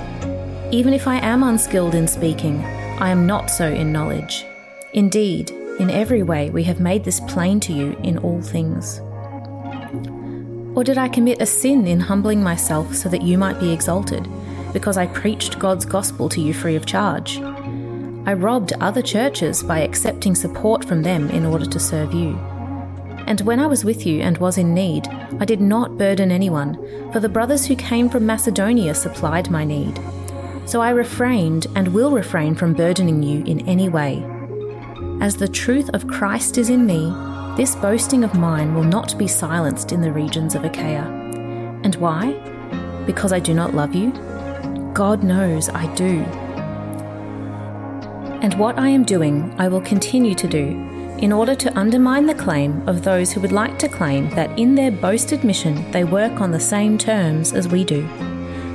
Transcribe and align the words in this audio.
Even 0.69 0.93
if 0.93 1.07
I 1.07 1.15
am 1.19 1.43
unskilled 1.43 1.95
in 1.95 2.09
speaking, 2.09 2.61
I 2.99 3.09
am 3.09 3.25
not 3.25 3.49
so 3.49 3.71
in 3.71 3.93
knowledge. 3.93 4.45
Indeed, 4.93 5.51
in 5.79 5.89
every 5.89 6.23
way 6.23 6.49
we 6.49 6.63
have 6.63 6.81
made 6.81 7.05
this 7.05 7.21
plain 7.21 7.61
to 7.61 7.73
you 7.73 7.97
in 8.03 8.17
all 8.17 8.41
things. 8.41 8.99
Or 10.75 10.83
did 10.83 10.97
I 10.97 11.07
commit 11.07 11.41
a 11.41 11.45
sin 11.45 11.87
in 11.87 12.01
humbling 12.01 12.43
myself 12.43 12.93
so 12.93 13.07
that 13.07 13.21
you 13.21 13.37
might 13.37 13.61
be 13.61 13.71
exalted, 13.71 14.27
because 14.73 14.97
I 14.97 15.07
preached 15.07 15.57
God's 15.57 15.85
gospel 15.85 16.27
to 16.29 16.41
you 16.41 16.53
free 16.53 16.75
of 16.75 16.85
charge? 16.85 17.39
I 18.25 18.33
robbed 18.33 18.73
other 18.81 19.01
churches 19.01 19.63
by 19.63 19.79
accepting 19.79 20.35
support 20.35 20.83
from 20.83 21.01
them 21.01 21.29
in 21.29 21.45
order 21.45 21.65
to 21.65 21.79
serve 21.79 22.13
you. 22.13 22.37
And 23.25 23.39
when 23.41 23.61
I 23.61 23.67
was 23.67 23.85
with 23.85 24.05
you 24.05 24.19
and 24.21 24.37
was 24.37 24.57
in 24.57 24.73
need, 24.73 25.07
I 25.39 25.45
did 25.45 25.61
not 25.61 25.97
burden 25.97 26.29
anyone, 26.29 26.75
for 27.13 27.21
the 27.21 27.29
brothers 27.29 27.65
who 27.65 27.75
came 27.77 28.09
from 28.09 28.25
Macedonia 28.25 28.93
supplied 28.93 29.49
my 29.49 29.63
need. 29.63 29.97
So 30.67 30.81
I 30.81 30.89
refrained 30.89 31.67
and 31.75 31.87
will 31.87 32.11
refrain 32.11 32.53
from 32.53 32.73
burdening 32.73 33.23
you 33.23 33.41
in 33.45 33.65
any 33.69 33.87
way. 33.87 34.21
As 35.21 35.37
the 35.37 35.47
truth 35.47 35.89
of 35.93 36.09
Christ 36.09 36.57
is 36.57 36.69
in 36.69 36.85
me, 36.85 37.13
this 37.55 37.73
boasting 37.77 38.25
of 38.25 38.33
mine 38.33 38.75
will 38.75 38.83
not 38.83 39.17
be 39.17 39.29
silenced 39.29 39.93
in 39.93 40.01
the 40.01 40.11
regions 40.11 40.55
of 40.55 40.65
Achaia. 40.65 41.05
And 41.83 41.95
why? 41.95 42.33
Because 43.05 43.31
I 43.31 43.39
do 43.39 43.53
not 43.53 43.75
love 43.75 43.95
you? 43.95 44.11
God 44.93 45.23
knows 45.23 45.69
I 45.69 45.91
do. 45.95 46.19
And 48.41 48.53
what 48.55 48.77
I 48.77 48.89
am 48.89 49.05
doing, 49.05 49.55
I 49.57 49.69
will 49.69 49.81
continue 49.81 50.35
to 50.35 50.47
do, 50.49 50.65
in 51.19 51.31
order 51.31 51.55
to 51.55 51.75
undermine 51.79 52.25
the 52.25 52.35
claim 52.35 52.87
of 52.89 53.03
those 53.03 53.31
who 53.31 53.39
would 53.39 53.53
like 53.53 53.79
to 53.79 53.87
claim 53.87 54.29
that 54.31 54.59
in 54.59 54.75
their 54.75 54.91
boasted 54.91 55.45
mission 55.45 55.89
they 55.91 56.03
work 56.03 56.41
on 56.41 56.51
the 56.51 56.59
same 56.59 56.97
terms 56.97 57.53
as 57.53 57.69
we 57.69 57.85
do. 57.85 58.05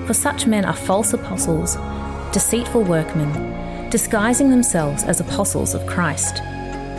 For 0.07 0.15
such 0.15 0.47
men 0.47 0.65
are 0.65 0.75
false 0.75 1.13
apostles, 1.13 1.77
deceitful 2.33 2.85
workmen, 2.85 3.91
disguising 3.91 4.51
themselves 4.51 5.03
as 5.05 5.21
apostles 5.21 5.75
of 5.75 5.87
Christ. 5.87 6.41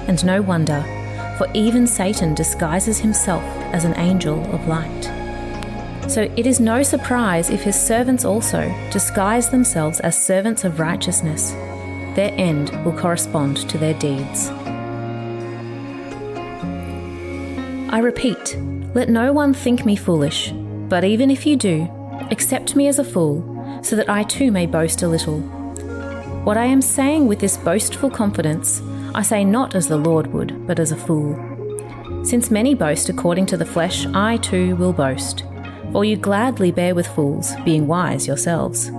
And 0.07 0.23
no 0.25 0.41
wonder, 0.41 0.83
for 1.37 1.47
even 1.53 1.87
Satan 1.87 2.33
disguises 2.33 2.99
himself 2.99 3.43
as 3.73 3.85
an 3.85 3.97
angel 3.97 4.43
of 4.53 4.67
light. 4.67 5.03
So 6.09 6.23
it 6.35 6.45
is 6.45 6.59
no 6.59 6.83
surprise 6.83 7.49
if 7.49 7.63
his 7.63 7.79
servants 7.79 8.25
also 8.25 8.73
disguise 8.91 9.49
themselves 9.49 9.99
as 10.01 10.21
servants 10.21 10.63
of 10.63 10.79
righteousness 10.79 11.53
their 12.15 12.31
end 12.37 12.69
will 12.85 12.93
correspond 12.93 13.57
to 13.69 13.77
their 13.77 13.93
deeds. 13.95 14.49
I 17.91 17.99
repeat, 17.99 18.57
let 18.93 19.09
no 19.09 19.33
one 19.33 19.53
think 19.53 19.85
me 19.85 19.95
foolish, 19.95 20.51
but 20.89 21.03
even 21.03 21.29
if 21.29 21.45
you 21.45 21.55
do, 21.55 21.89
accept 22.33 22.75
me 22.75 22.87
as 22.89 22.99
a 22.99 23.03
fool, 23.05 23.79
so 23.81 23.95
that 23.95 24.09
I 24.09 24.23
too 24.23 24.51
may 24.51 24.65
boast 24.65 25.01
a 25.01 25.07
little. 25.07 25.39
What 26.43 26.57
I 26.57 26.65
am 26.65 26.81
saying 26.81 27.27
with 27.27 27.39
this 27.39 27.55
boastful 27.55 28.09
confidence, 28.09 28.81
I 29.15 29.21
say 29.21 29.45
not 29.45 29.75
as 29.75 29.87
the 29.87 29.95
Lord 29.95 30.27
would, 30.33 30.67
but 30.67 30.79
as 30.79 30.91
a 30.91 30.97
fool. 30.97 31.39
Since 32.25 32.51
many 32.51 32.73
boast 32.73 33.07
according 33.07 33.45
to 33.47 33.57
the 33.57 33.65
flesh, 33.65 34.05
I 34.07 34.37
too 34.37 34.75
will 34.75 34.91
boast. 34.91 35.45
For 35.91 36.03
you 36.03 36.17
gladly 36.17 36.71
bear 36.71 36.95
with 36.95 37.07
fools, 37.07 37.53
being 37.63 37.87
wise 37.87 38.27
yourselves. 38.27 38.91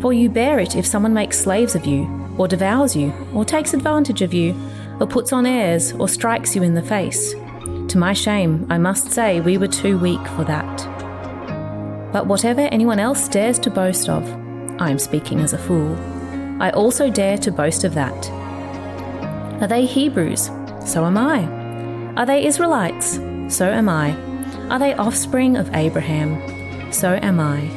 For 0.00 0.12
you 0.12 0.28
bear 0.28 0.58
it 0.58 0.76
if 0.76 0.86
someone 0.86 1.14
makes 1.14 1.38
slaves 1.38 1.74
of 1.74 1.86
you, 1.86 2.06
or 2.36 2.46
devours 2.46 2.94
you, 2.94 3.12
or 3.34 3.44
takes 3.44 3.74
advantage 3.74 4.22
of 4.22 4.34
you, 4.34 4.54
or 5.00 5.06
puts 5.06 5.32
on 5.32 5.46
airs, 5.46 5.92
or 5.94 6.08
strikes 6.08 6.54
you 6.54 6.62
in 6.62 6.74
the 6.74 6.82
face. 6.82 7.34
To 7.88 7.98
my 7.98 8.12
shame, 8.12 8.66
I 8.70 8.78
must 8.78 9.10
say 9.10 9.40
we 9.40 9.58
were 9.58 9.68
too 9.68 9.98
weak 9.98 10.26
for 10.36 10.44
that. 10.44 10.91
But 12.12 12.26
whatever 12.26 12.60
anyone 12.60 12.98
else 12.98 13.28
dares 13.28 13.58
to 13.60 13.70
boast 13.70 14.08
of, 14.08 14.22
I 14.80 14.90
am 14.90 14.98
speaking 14.98 15.40
as 15.40 15.52
a 15.52 15.58
fool. 15.58 15.96
I 16.60 16.70
also 16.70 17.10
dare 17.10 17.38
to 17.38 17.50
boast 17.50 17.84
of 17.84 17.94
that. 17.94 18.30
Are 19.62 19.66
they 19.68 19.86
Hebrews? 19.86 20.50
So 20.84 21.04
am 21.04 21.16
I. 21.16 21.44
Are 22.16 22.26
they 22.26 22.44
Israelites? 22.44 23.18
So 23.48 23.70
am 23.70 23.88
I. 23.88 24.14
Are 24.68 24.78
they 24.78 24.94
offspring 24.94 25.56
of 25.56 25.74
Abraham? 25.74 26.92
So 26.92 27.18
am 27.22 27.40
I. 27.40 27.68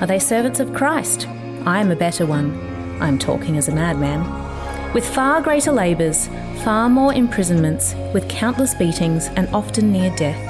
Are 0.00 0.06
they 0.06 0.18
servants 0.18 0.60
of 0.60 0.72
Christ? 0.72 1.28
I 1.66 1.80
am 1.80 1.90
a 1.90 1.96
better 1.96 2.24
one. 2.24 2.58
I 3.00 3.08
am 3.08 3.18
talking 3.18 3.58
as 3.58 3.68
a 3.68 3.74
madman. 3.74 4.24
With 4.94 5.06
far 5.06 5.42
greater 5.42 5.72
labours, 5.72 6.28
far 6.64 6.88
more 6.88 7.12
imprisonments, 7.12 7.94
with 8.14 8.28
countless 8.28 8.74
beatings, 8.74 9.28
and 9.36 9.48
often 9.54 9.92
near 9.92 10.14
death. 10.16 10.49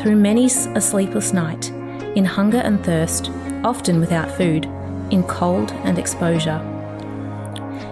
through 0.00 0.16
many 0.16 0.46
a 0.46 0.80
sleepless 0.80 1.32
night, 1.32 1.70
in 2.16 2.24
hunger 2.24 2.58
and 2.58 2.84
thirst, 2.84 3.30
often 3.64 4.00
without 4.00 4.30
food, 4.30 4.64
in 5.10 5.22
cold 5.24 5.72
and 5.84 5.98
exposure. 5.98 6.60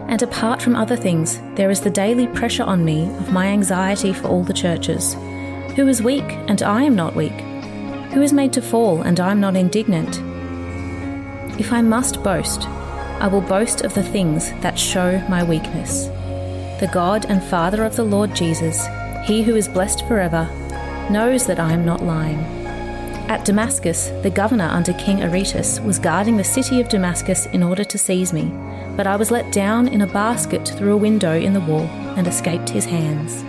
And 0.09 0.23
apart 0.23 0.63
from 0.63 0.77
other 0.77 0.97
things, 0.97 1.41
there 1.57 1.71
is 1.71 1.81
the 1.81 1.91
daily 1.91 2.27
pressure 2.29 2.63
on 2.63 2.85
me 2.85 3.05
of 3.17 3.33
my 3.33 3.47
anxiety 3.47 4.13
for 4.13 4.29
all 4.29 4.43
the 4.43 4.53
churches. 4.53 5.15
Who 5.77 5.89
is 5.89 6.03
weak, 6.03 6.25
and 6.49 6.63
I 6.63 6.83
am 6.83 6.95
not 6.95 7.17
weak? 7.17 7.41
Who 8.13 8.23
is 8.23 8.33
made 8.33 8.53
to 8.53 8.63
fall, 8.63 9.03
and 9.03 9.19
I 9.19 9.31
am 9.31 9.41
not 9.41 9.57
indignant? 9.57 10.21
If 11.59 11.73
I 11.73 11.83
must 11.83 12.23
boast, 12.23 12.69
I 13.21 13.29
will 13.29 13.41
boast 13.41 13.83
of 13.83 13.95
the 13.95 14.03
things 14.03 14.51
that 14.61 14.79
show 14.79 15.19
my 15.29 15.43
weakness. 15.43 16.07
The 16.81 16.91
God 16.93 17.27
and 17.29 17.43
Father 17.43 17.85
of 17.85 17.97
the 17.97 18.05
Lord 18.05 18.35
Jesus, 18.35 18.87
He 19.25 19.43
who 19.43 19.57
is 19.57 19.69
blessed 19.69 20.07
forever, 20.07 20.49
knows 21.11 21.47
that 21.47 21.59
I 21.59 21.73
am 21.73 21.85
not 21.85 22.03
lying. 22.03 22.39
At 23.29 23.45
Damascus, 23.45 24.09
the 24.23 24.31
governor 24.31 24.67
under 24.67 24.93
King 24.93 25.23
Aretas 25.23 25.81
was 25.81 25.99
guarding 25.99 26.37
the 26.37 26.45
city 26.45 26.81
of 26.81 26.89
Damascus 26.89 27.47
in 27.47 27.63
order 27.63 27.83
to 27.83 27.99
seize 27.99 28.33
me, 28.33 28.53
but 28.97 29.07
I 29.07 29.17
was 29.17 29.31
let 29.31 29.51
down 29.51 29.89
in 29.89 30.03
a 30.03 30.07
basket 30.07 30.69
through 30.69 30.93
a 30.93 30.99
window 30.99 31.35
in 31.35 31.55
the 31.55 31.61
wall 31.61 31.87
and 32.17 32.27
escaped 32.27 32.69
his 32.69 32.85
hands. 32.85 33.43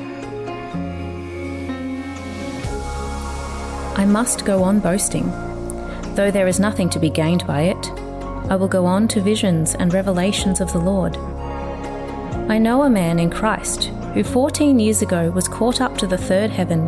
I 3.97 4.05
must 4.05 4.45
go 4.45 4.63
on 4.63 4.79
boasting. 4.79 5.29
Though 6.15 6.31
there 6.31 6.47
is 6.47 6.59
nothing 6.59 6.89
to 6.91 6.99
be 6.99 7.09
gained 7.09 7.45
by 7.45 7.63
it, 7.63 7.91
I 8.49 8.55
will 8.55 8.67
go 8.67 8.85
on 8.85 9.07
to 9.09 9.21
visions 9.21 9.75
and 9.75 9.93
revelations 9.93 10.61
of 10.61 10.71
the 10.71 10.79
Lord. 10.79 11.17
I 12.49 12.57
know 12.59 12.83
a 12.83 12.89
man 12.89 13.19
in 13.19 13.29
Christ 13.29 13.85
who 14.13 14.23
14 14.23 14.79
years 14.79 15.01
ago 15.01 15.31
was 15.31 15.47
caught 15.47 15.81
up 15.81 15.97
to 15.97 16.07
the 16.07 16.17
third 16.17 16.49
heaven. 16.49 16.87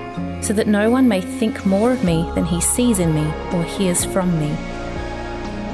so 0.41 0.53
that 0.53 0.67
no 0.67 0.89
one 0.89 1.07
may 1.07 1.21
think 1.21 1.65
more 1.65 1.91
of 1.91 2.03
me 2.03 2.29
than 2.35 2.45
he 2.45 2.59
sees 2.59 2.99
in 2.99 3.13
me 3.13 3.25
or 3.53 3.63
hears 3.63 4.03
from 4.03 4.39
me. 4.39 4.55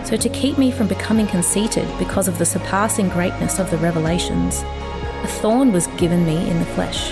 So, 0.05 0.15
to 0.15 0.29
keep 0.29 0.57
me 0.57 0.71
from 0.71 0.87
becoming 0.87 1.27
conceited 1.27 1.87
because 1.99 2.27
of 2.27 2.37
the 2.37 2.45
surpassing 2.45 3.09
greatness 3.09 3.59
of 3.59 3.69
the 3.71 3.77
revelations, 3.77 4.63
a 5.23 5.27
thorn 5.27 5.71
was 5.71 5.87
given 5.97 6.25
me 6.25 6.49
in 6.49 6.59
the 6.59 6.65
flesh, 6.65 7.11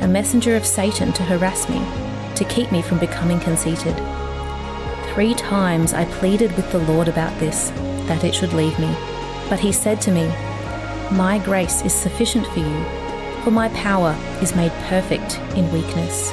a 0.00 0.08
messenger 0.08 0.56
of 0.56 0.64
Satan 0.64 1.12
to 1.12 1.22
harass 1.24 1.68
me, 1.68 1.84
to 2.36 2.44
keep 2.44 2.72
me 2.72 2.80
from 2.80 2.98
becoming 2.98 3.40
conceited. 3.40 3.94
Three 5.12 5.34
times 5.34 5.92
I 5.92 6.04
pleaded 6.04 6.56
with 6.56 6.70
the 6.72 6.78
Lord 6.78 7.08
about 7.08 7.38
this, 7.38 7.70
that 8.06 8.24
it 8.24 8.34
should 8.34 8.52
leave 8.52 8.78
me. 8.78 8.94
But 9.50 9.60
he 9.60 9.72
said 9.72 10.00
to 10.02 10.10
me, 10.10 10.26
My 11.12 11.38
grace 11.44 11.82
is 11.84 11.92
sufficient 11.92 12.46
for 12.46 12.60
you, 12.60 12.84
for 13.42 13.50
my 13.50 13.68
power 13.70 14.16
is 14.40 14.56
made 14.56 14.72
perfect 14.88 15.38
in 15.56 15.70
weakness. 15.72 16.32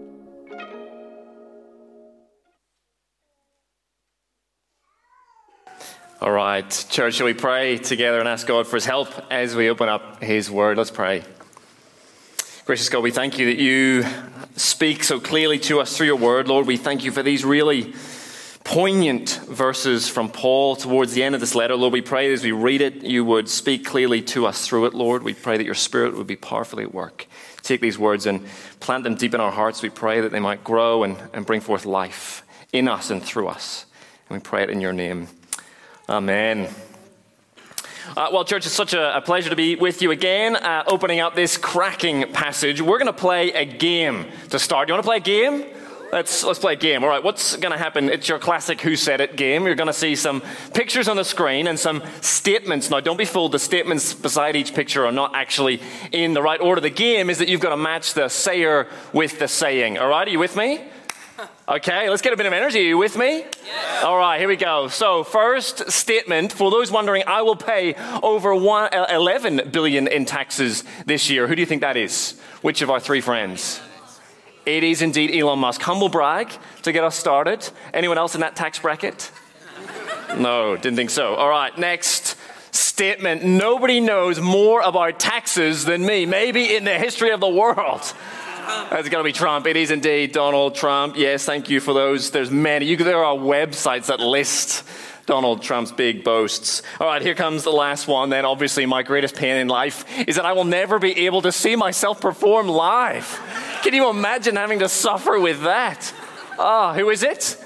All 6.21 6.31
right, 6.31 6.69
church, 6.91 7.15
shall 7.15 7.25
we 7.25 7.33
pray 7.33 7.79
together 7.79 8.19
and 8.19 8.29
ask 8.29 8.45
God 8.45 8.67
for 8.67 8.75
his 8.75 8.85
help 8.85 9.09
as 9.31 9.55
we 9.55 9.71
open 9.71 9.89
up 9.89 10.21
his 10.21 10.51
word? 10.51 10.77
Let's 10.77 10.91
pray. 10.91 11.23
Gracious 12.63 12.89
God, 12.89 13.01
we 13.01 13.09
thank 13.09 13.39
you 13.39 13.47
that 13.47 13.57
you 13.57 14.05
speak 14.55 15.03
so 15.03 15.19
clearly 15.19 15.57
to 15.61 15.79
us 15.79 15.97
through 15.97 16.05
your 16.05 16.17
word. 16.17 16.47
Lord, 16.47 16.67
we 16.67 16.77
thank 16.77 17.03
you 17.03 17.11
for 17.11 17.23
these 17.23 17.43
really 17.43 17.95
poignant 18.63 19.41
verses 19.49 20.07
from 20.07 20.29
Paul 20.29 20.75
towards 20.75 21.13
the 21.13 21.23
end 21.23 21.33
of 21.33 21.41
this 21.41 21.55
letter. 21.55 21.75
Lord, 21.75 21.91
we 21.91 22.01
pray 22.01 22.31
as 22.31 22.43
we 22.43 22.51
read 22.51 22.81
it, 22.81 23.03
you 23.03 23.25
would 23.25 23.49
speak 23.49 23.83
clearly 23.83 24.21
to 24.21 24.45
us 24.45 24.67
through 24.67 24.85
it, 24.85 24.93
Lord. 24.93 25.23
We 25.23 25.33
pray 25.33 25.57
that 25.57 25.65
your 25.65 25.73
spirit 25.73 26.15
would 26.15 26.27
be 26.27 26.35
powerfully 26.35 26.83
at 26.83 26.93
work. 26.93 27.25
Take 27.63 27.81
these 27.81 27.97
words 27.97 28.27
and 28.27 28.45
plant 28.79 29.05
them 29.05 29.15
deep 29.15 29.33
in 29.33 29.41
our 29.41 29.51
hearts. 29.51 29.81
We 29.81 29.89
pray 29.89 30.21
that 30.21 30.31
they 30.31 30.39
might 30.39 30.63
grow 30.63 31.01
and, 31.01 31.17
and 31.33 31.47
bring 31.47 31.61
forth 31.61 31.83
life 31.83 32.43
in 32.71 32.87
us 32.87 33.09
and 33.09 33.23
through 33.23 33.47
us. 33.47 33.87
And 34.29 34.37
we 34.37 34.43
pray 34.43 34.61
it 34.61 34.69
in 34.69 34.81
your 34.81 34.93
name. 34.93 35.27
Amen. 36.09 36.67
Uh, 38.17 38.29
well, 38.33 38.43
church, 38.43 38.65
it's 38.65 38.75
such 38.75 38.93
a, 38.93 39.17
a, 39.17 39.21
pleasure 39.21 39.49
to 39.49 39.55
be 39.55 39.75
with 39.75 40.01
you 40.01 40.11
again, 40.11 40.55
uh, 40.55 40.83
opening 40.87 41.19
up 41.19 41.35
this 41.35 41.55
cracking 41.55 42.33
passage. 42.33 42.81
We're 42.81 42.97
going 42.97 43.05
to 43.05 43.13
play 43.13 43.53
a 43.53 43.63
game 43.63 44.25
to 44.49 44.59
start. 44.59 44.89
You 44.89 44.95
want 44.95 45.03
to 45.03 45.07
play 45.07 45.17
a 45.17 45.21
game? 45.21 45.65
Let's, 46.11 46.43
let's 46.43 46.59
play 46.59 46.73
a 46.73 46.77
game. 46.77 47.03
All 47.03 47.09
right, 47.09 47.23
what's 47.23 47.55
going 47.55 47.71
to 47.71 47.77
happen? 47.77 48.09
It's 48.09 48.27
your 48.27 48.39
classic 48.39 48.81
Who 48.81 48.97
Said 48.97 49.21
It 49.21 49.37
game. 49.37 49.65
You're 49.65 49.75
going 49.75 49.87
to 49.87 49.93
see 49.93 50.15
some 50.15 50.41
pictures 50.73 51.07
on 51.07 51.15
the 51.15 51.23
screen 51.23 51.67
and 51.67 51.79
some 51.79 52.03
statements. 52.19 52.89
Now, 52.89 52.99
don't 52.99 53.15
be 53.15 53.23
fooled, 53.23 53.53
the 53.53 53.59
statements 53.59 54.13
beside 54.13 54.57
each 54.57 54.73
picture 54.73 55.05
are 55.05 55.11
not 55.13 55.33
actually 55.33 55.81
in 56.11 56.33
the 56.33 56.41
right 56.41 56.59
order. 56.59 56.81
The 56.81 56.89
game 56.89 57.29
is 57.29 57.37
that 57.37 57.47
you've 57.47 57.61
got 57.61 57.69
to 57.69 57.77
match 57.77 58.13
the 58.13 58.27
sayer 58.27 58.87
with 59.13 59.39
the 59.39 59.47
saying. 59.47 59.99
All 59.99 60.09
right, 60.09 60.27
are 60.27 60.31
you 60.31 60.39
with 60.39 60.57
me? 60.57 60.81
Okay, 61.67 62.09
let's 62.09 62.21
get 62.21 62.33
a 62.33 62.37
bit 62.37 62.45
of 62.45 62.53
energy. 62.53 62.79
Are 62.79 62.89
you 62.89 62.97
with 62.97 63.17
me? 63.17 63.39
Yeah. 63.39 64.01
All 64.03 64.17
right, 64.17 64.39
here 64.39 64.47
we 64.47 64.55
go. 64.55 64.87
So, 64.87 65.23
first 65.23 65.91
statement 65.91 66.51
for 66.51 66.71
those 66.71 66.91
wondering, 66.91 67.23
I 67.27 67.41
will 67.41 67.55
pay 67.55 67.95
over 68.21 68.53
one, 68.55 68.93
uh, 68.93 69.07
11 69.09 69.69
billion 69.71 70.07
in 70.07 70.25
taxes 70.25 70.83
this 71.05 71.29
year. 71.29 71.47
Who 71.47 71.55
do 71.55 71.61
you 71.61 71.65
think 71.65 71.81
that 71.81 71.97
is? 71.97 72.39
Which 72.61 72.81
of 72.81 72.89
our 72.89 72.99
three 72.99 73.21
friends? 73.21 73.81
It 74.65 74.83
is 74.83 75.01
indeed 75.01 75.35
Elon 75.35 75.59
Musk. 75.59 75.81
Humble 75.81 76.09
brag 76.09 76.51
to 76.83 76.91
get 76.91 77.03
us 77.03 77.15
started. 77.15 77.67
Anyone 77.93 78.17
else 78.17 78.35
in 78.35 78.41
that 78.41 78.55
tax 78.55 78.79
bracket? 78.79 79.31
No, 80.37 80.77
didn't 80.77 80.95
think 80.95 81.09
so. 81.09 81.35
All 81.35 81.49
right, 81.49 81.77
next 81.77 82.37
statement. 82.71 83.43
Nobody 83.43 83.99
knows 83.99 84.39
more 84.39 84.81
about 84.81 85.19
taxes 85.19 85.83
than 85.83 86.05
me, 86.05 86.25
maybe 86.25 86.73
in 86.75 86.85
the 86.85 86.97
history 86.97 87.31
of 87.31 87.41
the 87.41 87.49
world. 87.49 88.13
It's 88.91 89.09
going 89.09 89.23
to 89.23 89.27
be 89.27 89.33
Trump. 89.33 89.67
It 89.67 89.77
is 89.77 89.91
indeed 89.91 90.31
Donald 90.31 90.75
Trump. 90.75 91.17
Yes, 91.17 91.45
thank 91.45 91.69
you 91.69 91.79
for 91.79 91.93
those. 91.93 92.31
There's 92.31 92.51
many. 92.51 92.85
You, 92.85 92.97
there 92.97 93.23
are 93.23 93.35
websites 93.35 94.07
that 94.07 94.19
list 94.19 94.83
Donald 95.25 95.61
Trump's 95.61 95.91
big 95.91 96.23
boasts. 96.23 96.81
All 96.99 97.07
right, 97.07 97.21
here 97.21 97.35
comes 97.35 97.63
the 97.63 97.71
last 97.71 98.07
one. 98.07 98.29
Then, 98.29 98.45
obviously, 98.45 98.85
my 98.85 99.03
greatest 99.03 99.35
pain 99.35 99.57
in 99.57 99.67
life 99.67 100.05
is 100.27 100.35
that 100.35 100.45
I 100.45 100.53
will 100.53 100.65
never 100.65 100.99
be 100.99 101.25
able 101.25 101.41
to 101.43 101.51
see 101.51 101.75
myself 101.75 102.19
perform 102.19 102.67
live. 102.67 103.39
Can 103.83 103.93
you 103.93 104.09
imagine 104.09 104.55
having 104.55 104.79
to 104.79 104.89
suffer 104.89 105.39
with 105.39 105.63
that? 105.63 106.13
Ah, 106.59 106.91
oh, 106.91 106.93
who 106.93 107.09
is 107.09 107.23
it? 107.23 107.57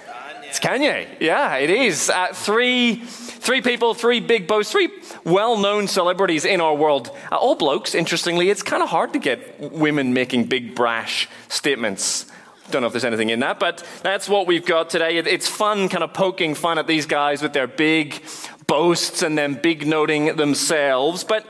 It's 0.43 0.59
Kanye. 0.59 1.07
Yeah, 1.19 1.55
it 1.55 1.69
is. 1.69 2.09
At 2.09 2.35
three, 2.35 3.03
three 3.45 3.61
people, 3.61 3.93
three 3.93 4.19
big 4.19 4.47
boasts, 4.47 4.71
three 4.71 4.89
well 5.23 5.57
known 5.57 5.87
celebrities 5.87 6.45
in 6.45 6.59
our 6.59 6.75
world. 6.75 7.15
Uh, 7.31 7.35
all 7.35 7.55
blokes, 7.55 7.93
interestingly. 7.93 8.49
It's 8.49 8.63
kind 8.63 8.81
of 8.81 8.89
hard 8.89 9.13
to 9.13 9.19
get 9.19 9.59
women 9.71 10.13
making 10.13 10.45
big, 10.45 10.75
brash 10.75 11.29
statements. 11.47 12.25
Don't 12.71 12.81
know 12.81 12.87
if 12.87 12.93
there's 12.93 13.05
anything 13.05 13.29
in 13.29 13.41
that, 13.41 13.59
but 13.59 13.87
that's 14.01 14.27
what 14.27 14.47
we've 14.47 14.65
got 14.65 14.89
today. 14.89 15.17
It's 15.17 15.47
fun, 15.47 15.87
kind 15.87 16.03
of 16.03 16.13
poking 16.15 16.55
fun 16.55 16.79
at 16.79 16.87
these 16.87 17.05
guys 17.05 17.43
with 17.43 17.53
their 17.53 17.67
big 17.67 18.23
boasts 18.65 19.21
and 19.21 19.37
then 19.37 19.53
big 19.53 19.85
noting 19.85 20.35
themselves. 20.35 21.23
But 21.23 21.45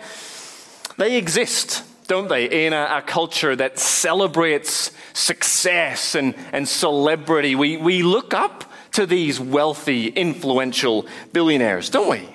they 0.97 1.15
exist, 1.15 1.83
don't 2.07 2.27
they, 2.27 2.65
in 2.65 2.73
a, 2.73 2.97
a 2.97 3.01
culture 3.01 3.55
that 3.55 3.79
celebrates 3.79 4.91
success 5.13 6.15
and, 6.15 6.35
and 6.51 6.67
celebrity. 6.67 7.55
We, 7.55 7.77
we 7.77 8.03
look 8.03 8.33
up 8.33 8.69
to 8.95 9.05
these 9.05 9.39
wealthy, 9.39 10.07
influential 10.07 11.05
billionaires, 11.33 11.89
don't 11.89 12.09
we? 12.09 12.29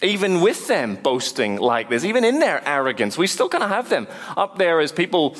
Even 0.00 0.40
with 0.40 0.68
them 0.68 0.96
boasting 0.96 1.56
like 1.56 1.88
this, 1.88 2.04
even 2.04 2.24
in 2.24 2.38
their 2.38 2.66
arrogance, 2.66 3.18
we 3.18 3.26
still 3.26 3.48
kind 3.48 3.64
of 3.64 3.70
have 3.70 3.88
them 3.88 4.06
up 4.36 4.58
there 4.58 4.80
as 4.80 4.92
people 4.92 5.36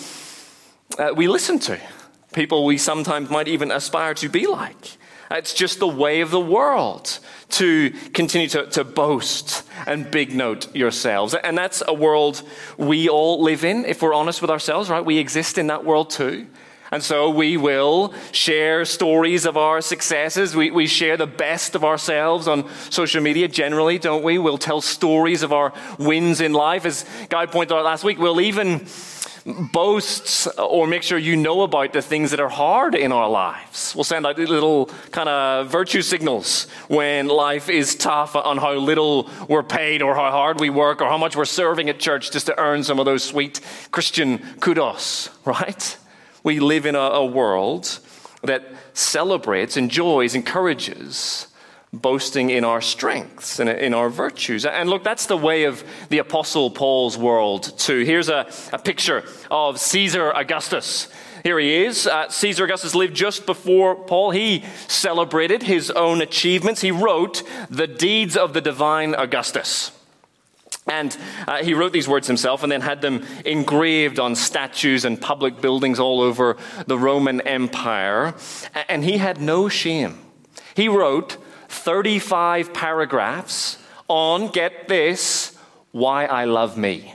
uh, 0.99 1.13
we 1.15 1.29
listen 1.29 1.59
to, 1.59 1.79
people 2.33 2.65
we 2.65 2.79
sometimes 2.79 3.31
might 3.31 3.49
even 3.49 3.71
aspire 3.71 4.15
to 4.15 4.29
be 4.29 4.47
like. 4.47 4.97
It's 5.31 5.53
just 5.53 5.79
the 5.79 5.89
way 5.89 6.23
of 6.23 6.31
the 6.31 6.41
world 6.41 7.19
to 7.51 7.91
continue 8.15 8.49
to, 8.49 8.67
to 8.71 8.85
boast 8.85 9.63
and 9.87 10.11
big 10.11 10.35
note 10.35 10.75
yourselves. 10.75 11.35
And 11.35 11.57
that's 11.57 11.83
a 11.87 11.93
world 11.93 12.43
we 12.79 13.09
all 13.09 13.43
live 13.43 13.65
in, 13.65 13.85
if 13.85 14.01
we're 14.01 14.15
honest 14.15 14.41
with 14.41 14.51
ourselves, 14.51 14.89
right? 14.89 15.05
We 15.05 15.19
exist 15.19 15.59
in 15.59 15.67
that 15.67 15.85
world 15.85 16.11
too. 16.11 16.47
And 16.91 17.03
so 17.03 17.29
we 17.31 17.57
will 17.57 18.15
share 18.33 18.85
stories 18.85 19.45
of 19.45 19.57
our 19.57 19.81
successes. 19.81 20.57
We, 20.57 20.71
we 20.71 20.87
share 20.87 21.17
the 21.17 21.27
best 21.27 21.75
of 21.75 21.85
ourselves 21.85 22.49
on 22.49 22.69
social 22.91 23.23
media 23.23 23.49
generally, 23.49 23.99
don't 23.99 24.25
we? 24.25 24.39
We'll 24.39 24.59
tell 24.59 24.81
stories 24.81 25.43
of 25.43 25.53
our 25.53 25.73
wins 25.99 26.41
in 26.41 26.53
life. 26.53 26.87
As 26.87 27.05
Guy 27.29 27.47
pointed 27.47 27.75
out 27.75 27.85
last 27.85 28.05
week, 28.05 28.19
we'll 28.19 28.41
even 28.41 28.87
boast 29.73 30.49
or 30.59 30.87
make 30.87 31.03
sure 31.03 31.19
you 31.19 31.37
know 31.37 31.63
about 31.63 31.93
the 31.93 32.03
things 32.03 32.31
that 32.31 32.41
are 32.41 32.49
hard 32.49 32.95
in 32.95 33.13
our 33.13 33.29
lives. 33.29 33.95
We'll 33.95 34.05
send 34.05 34.27
out 34.27 34.39
little 34.39 34.87
kind 35.11 35.29
of 35.29 35.69
virtue 35.69 36.03
signals 36.03 36.65
when 36.89 37.29
life 37.29 37.69
is 37.69 37.95
tough 37.95 38.37
on 38.37 38.59
how 38.59 38.75
little 38.75 39.31
we're 39.49 39.63
paid 39.63 40.03
or 40.03 40.15
how 40.15 40.31
hard 40.31 40.61
we 40.61 40.71
work 40.71 41.01
or 41.01 41.09
how 41.09 41.19
much 41.19 41.37
we're 41.37 41.45
serving 41.45 41.89
at 41.89 41.99
church 41.99 42.31
just 42.31 42.47
to 42.47 42.59
earn 42.59 42.85
some 42.85 42.99
of 42.99 43.05
those 43.05 43.25
sweet 43.25 43.61
Christian 43.91 44.39
kudos, 44.61 45.31
right? 45.45 45.97
We 46.43 46.61
live 46.61 46.87
in 46.87 46.95
a, 46.95 46.99
a 46.99 47.27
world 47.27 48.01
that 48.43 48.65
celebrates, 48.95 49.77
enjoys, 49.77 50.35
encourages 50.35 51.49
boasting 51.93 52.51
in 52.51 52.65
our 52.65 52.81
strengths 52.81 53.59
and 53.59 53.69
in 53.69 53.95
our 53.95 54.11
virtues. 54.11 54.67
And 54.67 54.91
look, 54.91 55.03
that's 55.03 55.27
the 55.27 55.37
way 55.37 55.65
of 55.65 55.83
the 56.11 56.19
Apostle 56.19 56.71
Paul's 56.71 57.17
world, 57.17 57.79
too. 57.79 58.05
Here's 58.05 58.29
a, 58.29 58.51
a 58.73 58.79
picture 58.79 59.25
of 59.51 59.81
Caesar 59.81 60.31
Augustus. 60.33 61.09
Here 61.45 61.59
he 61.59 61.85
is. 61.85 62.07
Uh, 62.07 62.29
Caesar 62.29 62.65
Augustus 62.65 62.95
lived 62.95 63.15
just 63.15 63.47
before 63.47 63.95
Paul. 63.95 64.33
He 64.33 64.65
celebrated 64.87 65.63
his 65.63 65.91
own 65.91 66.21
achievements. 66.21 66.81
He 66.83 66.91
wrote 66.91 67.43
the 67.71 67.87
deeds 67.87 68.37
of 68.37 68.53
the 68.53 68.61
divine 68.61 69.15
Augustus. 69.15 69.93
And 70.89 71.17
uh, 71.47 71.63
he 71.63 71.75
wrote 71.75 71.93
these 71.93 72.09
words 72.09 72.27
himself 72.27 72.63
and 72.63 72.73
then 72.73 72.81
had 72.81 73.03
them 73.03 73.25
engraved 73.45 74.19
on 74.19 74.35
statues 74.35 75.05
and 75.05 75.21
public 75.21 75.61
buildings 75.61 76.01
all 76.01 76.21
over 76.21 76.57
the 76.87 76.99
Roman 76.99 77.41
Empire. 77.43 78.35
And 78.89 79.05
he 79.05 79.19
had 79.19 79.41
no 79.41 79.69
shame 79.69 80.19
He 80.75 80.89
wrote 80.89 81.37
35 81.69 82.73
paragraphs 82.73 83.79
on, 84.09 84.49
get 84.49 84.89
this, 84.89 85.57
why 85.93 86.25
I 86.25 86.47
love 86.47 86.79
me. 86.79 87.15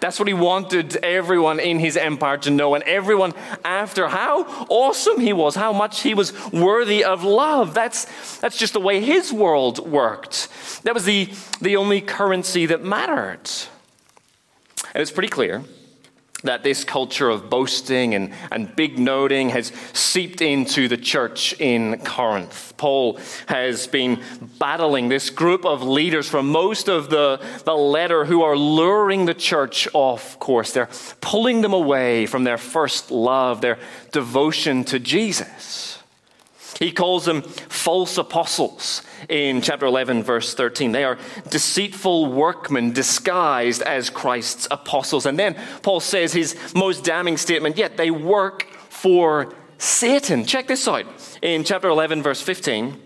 That's 0.00 0.18
what 0.18 0.28
he 0.28 0.34
wanted 0.34 0.96
everyone 0.96 1.58
in 1.58 1.78
his 1.78 1.96
empire 1.96 2.38
to 2.38 2.50
know, 2.50 2.74
and 2.74 2.84
everyone 2.84 3.34
after 3.64 4.08
how 4.08 4.44
awesome 4.68 5.20
he 5.20 5.32
was, 5.32 5.54
how 5.54 5.72
much 5.72 6.02
he 6.02 6.14
was 6.14 6.32
worthy 6.52 7.02
of 7.02 7.24
love. 7.24 7.74
That's, 7.74 8.38
that's 8.38 8.56
just 8.56 8.74
the 8.74 8.80
way 8.80 9.00
his 9.00 9.32
world 9.32 9.88
worked. 9.88 10.48
That 10.84 10.94
was 10.94 11.04
the, 11.04 11.32
the 11.60 11.76
only 11.76 12.00
currency 12.00 12.66
that 12.66 12.84
mattered. 12.84 13.50
And 14.94 15.02
it's 15.02 15.10
pretty 15.10 15.28
clear 15.28 15.64
that 16.44 16.62
this 16.62 16.84
culture 16.84 17.28
of 17.28 17.50
boasting 17.50 18.14
and, 18.14 18.32
and 18.52 18.74
big 18.76 18.98
noting 18.98 19.50
has 19.50 19.72
seeped 19.92 20.40
into 20.40 20.86
the 20.86 20.96
church 20.96 21.52
in 21.60 21.98
Corinth. 22.04 22.74
Paul 22.76 23.18
has 23.46 23.88
been 23.88 24.22
battling 24.58 25.08
this 25.08 25.30
group 25.30 25.64
of 25.64 25.82
leaders 25.82 26.28
from 26.28 26.48
most 26.50 26.88
of 26.88 27.10
the, 27.10 27.44
the 27.64 27.74
letter 27.74 28.24
who 28.24 28.42
are 28.42 28.56
luring 28.56 29.26
the 29.26 29.34
church 29.34 29.88
off 29.94 30.38
course. 30.38 30.72
They're 30.72 30.90
pulling 31.20 31.62
them 31.62 31.72
away 31.72 32.26
from 32.26 32.44
their 32.44 32.58
first 32.58 33.10
love, 33.10 33.60
their 33.60 33.78
devotion 34.12 34.84
to 34.84 35.00
Jesus. 35.00 35.98
He 36.78 36.92
calls 36.92 37.24
them 37.24 37.42
false 37.42 38.16
apostles 38.16 39.02
in 39.28 39.62
chapter 39.62 39.86
11, 39.86 40.22
verse 40.22 40.54
13. 40.54 40.92
They 40.92 41.04
are 41.04 41.18
deceitful 41.50 42.32
workmen 42.32 42.92
disguised 42.92 43.82
as 43.82 44.10
Christ's 44.10 44.68
apostles. 44.70 45.26
And 45.26 45.38
then 45.38 45.56
Paul 45.82 46.00
says 46.00 46.32
his 46.32 46.56
most 46.74 47.04
damning 47.04 47.36
statement 47.36 47.76
yet 47.76 47.96
they 47.96 48.10
work 48.10 48.64
for 48.88 49.54
Satan. 49.78 50.44
Check 50.44 50.66
this 50.66 50.86
out 50.88 51.06
in 51.40 51.64
chapter 51.64 51.88
11, 51.88 52.22
verse 52.22 52.42
15. 52.42 53.00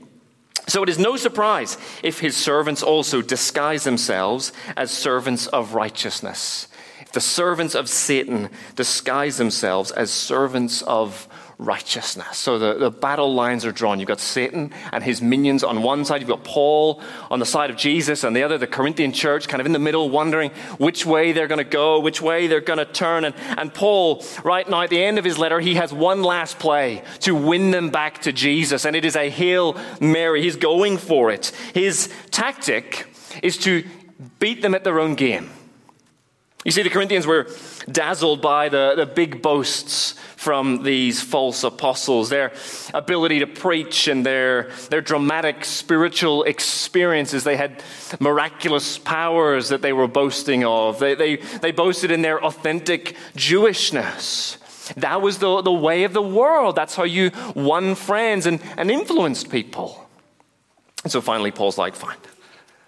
So 0.69 0.83
it 0.83 0.89
is 0.89 0.99
no 0.99 1.17
surprise 1.17 1.77
if 2.03 2.21
his 2.21 2.37
servants 2.37 2.83
also 2.83 3.21
disguise 3.21 3.85
themselves 3.85 4.53
as 4.77 4.91
servants 4.91 5.47
of 5.49 5.75
righteousness. 5.75 6.69
If 7.01 7.13
the 7.13 7.21
servants 7.21 7.75
of 7.75 7.89
Satan 7.89 8.49
disguise 8.77 9.37
themselves 9.37 9.91
as 9.91 10.11
servants 10.11 10.83
of 10.83 11.29
righteousness. 11.65 12.39
So 12.39 12.59
the, 12.59 12.75
the 12.75 12.91
battle 12.91 13.33
lines 13.33 13.65
are 13.65 13.73
drawn. 13.73 14.01
You've 14.01 14.09
got 14.09 14.21
Satan 14.21 14.73
and 14.93 15.03
his 15.03 15.23
minions 15.23 15.65
on 15.65 15.83
one 15.83 16.05
side, 16.05 16.21
you've 16.21 16.31
got 16.31 16.45
Paul 16.45 17.01
on 17.31 17.39
the 17.39 17.47
side 17.47 17.71
of 17.71 17.77
Jesus, 17.77 18.25
and 18.25 18.35
the 18.35 18.43
other, 18.43 18.59
the 18.59 18.67
Corinthian 18.67 19.13
church, 19.13 19.49
kind 19.49 19.61
of 19.61 19.67
in 19.67 19.73
the 19.73 19.79
middle, 19.79 20.11
wondering 20.11 20.51
which 20.79 21.07
way 21.07 21.33
they're 21.33 21.49
going 21.49 21.59
to 21.59 21.65
go, 21.65 22.01
which 22.01 22.21
way 22.21 22.47
they're 22.47 22.61
going 22.61 22.79
to 22.79 22.85
turn. 22.85 23.25
And, 23.25 23.35
and 23.57 23.73
Paul, 23.73 24.25
right 24.45 24.69
now 24.69 24.83
at 24.83 24.91
the 24.91 25.03
end 25.03 25.19
of 25.19 25.25
his 25.25 25.39
letter, 25.39 25.61
he 25.61 25.77
has 25.77 25.93
one 25.93 26.23
last 26.23 26.59
play 26.59 27.03
to 27.21 27.35
win 27.35 27.71
them 27.71 27.91
back 27.91 28.23
to 28.23 28.33
Jesus, 28.33 28.85
and 28.85 28.97
it 28.97 29.05
is 29.05 29.17
a 29.17 29.31
Hail 29.31 29.77
Mary. 30.01 30.43
He's 30.43 30.57
going 30.57 30.99
for 30.99 31.31
it. 31.31 31.53
His 31.75 32.13
tactic 32.31 33.07
is 33.43 33.57
to 33.59 33.85
beat 34.39 34.63
them 34.63 34.75
at 34.75 34.85
their 34.85 35.01
own 35.01 35.15
game. 35.15 35.51
You 36.65 36.71
see, 36.71 36.83
the 36.83 36.91
Corinthians 36.91 37.27
were 37.27 37.49
dazzled 37.91 38.41
by 38.41 38.69
the, 38.69 38.95
the 38.97 39.07
big 39.07 39.43
boasts 39.43 40.15
from 40.37 40.85
these 40.85 41.21
false 41.21 41.65
apostles, 41.65 42.29
their 42.29 42.53
ability 42.95 43.41
to 43.41 43.49
preach 43.49 44.07
and 44.07 44.25
their, 44.25 44.71
their 44.89 45.01
dramatic 45.01 45.65
spiritual 45.65 46.45
experiences. 46.45 47.43
They 47.43 47.57
had 47.57 47.83
miraculous 48.21 48.97
powers 48.97 49.71
that 49.71 49.83
they 49.83 49.93
were 49.93 50.07
boasting 50.07 50.65
of. 50.65 51.01
They, 51.01 51.17
they, 51.17 51.37
they 51.37 51.73
boasted 51.73 52.13
in 52.13 52.23
their 52.23 52.43
authentic 52.45 53.17
Jewishness. 53.37 54.59
That 54.95 55.21
was 55.21 55.39
the, 55.39 55.63
the 55.63 55.73
way 55.73 56.05
of 56.05 56.13
the 56.13 56.23
world. 56.23 56.77
That's 56.77 56.95
how 56.95 57.05
you 57.05 57.33
won 57.57 57.97
friends 57.97 58.47
and, 58.47 58.61
and 58.77 58.89
influenced 58.91 59.51
people. 59.51 60.09
And 61.03 61.11
so 61.11 61.21
finally, 61.21 61.51
Paul's 61.51 61.79
like, 61.79 61.97
fine. 61.97 62.19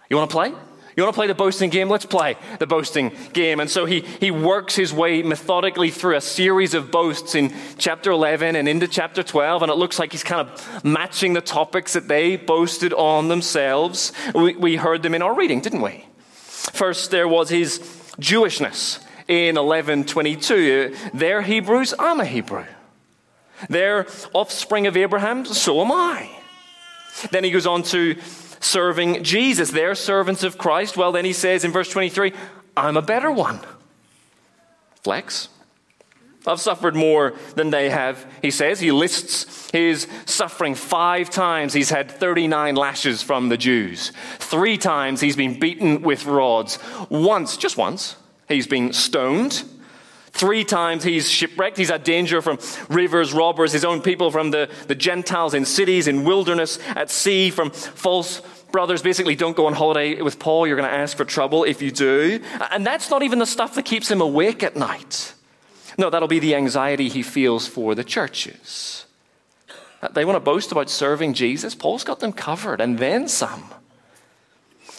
You 0.08 0.16
want 0.16 0.30
to 0.30 0.34
play? 0.34 0.52
You 0.96 1.02
want 1.02 1.14
to 1.14 1.18
play 1.18 1.26
the 1.26 1.34
boasting 1.34 1.70
game? 1.70 1.88
Let's 1.88 2.06
play 2.06 2.36
the 2.60 2.66
boasting 2.66 3.12
game. 3.32 3.58
And 3.58 3.68
so 3.68 3.84
he, 3.84 4.00
he 4.00 4.30
works 4.30 4.76
his 4.76 4.92
way 4.92 5.22
methodically 5.22 5.90
through 5.90 6.16
a 6.16 6.20
series 6.20 6.72
of 6.74 6.92
boasts 6.92 7.34
in 7.34 7.52
chapter 7.78 8.12
11 8.12 8.54
and 8.54 8.68
into 8.68 8.86
chapter 8.86 9.22
12. 9.22 9.62
And 9.62 9.72
it 9.72 9.74
looks 9.74 9.98
like 9.98 10.12
he's 10.12 10.22
kind 10.22 10.48
of 10.48 10.84
matching 10.84 11.32
the 11.32 11.40
topics 11.40 11.94
that 11.94 12.06
they 12.06 12.36
boasted 12.36 12.92
on 12.92 13.28
themselves. 13.28 14.12
We, 14.34 14.54
we 14.54 14.76
heard 14.76 15.02
them 15.02 15.14
in 15.14 15.22
our 15.22 15.34
reading, 15.34 15.60
didn't 15.60 15.82
we? 15.82 16.04
First, 16.30 17.10
there 17.10 17.26
was 17.26 17.48
his 17.48 17.80
Jewishness 18.20 19.02
in 19.26 19.56
1122. 19.56 20.94
They're 21.12 21.42
Hebrews, 21.42 21.94
I'm 21.98 22.20
a 22.20 22.24
Hebrew. 22.24 22.66
They're 23.68 24.06
offspring 24.32 24.86
of 24.86 24.96
Abraham, 24.96 25.44
so 25.44 25.80
am 25.80 25.90
I. 25.90 26.30
Then 27.30 27.44
he 27.44 27.50
goes 27.50 27.66
on 27.66 27.82
to 27.84 28.16
serving 28.64 29.22
Jesus. 29.22 29.70
They're 29.70 29.94
servants 29.94 30.42
of 30.42 30.58
Christ. 30.58 30.96
Well, 30.96 31.12
then 31.12 31.24
he 31.24 31.32
says 31.32 31.64
in 31.64 31.72
verse 31.72 31.88
23, 31.90 32.32
I'm 32.76 32.96
a 32.96 33.02
better 33.02 33.30
one. 33.30 33.60
Flex. 35.02 35.48
I've 36.46 36.60
suffered 36.60 36.94
more 36.94 37.34
than 37.54 37.70
they 37.70 37.88
have, 37.88 38.26
he 38.42 38.50
says. 38.50 38.78
He 38.78 38.92
lists 38.92 39.70
his 39.70 40.06
suffering 40.26 40.74
five 40.74 41.30
times. 41.30 41.72
He's 41.72 41.88
had 41.88 42.10
39 42.10 42.74
lashes 42.74 43.22
from 43.22 43.48
the 43.48 43.56
Jews. 43.56 44.12
Three 44.38 44.76
times 44.76 45.20
he's 45.20 45.36
been 45.36 45.58
beaten 45.58 46.02
with 46.02 46.26
rods. 46.26 46.78
Once, 47.08 47.56
just 47.56 47.78
once, 47.78 48.16
he's 48.46 48.66
been 48.66 48.92
stoned. 48.92 49.64
Three 50.34 50.64
times 50.64 51.04
he's 51.04 51.30
shipwrecked. 51.30 51.76
He's 51.76 51.90
had 51.90 52.02
danger 52.02 52.42
from 52.42 52.58
rivers, 52.88 53.32
robbers, 53.32 53.70
his 53.70 53.84
own 53.84 54.02
people, 54.02 54.32
from 54.32 54.50
the, 54.50 54.68
the 54.88 54.96
Gentiles 54.96 55.54
in 55.54 55.64
cities, 55.64 56.08
in 56.08 56.24
wilderness, 56.24 56.80
at 56.88 57.08
sea, 57.08 57.50
from 57.50 57.70
false 57.70 58.42
brothers 58.72 59.00
basically 59.00 59.36
don't 59.36 59.56
go 59.56 59.66
on 59.66 59.74
holiday 59.74 60.20
with 60.20 60.40
Paul. 60.40 60.66
You're 60.66 60.76
going 60.76 60.90
to 60.90 60.94
ask 60.94 61.16
for 61.16 61.24
trouble 61.24 61.62
if 61.62 61.80
you 61.80 61.92
do. 61.92 62.40
And 62.72 62.84
that's 62.84 63.08
not 63.08 63.22
even 63.22 63.38
the 63.38 63.46
stuff 63.46 63.76
that 63.76 63.84
keeps 63.84 64.10
him 64.10 64.20
awake 64.20 64.64
at 64.64 64.74
night. 64.74 65.34
No, 65.96 66.10
that'll 66.10 66.26
be 66.26 66.40
the 66.40 66.56
anxiety 66.56 67.08
he 67.08 67.22
feels 67.22 67.68
for 67.68 67.94
the 67.94 68.02
churches. 68.02 69.06
They 70.12 70.24
want 70.24 70.34
to 70.34 70.40
boast 70.40 70.72
about 70.72 70.90
serving 70.90 71.34
Jesus. 71.34 71.76
Paul's 71.76 72.02
got 72.02 72.18
them 72.18 72.32
covered, 72.32 72.80
and 72.80 72.98
then 72.98 73.28
some. 73.28 73.62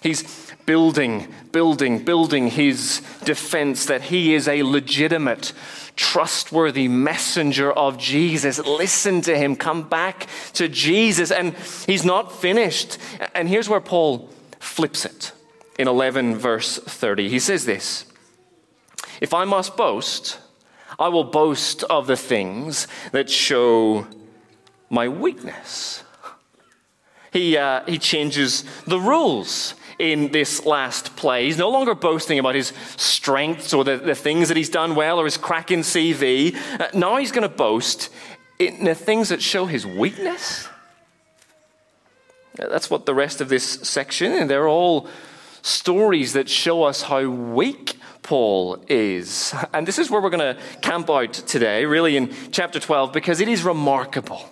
He's 0.02 0.45
building, 0.66 1.28
building, 1.52 2.04
building 2.04 2.48
his 2.48 3.02
defense 3.24 3.86
that 3.86 4.04
he 4.04 4.34
is 4.34 4.48
a 4.48 4.64
legitimate 4.64 5.54
trustworthy 5.96 6.88
messenger 6.88 7.72
of 7.72 7.98
Jesus. 7.98 8.60
Listen 8.60 9.22
to 9.22 9.38
him. 9.38 9.56
Come 9.56 9.88
back 9.88 10.28
to 10.54 10.68
Jesus. 10.68 11.32
And 11.32 11.56
he's 11.86 12.06
not 12.06 12.32
finished. 12.32 12.98
And 13.34 13.48
here's 13.48 13.70
where 13.70 13.82
Paul 13.82 14.30
flips 14.60 15.06
it 15.06 15.32
in 15.78 15.88
11, 15.88 16.38
verse 16.38 16.78
30. 16.78 17.30
He 17.30 17.40
says 17.40 17.66
this 17.66 18.06
If 19.22 19.34
I 19.34 19.46
must 19.46 19.78
boast, 19.78 20.40
I 20.98 21.10
will 21.10 21.26
boast 21.26 21.84
of 21.84 22.08
the 22.08 22.18
things 22.18 22.88
that 23.12 23.30
show 23.30 24.08
my 24.90 25.08
weakness. 25.08 26.04
He, 27.32 27.58
uh, 27.58 27.84
he 27.86 27.98
changes 27.98 28.64
the 28.86 29.00
rules 29.00 29.76
in 30.00 30.32
this 30.32 30.66
last 30.66 31.16
play. 31.16 31.46
He's 31.46 31.58
no 31.58 31.70
longer 31.70 31.96
boasting 31.96 32.40
about 32.40 32.56
his 32.56 32.74
strengths 32.98 33.74
or 33.74 33.84
the, 33.84 33.98
the 33.98 34.16
things 34.16 34.48
that 34.50 34.58
he's 34.58 34.70
done 34.70 34.96
well 34.96 35.20
or 35.20 35.26
his 35.26 35.38
cracking 35.38 35.82
CV. 35.82 36.56
Uh, 36.80 36.88
now 36.94 37.18
he's 37.18 37.32
going 37.32 37.48
to 37.48 37.56
boast 37.56 38.10
in 38.60 38.84
the 38.84 38.96
things 38.96 39.30
that 39.30 39.42
show 39.42 39.66
his 39.66 39.86
weakness. 39.86 40.68
That's 42.56 42.90
what 42.90 43.06
the 43.06 43.14
rest 43.14 43.42
of 43.42 43.50
this 43.50 43.66
section, 43.66 44.32
and 44.32 44.50
they're 44.50 44.68
all 44.68 45.10
stories 45.62 46.34
that 46.34 46.48
show 46.48 46.84
us 46.84 47.02
how 47.02 47.28
weak 47.28 47.98
Paul 48.22 48.84
is. 48.88 49.54
And 49.74 49.88
this 49.88 50.00
is 50.00 50.10
where 50.10 50.22
we're 50.22 50.30
going 50.30 50.56
to 50.56 50.62
camp 50.82 51.10
out 51.10 51.34
today, 51.34 51.86
really 51.86 52.18
in 52.18 52.34
chapter 52.52 52.80
12, 52.80 53.12
because 53.12 53.42
it 53.42 53.48
is 53.48 53.64
remarkable. 53.64 54.50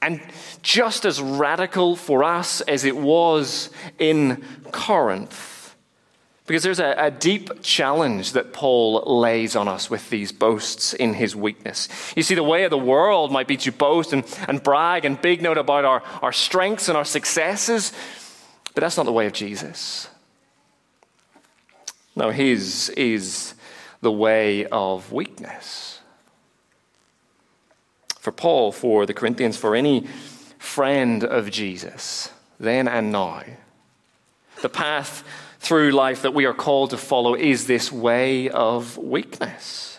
And 0.00 0.20
just 0.62 1.04
as 1.04 1.20
radical 1.20 1.96
for 1.96 2.24
us 2.24 2.60
as 2.62 2.84
it 2.84 2.96
was 2.96 3.70
in 3.98 4.42
Corinth. 4.72 5.74
Because 6.46 6.62
there's 6.62 6.80
a, 6.80 6.94
a, 6.96 7.10
deep 7.10 7.62
challenge 7.62 8.32
that 8.32 8.54
Paul 8.54 9.02
lays 9.20 9.54
on 9.54 9.68
us 9.68 9.90
with 9.90 10.08
these 10.08 10.32
boasts 10.32 10.94
in 10.94 11.12
his 11.12 11.36
weakness. 11.36 11.88
You 12.16 12.22
see, 12.22 12.34
the 12.34 12.42
way 12.42 12.64
of 12.64 12.70
the 12.70 12.78
world 12.78 13.30
might 13.30 13.46
be 13.46 13.58
to 13.58 13.70
boast 13.70 14.14
and, 14.14 14.24
and 14.48 14.62
brag 14.62 15.04
and 15.04 15.20
big 15.20 15.42
note 15.42 15.58
about 15.58 15.84
our, 15.84 16.02
our 16.22 16.32
strengths 16.32 16.88
and 16.88 16.96
our 16.96 17.04
successes, 17.04 17.92
but 18.74 18.80
that's 18.80 18.96
not 18.96 19.04
the 19.04 19.12
way 19.12 19.26
of 19.26 19.34
Jesus. 19.34 20.08
No, 22.16 22.30
his 22.30 22.88
is 22.90 23.54
the 24.00 24.10
way 24.10 24.64
of 24.66 25.12
weakness. 25.12 26.00
For 28.20 28.32
Paul, 28.32 28.72
for 28.72 29.04
the 29.04 29.14
Corinthians, 29.14 29.58
for 29.58 29.76
any 29.76 30.06
friend 30.68 31.24
of 31.24 31.50
Jesus, 31.50 32.30
then 32.60 32.86
and 32.86 33.10
now. 33.10 33.42
The 34.60 34.68
path 34.68 35.24
through 35.60 35.92
life 35.92 36.22
that 36.22 36.34
we 36.34 36.44
are 36.44 36.54
called 36.54 36.90
to 36.90 36.98
follow 36.98 37.34
is 37.34 37.66
this 37.66 37.90
way 37.90 38.48
of 38.50 38.98
weakness. 38.98 39.98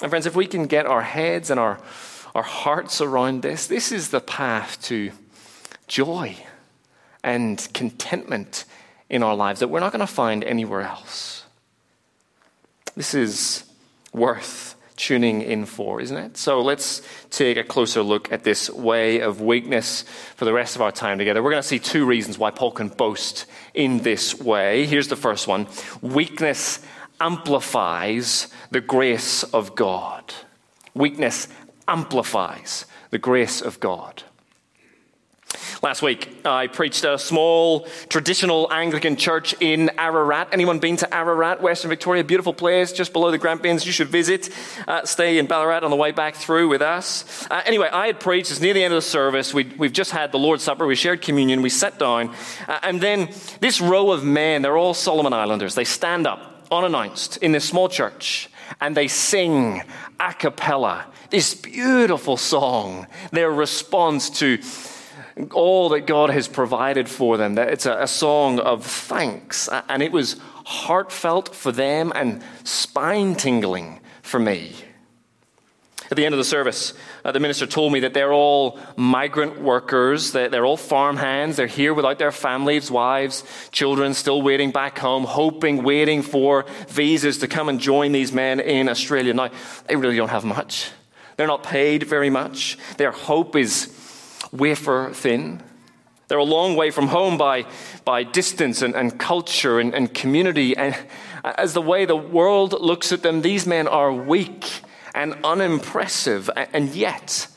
And 0.00 0.10
friends, 0.10 0.26
if 0.26 0.36
we 0.36 0.46
can 0.46 0.66
get 0.66 0.86
our 0.86 1.02
heads 1.02 1.50
and 1.50 1.58
our, 1.58 1.80
our 2.34 2.42
hearts 2.42 3.00
around 3.00 3.42
this, 3.42 3.66
this 3.66 3.92
is 3.92 4.10
the 4.10 4.20
path 4.20 4.80
to 4.84 5.10
joy 5.88 6.36
and 7.22 7.68
contentment 7.74 8.64
in 9.10 9.22
our 9.22 9.34
lives 9.34 9.60
that 9.60 9.68
we're 9.68 9.80
not 9.80 9.92
going 9.92 10.00
to 10.00 10.06
find 10.06 10.44
anywhere 10.44 10.82
else. 10.82 11.44
This 12.94 13.12
is 13.12 13.64
worth 14.12 14.76
tuning 15.02 15.42
in 15.42 15.66
for, 15.66 16.00
isn't 16.00 16.16
it? 16.16 16.36
So 16.36 16.60
let's 16.60 17.02
take 17.30 17.56
a 17.56 17.64
closer 17.64 18.02
look 18.02 18.30
at 18.30 18.44
this 18.44 18.70
way 18.70 19.18
of 19.18 19.40
weakness 19.40 20.02
for 20.36 20.44
the 20.44 20.52
rest 20.52 20.76
of 20.76 20.82
our 20.82 20.92
time 20.92 21.18
together. 21.18 21.42
We're 21.42 21.50
going 21.50 21.62
to 21.62 21.68
see 21.68 21.80
two 21.80 22.06
reasons 22.06 22.38
why 22.38 22.52
Paul 22.52 22.70
can 22.70 22.88
boast 22.88 23.46
in 23.74 23.98
this 23.98 24.38
way. 24.38 24.86
Here's 24.86 25.08
the 25.08 25.16
first 25.16 25.48
one 25.48 25.66
weakness 26.00 26.78
amplifies 27.20 28.46
the 28.70 28.80
grace 28.80 29.42
of 29.42 29.74
God. 29.74 30.32
Weakness 30.94 31.48
amplifies 31.88 32.86
the 33.10 33.18
grace 33.18 33.60
of 33.60 33.80
God. 33.80 34.22
Last 35.82 36.00
week, 36.00 36.28
I 36.44 36.68
preached 36.68 37.02
a 37.04 37.18
small 37.18 37.88
traditional 38.08 38.72
Anglican 38.72 39.16
church 39.16 39.52
in 39.58 39.90
Ararat. 39.98 40.50
Anyone 40.52 40.78
been 40.78 40.96
to 40.98 41.12
Ararat, 41.12 41.60
Western 41.60 41.88
Victoria? 41.88 42.22
Beautiful 42.22 42.54
place 42.54 42.92
just 42.92 43.12
below 43.12 43.32
the 43.32 43.38
Grampians. 43.38 43.84
You 43.84 43.90
should 43.90 44.06
visit. 44.06 44.48
Uh, 44.86 45.04
stay 45.04 45.38
in 45.38 45.46
Ballarat 45.46 45.82
on 45.82 45.90
the 45.90 45.96
way 45.96 46.12
back 46.12 46.36
through 46.36 46.68
with 46.68 46.82
us. 46.82 47.48
Uh, 47.50 47.62
anyway, 47.66 47.88
I 47.92 48.06
had 48.06 48.20
preached. 48.20 48.52
It's 48.52 48.60
near 48.60 48.74
the 48.74 48.84
end 48.84 48.94
of 48.94 48.98
the 48.98 49.08
service. 49.08 49.52
We, 49.52 49.64
have 49.64 49.92
just 49.92 50.12
had 50.12 50.30
the 50.30 50.38
Lord's 50.38 50.62
Supper. 50.62 50.86
We 50.86 50.94
shared 50.94 51.20
communion. 51.20 51.62
We 51.62 51.68
sat 51.68 51.98
down. 51.98 52.32
Uh, 52.68 52.78
and 52.84 53.00
then 53.00 53.30
this 53.58 53.80
row 53.80 54.12
of 54.12 54.22
men, 54.22 54.62
they're 54.62 54.78
all 54.78 54.94
Solomon 54.94 55.32
Islanders. 55.32 55.74
They 55.74 55.82
stand 55.82 56.28
up 56.28 56.64
unannounced 56.70 57.38
in 57.38 57.50
this 57.50 57.64
small 57.64 57.88
church 57.88 58.48
and 58.80 58.96
they 58.96 59.08
sing 59.08 59.82
a 60.20 60.32
cappella 60.32 61.06
this 61.32 61.54
beautiful 61.54 62.36
song, 62.36 63.06
their 63.32 63.50
response 63.50 64.28
to 64.28 64.58
all 65.52 65.88
that 65.90 66.06
God 66.06 66.30
has 66.30 66.48
provided 66.48 67.08
for 67.08 67.36
them. 67.36 67.56
It's 67.58 67.86
a, 67.86 68.06
song 68.06 68.58
of 68.58 68.84
thanks, 68.84 69.68
and 69.88 70.02
it 70.02 70.12
was 70.12 70.36
heartfelt 70.64 71.54
for 71.54 71.72
them 71.72 72.12
and 72.14 72.42
spine 72.64 73.34
tingling 73.34 74.00
for 74.22 74.38
me. 74.38 74.74
At 76.10 76.16
the 76.16 76.26
end 76.26 76.34
of 76.34 76.38
the 76.38 76.44
service, 76.44 76.92
uh, 77.24 77.32
the 77.32 77.40
minister 77.40 77.66
told 77.66 77.90
me 77.90 78.00
that 78.00 78.12
they're 78.12 78.34
all 78.34 78.78
migrant 78.96 79.62
workers, 79.62 80.32
that 80.32 80.50
they're 80.50 80.66
all 80.66 80.76
farm 80.76 81.16
hands, 81.16 81.56
they're 81.56 81.66
here 81.66 81.94
without 81.94 82.18
their 82.18 82.32
families, 82.32 82.90
wives, 82.90 83.44
children, 83.70 84.12
still 84.12 84.42
waiting 84.42 84.72
back 84.72 84.98
home, 84.98 85.24
hoping, 85.24 85.82
waiting 85.82 86.20
for 86.20 86.66
visas 86.88 87.38
to 87.38 87.48
come 87.48 87.70
and 87.70 87.80
join 87.80 88.12
these 88.12 88.30
men 88.30 88.60
in 88.60 88.90
Australia. 88.90 89.32
Now, 89.32 89.48
they 89.86 89.96
really 89.96 90.16
don't 90.16 90.28
have 90.28 90.44
much. 90.44 90.90
They're 91.38 91.46
not 91.46 91.62
paid 91.62 92.02
very 92.02 92.28
much. 92.28 92.76
Their 92.98 93.12
hope 93.12 93.56
is 93.56 93.86
wafer 94.52 95.10
thin. 95.12 95.62
They're 96.28 96.38
a 96.38 96.44
long 96.44 96.76
way 96.76 96.90
from 96.90 97.08
home 97.08 97.36
by, 97.36 97.66
by 98.04 98.22
distance 98.22 98.80
and, 98.80 98.94
and 98.94 99.18
culture 99.18 99.80
and, 99.80 99.94
and 99.94 100.12
community. 100.14 100.76
And 100.76 100.96
as 101.44 101.74
the 101.74 101.82
way 101.82 102.04
the 102.04 102.16
world 102.16 102.72
looks 102.80 103.12
at 103.12 103.22
them, 103.22 103.42
these 103.42 103.66
men 103.66 103.88
are 103.88 104.12
weak 104.12 104.80
and 105.14 105.34
unimpressive. 105.44 106.48
And 106.56 106.94
yet, 106.94 107.48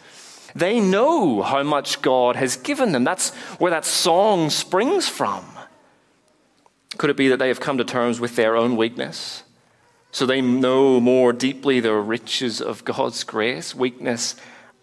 they 0.56 0.80
know 0.80 1.42
how 1.42 1.64
much 1.64 2.02
God 2.02 2.36
has 2.36 2.58
given 2.58 2.92
them. 2.92 3.04
That's 3.04 3.34
where 3.60 3.72
that 3.72 3.86
song 3.86 4.50
springs 4.50 5.08
from. 5.08 5.46
Could 6.98 7.10
it 7.10 7.18
be 7.18 7.28
that 7.30 7.40
they 7.40 7.50
have 7.50 7.60
come 7.60 7.78
to 7.78 7.86
terms 7.86 8.20
with 8.20 8.36
their 8.36 8.56
own 8.56 8.76
weakness? 8.76 9.44
So 10.12 10.26
they 10.26 10.42
know 10.42 11.00
more 11.00 11.34
deeply 11.34 11.82
the 11.82 11.94
riches 11.94 12.62
of 12.62 12.86
God's 12.86 13.24
grace. 13.24 13.76
Weakness 13.76 14.36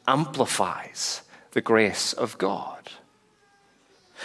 amplifies 0.07 1.23
the 1.53 1.61
grace 1.61 2.13
of 2.13 2.37
God. 2.39 2.91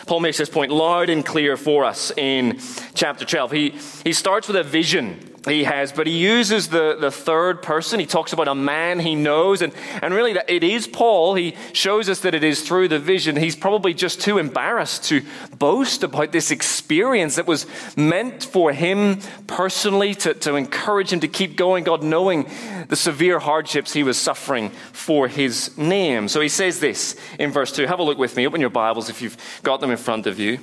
Paul 0.05 0.19
makes 0.19 0.37
this 0.37 0.49
point 0.49 0.71
loud 0.71 1.09
and 1.09 1.25
clear 1.25 1.57
for 1.57 1.83
us 1.83 2.11
in 2.17 2.59
chapter 2.93 3.25
12. 3.25 3.51
He, 3.51 3.69
he 4.03 4.13
starts 4.13 4.47
with 4.47 4.57
a 4.57 4.63
vision 4.63 5.36
he 5.45 5.63
has, 5.63 5.91
but 5.91 6.07
he 6.07 6.17
uses 6.17 6.69
the, 6.69 6.97
the 6.99 7.11
third 7.11 7.61
person. 7.61 7.99
He 7.99 8.05
talks 8.05 8.33
about 8.33 8.47
a 8.47 8.55
man 8.55 8.99
he 8.99 9.15
knows, 9.15 9.61
and, 9.61 9.73
and 10.01 10.13
really 10.13 10.33
that 10.33 10.49
it 10.49 10.63
is 10.63 10.87
Paul. 10.87 11.35
He 11.35 11.55
shows 11.73 12.09
us 12.09 12.21
that 12.21 12.33
it 12.33 12.43
is 12.43 12.61
through 12.67 12.89
the 12.89 12.99
vision. 12.99 13.35
He's 13.35 13.55
probably 13.55 13.93
just 13.93 14.21
too 14.21 14.37
embarrassed 14.37 15.05
to 15.05 15.23
boast 15.57 16.03
about 16.03 16.31
this 16.31 16.51
experience 16.51 17.35
that 17.35 17.47
was 17.47 17.65
meant 17.95 18.43
for 18.43 18.73
him 18.73 19.19
personally 19.47 20.15
to, 20.15 20.33
to 20.33 20.55
encourage 20.55 21.13
him 21.13 21.21
to 21.21 21.27
keep 21.27 21.55
going, 21.55 21.83
God 21.83 22.03
knowing 22.03 22.49
the 22.89 22.95
severe 22.95 23.39
hardships 23.39 23.93
he 23.93 24.03
was 24.03 24.17
suffering 24.17 24.69
for 24.91 25.27
his 25.27 25.77
name. 25.77 26.27
So 26.27 26.41
he 26.41 26.49
says 26.49 26.79
this 26.79 27.15
in 27.39 27.51
verse 27.51 27.71
2. 27.71 27.85
Have 27.85 27.99
a 27.99 28.03
look 28.03 28.17
with 28.17 28.35
me. 28.35 28.47
Open 28.47 28.61
your 28.61 28.69
Bibles 28.69 29.09
if 29.09 29.21
you've 29.21 29.37
got 29.63 29.81
them 29.81 29.91
in 29.91 29.97
front 29.97 30.27
of 30.27 30.39
you. 30.39 30.59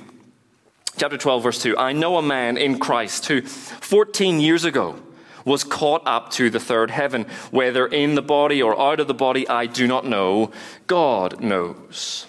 Chapter 0.97 1.17
12, 1.17 1.43
verse 1.43 1.61
2 1.61 1.77
I 1.77 1.91
know 1.91 2.17
a 2.17 2.21
man 2.21 2.57
in 2.57 2.79
Christ 2.79 3.25
who 3.25 3.41
14 3.41 4.39
years 4.39 4.63
ago 4.63 4.97
was 5.43 5.63
caught 5.63 6.01
up 6.05 6.31
to 6.31 6.49
the 6.49 6.59
third 6.59 6.89
heaven. 6.89 7.25
Whether 7.51 7.85
in 7.85 8.15
the 8.15 8.21
body 8.21 8.61
or 8.61 8.79
out 8.79 8.99
of 8.99 9.07
the 9.07 9.13
body, 9.13 9.47
I 9.47 9.67
do 9.67 9.87
not 9.87 10.05
know. 10.05 10.51
God 10.87 11.41
knows. 11.41 12.25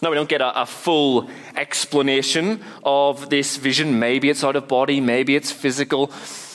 Now, 0.00 0.10
we 0.10 0.14
don't 0.14 0.28
get 0.28 0.40
a, 0.40 0.62
a, 0.62 0.64
full 0.64 1.28
explanation 1.56 2.62
of 2.84 3.30
this 3.30 3.56
vision. 3.56 3.98
Maybe 3.98 4.30
it's 4.30 4.44
out 4.44 4.54
of 4.54 4.68
body, 4.68 5.00
maybe 5.00 5.34
it's 5.34 5.50
physical. 5.50 6.12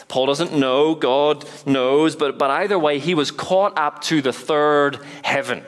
Paul 0.08 0.28
doesn't 0.28 0.54
know, 0.54 0.96
God 0.96 1.44
knows, 1.66 2.16
but, 2.16 2.40
but 2.40 2.50
either 2.52 2.80
way, 2.80 3.00
he 3.00 3.14
was 3.14 3.32
caught 3.32 3.78
up 3.78 4.02
to 4.04 4.22
the 4.22 4.32
third 4.32 5.00
heaven. 5.24 5.66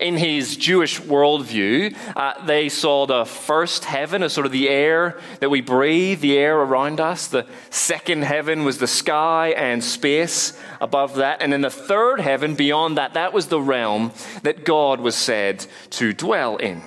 In 0.00 0.16
his 0.16 0.56
Jewish 0.56 1.00
worldview, 1.00 1.96
uh, 2.14 2.44
they 2.44 2.68
saw 2.68 3.06
the 3.06 3.24
first 3.24 3.84
heaven 3.84 4.22
as 4.22 4.32
sort 4.32 4.46
of 4.46 4.52
the 4.52 4.68
air 4.68 5.18
that 5.40 5.50
we 5.50 5.60
breathe, 5.60 6.20
the 6.20 6.36
air 6.36 6.58
around 6.58 7.00
us. 7.00 7.26
The 7.26 7.46
second 7.70 8.22
heaven 8.22 8.64
was 8.64 8.78
the 8.78 8.86
sky 8.86 9.54
and 9.56 9.82
space 9.82 10.58
above 10.80 11.16
that. 11.16 11.40
And 11.40 11.52
then 11.52 11.62
the 11.62 11.70
third 11.70 12.20
heaven, 12.20 12.54
beyond 12.54 12.98
that, 12.98 13.14
that 13.14 13.32
was 13.32 13.46
the 13.46 13.60
realm 13.60 14.12
that 14.42 14.64
God 14.64 15.00
was 15.00 15.14
said 15.14 15.66
to 15.90 16.12
dwell 16.12 16.56
in. 16.56 16.82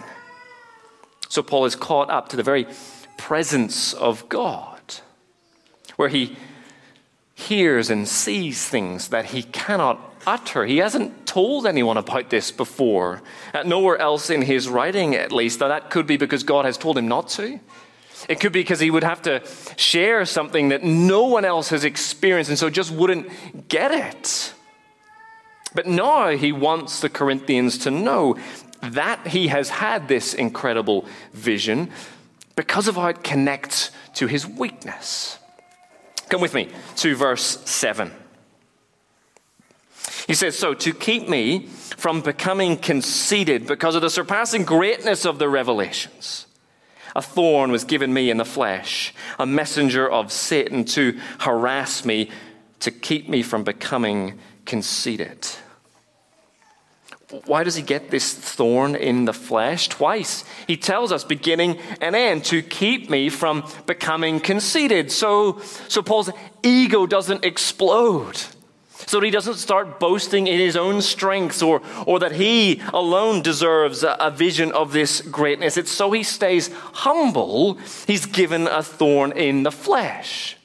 So 1.30 1.42
Paul 1.42 1.66
is 1.66 1.76
caught 1.76 2.10
up 2.10 2.30
to 2.30 2.36
the 2.36 2.44
very 2.44 2.68
presence 3.18 3.94
of 3.94 4.28
God, 4.30 4.82
where 5.96 6.10
he 6.10 6.36
hears 7.34 7.90
and 7.90 8.08
sees 8.08 8.68
things 8.68 9.08
that 9.08 9.26
he 9.26 9.44
cannot 9.44 10.11
utter. 10.26 10.66
He 10.66 10.78
hasn't 10.78 11.26
told 11.26 11.66
anyone 11.66 11.98
about 11.98 12.30
this 12.30 12.52
before, 12.52 13.22
uh, 13.54 13.64
nowhere 13.64 13.98
else 13.98 14.30
in 14.30 14.42
his 14.42 14.68
writing, 14.68 15.16
at 15.16 15.32
least. 15.32 15.60
Now, 15.60 15.70
that 15.70 15.90
could 15.90 16.08
be 16.08 16.18
because 16.18 16.44
God 16.44 16.66
has 16.66 16.78
told 16.78 16.98
him 16.98 17.08
not 17.08 17.30
to. 17.30 17.60
It 18.30 18.40
could 18.40 18.52
be 18.52 18.62
because 18.62 18.80
he 18.80 18.92
would 18.92 19.04
have 19.04 19.22
to 19.24 19.42
share 19.78 20.26
something 20.26 20.70
that 20.70 20.84
no 20.84 21.26
one 21.26 21.46
else 21.46 21.70
has 21.70 21.84
experienced 21.84 22.50
and 22.50 22.60
so 22.60 22.70
just 22.70 22.92
wouldn't 22.92 23.68
get 23.68 23.92
it. 23.92 24.54
But 25.74 25.88
now 25.88 26.30
he 26.30 26.52
wants 26.52 27.00
the 27.00 27.10
Corinthians 27.10 27.78
to 27.80 27.92
know 27.92 28.38
that 28.82 29.28
he 29.28 29.48
has 29.48 29.70
had 29.70 30.08
this 30.08 30.34
incredible 30.34 31.06
vision 31.34 31.90
because 32.56 32.88
of 32.88 32.96
how 32.96 33.08
it 33.08 33.24
connects 33.24 33.92
to 34.16 34.28
his 34.28 34.46
weakness. 34.46 35.40
Come 36.30 36.42
with 36.42 36.54
me 36.54 36.70
to 36.98 37.16
verse 37.16 37.60
7. 37.70 38.12
He 40.28 40.34
says, 40.34 40.58
So 40.58 40.74
to 40.74 40.94
keep 40.94 41.28
me 41.28 41.68
from 41.98 42.22
becoming 42.22 42.78
conceited 42.78 43.68
because 43.68 43.96
of 43.96 44.02
the 44.02 44.10
surpassing 44.10 44.64
greatness 44.64 45.26
of 45.26 45.40
the 45.40 45.50
revelations, 45.50 46.48
a 47.16 47.22
thorn 47.22 47.72
was 47.72 47.84
given 47.84 48.14
me 48.14 48.30
in 48.30 48.38
the 48.38 48.46
flesh, 48.46 49.14
a 49.38 49.46
messenger 49.46 50.10
of 50.10 50.32
Satan 50.32 50.86
to 50.86 51.20
harass 51.40 52.06
me, 52.06 52.30
to 52.80 52.92
keep 52.92 53.30
me 53.30 53.44
from 53.44 53.64
becoming 53.64 54.40
conceited. 54.66 55.48
Why 57.46 57.64
does 57.64 57.76
he 57.76 57.82
get 57.82 58.12
this 58.12 58.34
thorn 58.34 58.96
in 58.96 59.26
the 59.26 59.34
flesh? 59.34 59.88
Twice. 59.88 60.44
He 60.68 60.76
tells 60.76 61.12
us, 61.14 61.24
beginning 61.24 61.80
and 62.02 62.16
end, 62.16 62.44
to 62.46 62.62
keep 62.62 63.10
me 63.10 63.30
from 63.30 63.66
becoming 63.86 64.42
conceited. 64.42 65.12
So, 65.12 65.60
so 65.88 66.02
Paul's 66.02 66.30
ego 66.62 67.06
doesn't 67.06 67.46
explode 67.46 68.38
so 69.08 69.20
that 69.20 69.26
he 69.26 69.32
doesn't 69.32 69.56
start 69.56 70.00
boasting 70.00 70.48
in 70.48 70.60
his 70.60 70.76
own 70.76 71.02
strengths 71.02 71.62
or, 71.62 71.82
or 72.06 72.20
that 72.20 72.34
he 72.34 72.82
alone 72.94 73.42
deserves 73.42 74.04
a, 74.04 74.16
a 74.20 74.32
vision 74.32 74.72
of 74.72 74.94
this 74.94 75.22
greatness. 75.22 75.78
It's 75.78 75.92
so 75.92 76.12
he 76.12 76.24
stays 76.24 76.70
humble, 76.74 77.76
he's 78.08 78.26
given 78.26 78.68
a 78.68 78.84
thorn 78.84 79.32
in 79.32 79.64
the 79.64 79.72
flesh. 79.72 80.58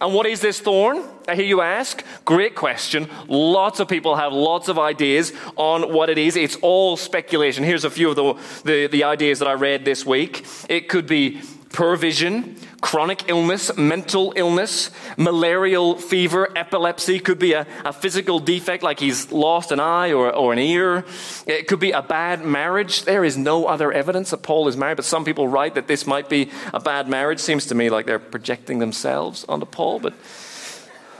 And 0.00 0.14
what 0.14 0.26
is 0.26 0.40
this 0.40 0.60
thorn? 0.60 1.02
I 1.28 1.34
hear 1.34 1.44
you 1.44 1.60
ask. 1.60 2.04
Great 2.24 2.54
question. 2.54 3.08
Lots 3.28 3.80
of 3.80 3.88
people 3.88 4.16
have 4.16 4.32
lots 4.32 4.68
of 4.68 4.78
ideas 4.78 5.32
on 5.56 5.92
what 5.92 6.08
it 6.08 6.18
is. 6.18 6.36
It's 6.36 6.56
all 6.56 6.96
speculation. 6.96 7.64
Here's 7.64 7.84
a 7.84 7.90
few 7.90 8.10
of 8.10 8.16
the, 8.16 8.34
the, 8.64 8.86
the 8.86 9.04
ideas 9.04 9.38
that 9.40 9.48
I 9.48 9.52
read 9.52 9.84
this 9.84 10.06
week. 10.06 10.46
It 10.68 10.88
could 10.88 11.06
be 11.06 11.42
poor 11.72 11.96
vision, 11.96 12.56
chronic 12.84 13.30
illness, 13.30 13.74
mental 13.78 14.34
illness, 14.36 14.90
malarial 15.16 15.96
fever, 15.96 16.50
epilepsy. 16.54 17.18
Could 17.18 17.38
be 17.38 17.54
a, 17.54 17.66
a 17.82 17.94
physical 17.94 18.38
defect 18.38 18.82
like 18.82 19.00
he's 19.00 19.32
lost 19.32 19.72
an 19.72 19.80
eye 19.80 20.12
or, 20.12 20.30
or 20.30 20.52
an 20.52 20.58
ear. 20.58 21.06
It 21.46 21.66
could 21.66 21.80
be 21.80 21.92
a 21.92 22.02
bad 22.02 22.44
marriage. 22.44 23.04
There 23.06 23.24
is 23.24 23.38
no 23.38 23.64
other 23.64 23.90
evidence 23.90 24.32
that 24.32 24.42
Paul 24.42 24.68
is 24.68 24.76
married, 24.76 24.96
but 24.96 25.06
some 25.06 25.24
people 25.24 25.48
write 25.48 25.76
that 25.76 25.86
this 25.86 26.06
might 26.06 26.28
be 26.28 26.50
a 26.74 26.78
bad 26.78 27.08
marriage. 27.08 27.40
Seems 27.40 27.64
to 27.68 27.74
me 27.74 27.88
like 27.88 28.04
they're 28.04 28.18
projecting 28.18 28.80
themselves 28.80 29.46
onto 29.48 29.64
Paul, 29.64 29.98
but 30.00 30.12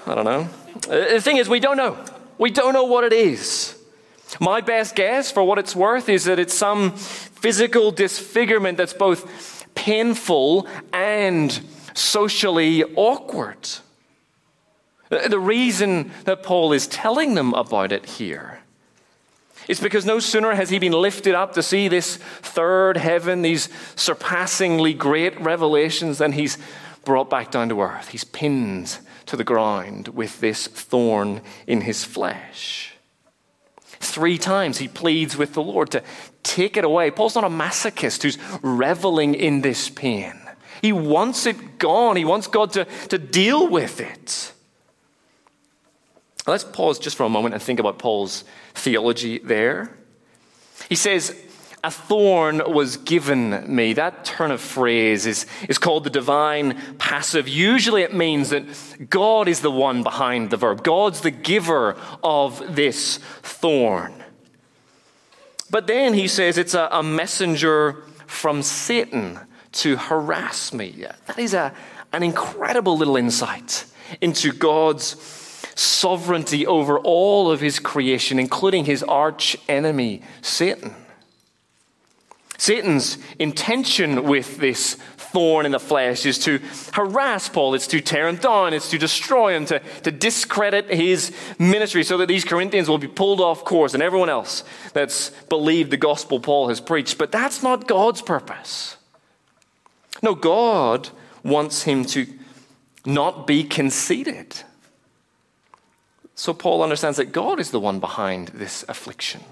I 0.07 0.15
don't 0.15 0.27
know. 0.27 0.49
Uh, 0.87 1.15
the 1.15 1.23
thing 1.23 1.39
is, 1.39 1.49
we 1.49 1.61
don't 1.61 1.79
know. 1.79 1.97
We 2.37 2.51
don't 2.51 2.75
know 2.75 2.85
what 2.85 3.05
it 3.05 3.15
is. 3.15 3.75
My 4.39 4.61
best 4.61 4.97
guess, 4.97 5.31
for 5.31 5.43
what 5.43 5.59
it's 5.59 5.75
worth, 5.75 6.11
is 6.11 6.25
that 6.25 6.39
it's 6.39 6.53
some 6.53 6.93
physical 6.95 7.91
disfigurement 7.91 8.77
that's 8.77 8.93
both 8.93 9.54
painful 9.85 10.67
and 10.95 11.61
socially 11.93 12.83
awkward. 12.97 13.69
The 15.11 15.39
reason 15.39 16.11
that 16.25 16.43
Paul 16.43 16.73
is 16.73 16.87
telling 16.87 17.35
them 17.35 17.53
about 17.53 17.93
it 17.93 18.07
here 18.07 18.61
is 19.69 19.81
because 19.81 20.07
no 20.07 20.21
sooner 20.21 20.55
has 20.55 20.71
he 20.71 20.79
been 20.79 20.93
lifted 20.93 21.35
up 21.35 21.53
to 21.53 21.63
see 21.63 21.89
this 21.89 22.17
third 22.17 22.97
heaven, 22.97 23.43
these 23.43 23.69
surpassingly 23.95 24.95
great 24.95 25.39
revelations, 25.39 26.17
than 26.17 26.33
he's 26.33 26.57
brought 27.05 27.29
back 27.29 27.51
down 27.51 27.69
to 27.69 27.83
earth. 27.83 28.09
He's 28.09 28.25
pinned 28.25 28.99
to 29.27 29.37
the 29.37 29.45
ground 29.45 30.09
with 30.09 30.41
this 30.41 30.67
thorn 30.67 31.43
in 31.67 31.83
his 31.83 32.05
flesh. 32.05 32.95
Three 33.85 34.39
times 34.39 34.79
he 34.79 34.89
pleads 34.89 35.37
with 35.37 35.53
the 35.53 35.63
Lord 35.63 35.91
to 35.91 36.03
take 36.45 36.77
it 36.77 36.85
away. 36.85 37.11
Paul's 37.11 37.35
not 37.35 37.43
a 37.43 37.49
masochist 37.49 38.23
who's 38.23 38.39
reveling 38.63 39.35
in 39.35 39.63
this 39.63 39.91
pain. 39.91 40.41
He 40.81 40.93
wants 40.93 41.47
it 41.47 41.79
gone, 41.79 42.17
he 42.17 42.25
wants 42.25 42.47
God 42.47 42.73
to, 42.75 42.85
to 43.09 43.19
deal 43.19 43.67
with 43.69 44.01
it. 44.01 44.53
Let's 46.47 46.65
pause 46.65 46.99
just 46.99 47.17
for 47.17 47.25
a 47.25 47.29
moment 47.29 47.55
and 47.55 47.63
think 47.63 47.81
about 47.81 47.99
Paul's 47.99 48.45
theology 48.75 49.39
there. 49.39 49.97
He 50.89 50.95
says, 50.95 51.35
a 51.83 51.91
thorn 51.91 52.63
was 52.67 52.97
given 52.97 53.75
me. 53.75 53.93
That 53.93 54.25
turn 54.25 54.51
of 54.51 54.61
phrase 54.61 55.27
is, 55.27 55.47
is 55.69 55.77
called 55.77 56.05
the 56.05 56.11
divine 56.11 56.81
passive. 56.99 57.47
Usually 57.47 58.03
it 58.03 58.15
means 58.15 58.51
that 58.51 59.11
God 59.11 59.49
is 59.49 59.61
the 59.61 59.71
one 59.71 60.03
behind 60.03 60.51
the 60.51 60.57
verb, 60.57 60.83
God's 60.83 61.21
the 61.21 61.31
giver 61.31 61.97
of 62.23 62.75
this 62.75 63.19
thorn. 63.43 64.24
But 65.75 65.89
then 65.89 66.15
he 66.15 66.29
says 66.29 66.57
it's 66.57 66.75
a, 66.75 66.89
a 66.93 67.03
messenger 67.03 68.05
from 68.29 68.63
Satan 68.63 69.41
to 69.73 69.97
harass 69.97 70.73
me. 70.73 71.05
That 71.27 71.37
is 71.37 71.53
a, 71.53 71.75
an 72.13 72.23
incredible 72.23 72.97
little 72.97 73.17
insight 73.17 73.85
into 74.21 74.53
God's 74.53 75.17
sovereignty 75.75 76.65
over 76.65 77.01
all 77.01 77.51
of 77.51 77.61
his 77.61 77.81
creation, 77.81 78.39
including 78.39 78.85
his 78.85 79.03
arch 79.03 79.57
enemy, 79.69 80.23
Satan. 80.43 80.95
Satan's 82.57 83.19
intention 83.41 84.23
with 84.23 84.59
this 84.59 84.97
thorn 85.35 85.67
in 85.67 85.73
the 85.73 85.81
flesh 85.81 86.25
is 86.25 86.39
to 86.39 86.61
harass 86.93 87.49
Paul, 87.49 87.75
it's 87.75 87.89
to 87.89 88.01
tear 88.01 88.29
him 88.29 88.37
down, 88.37 88.73
it's 88.73 88.89
to 88.91 88.99
destroy 88.99 89.55
him, 89.55 89.67
to, 89.67 89.81
to 90.05 90.13
discredit 90.13 90.89
his 90.89 91.35
ministry 91.59 92.05
so 92.05 92.17
that 92.19 92.29
these 92.29 92.45
Corinthians 92.45 92.89
will 92.89 92.99
be 92.99 93.09
pulled 93.09 93.41
off 93.41 93.65
course 93.65 93.93
and 93.93 94.03
everyone 94.03 94.31
else 94.31 94.63
that's 94.93 95.31
believed 95.49 95.91
the 95.91 95.97
gospel 95.97 96.39
Paul 96.39 96.69
has 96.69 96.81
preached. 96.81 97.19
But 97.19 97.33
that's 97.33 97.63
not 97.63 97.89
God's 97.89 98.23
purpose. 98.23 98.97
No, 100.23 100.37
God 100.37 101.11
wants 101.43 101.83
him 101.83 102.05
to 102.07 102.27
not 103.05 103.47
be 103.47 103.65
conceited. 103.65 104.55
So 106.37 106.55
Paul 106.55 106.83
understands 106.83 107.19
that 107.19 107.33
God 107.33 107.59
is 107.59 107.73
the 107.73 107.81
one 107.81 107.99
behind 107.99 108.49
this 108.49 108.85
affliction 108.89 109.43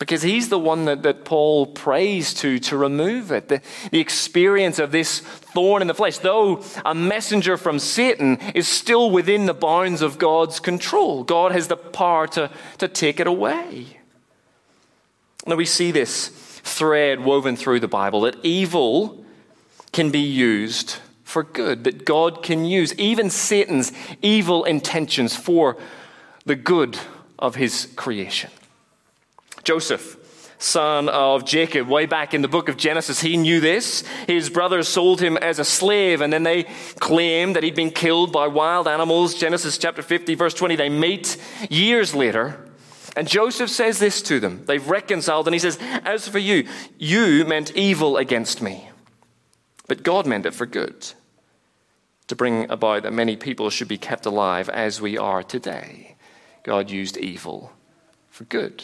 because 0.00 0.22
he's 0.22 0.48
the 0.48 0.58
one 0.58 0.86
that, 0.86 1.02
that 1.02 1.26
Paul 1.26 1.66
prays 1.66 2.32
to 2.34 2.58
to 2.60 2.76
remove 2.76 3.30
it. 3.30 3.48
The, 3.48 3.60
the 3.92 4.00
experience 4.00 4.78
of 4.78 4.92
this 4.92 5.20
thorn 5.20 5.82
in 5.82 5.88
the 5.88 5.94
flesh, 5.94 6.18
though 6.18 6.64
a 6.86 6.94
messenger 6.94 7.58
from 7.58 7.78
Satan, 7.78 8.38
is 8.54 8.66
still 8.66 9.10
within 9.10 9.44
the 9.44 9.54
bounds 9.54 10.00
of 10.00 10.18
God's 10.18 10.58
control. 10.58 11.22
God 11.22 11.52
has 11.52 11.68
the 11.68 11.76
power 11.76 12.26
to, 12.28 12.50
to 12.78 12.88
take 12.88 13.20
it 13.20 13.26
away. 13.26 13.98
Now 15.46 15.56
we 15.56 15.66
see 15.66 15.90
this 15.90 16.28
thread 16.64 17.20
woven 17.20 17.54
through 17.56 17.80
the 17.80 17.88
Bible 17.88 18.22
that 18.22 18.36
evil 18.42 19.22
can 19.92 20.10
be 20.10 20.20
used 20.20 20.96
for 21.24 21.42
good, 21.42 21.84
that 21.84 22.06
God 22.06 22.42
can 22.42 22.64
use 22.64 22.94
even 22.94 23.28
Satan's 23.28 23.92
evil 24.22 24.64
intentions 24.64 25.36
for 25.36 25.76
the 26.46 26.56
good 26.56 26.98
of 27.38 27.56
his 27.56 27.92
creation. 27.96 28.50
Joseph, 29.70 30.16
son 30.58 31.08
of 31.08 31.44
Jacob, 31.44 31.86
way 31.86 32.04
back 32.04 32.34
in 32.34 32.42
the 32.42 32.48
book 32.48 32.68
of 32.68 32.76
Genesis, 32.76 33.20
he 33.20 33.36
knew 33.36 33.60
this. 33.60 34.02
His 34.26 34.50
brothers 34.50 34.88
sold 34.88 35.20
him 35.20 35.36
as 35.36 35.60
a 35.60 35.64
slave, 35.64 36.20
and 36.22 36.32
then 36.32 36.42
they 36.42 36.64
claimed 36.98 37.54
that 37.54 37.62
he'd 37.62 37.76
been 37.76 37.92
killed 37.92 38.32
by 38.32 38.48
wild 38.48 38.88
animals. 38.88 39.36
Genesis 39.36 39.78
chapter 39.78 40.02
50, 40.02 40.34
verse 40.34 40.52
20. 40.54 40.74
They 40.74 40.88
meet 40.88 41.36
years 41.70 42.16
later. 42.16 42.68
And 43.14 43.28
Joseph 43.28 43.70
says 43.70 44.00
this 44.00 44.22
to 44.22 44.40
them. 44.40 44.64
They've 44.66 44.84
reconciled, 44.88 45.46
and 45.46 45.54
he 45.54 45.60
says, 45.60 45.78
As 45.80 46.26
for 46.26 46.40
you, 46.40 46.66
you 46.98 47.44
meant 47.44 47.70
evil 47.76 48.16
against 48.16 48.60
me, 48.60 48.90
but 49.86 50.02
God 50.02 50.26
meant 50.26 50.46
it 50.46 50.54
for 50.54 50.66
good, 50.66 51.12
to 52.26 52.34
bring 52.34 52.68
about 52.68 53.04
that 53.04 53.12
many 53.12 53.36
people 53.36 53.70
should 53.70 53.86
be 53.86 53.98
kept 53.98 54.26
alive 54.26 54.68
as 54.68 55.00
we 55.00 55.16
are 55.16 55.44
today. 55.44 56.16
God 56.64 56.90
used 56.90 57.16
evil 57.16 57.70
for 58.30 58.42
good. 58.46 58.82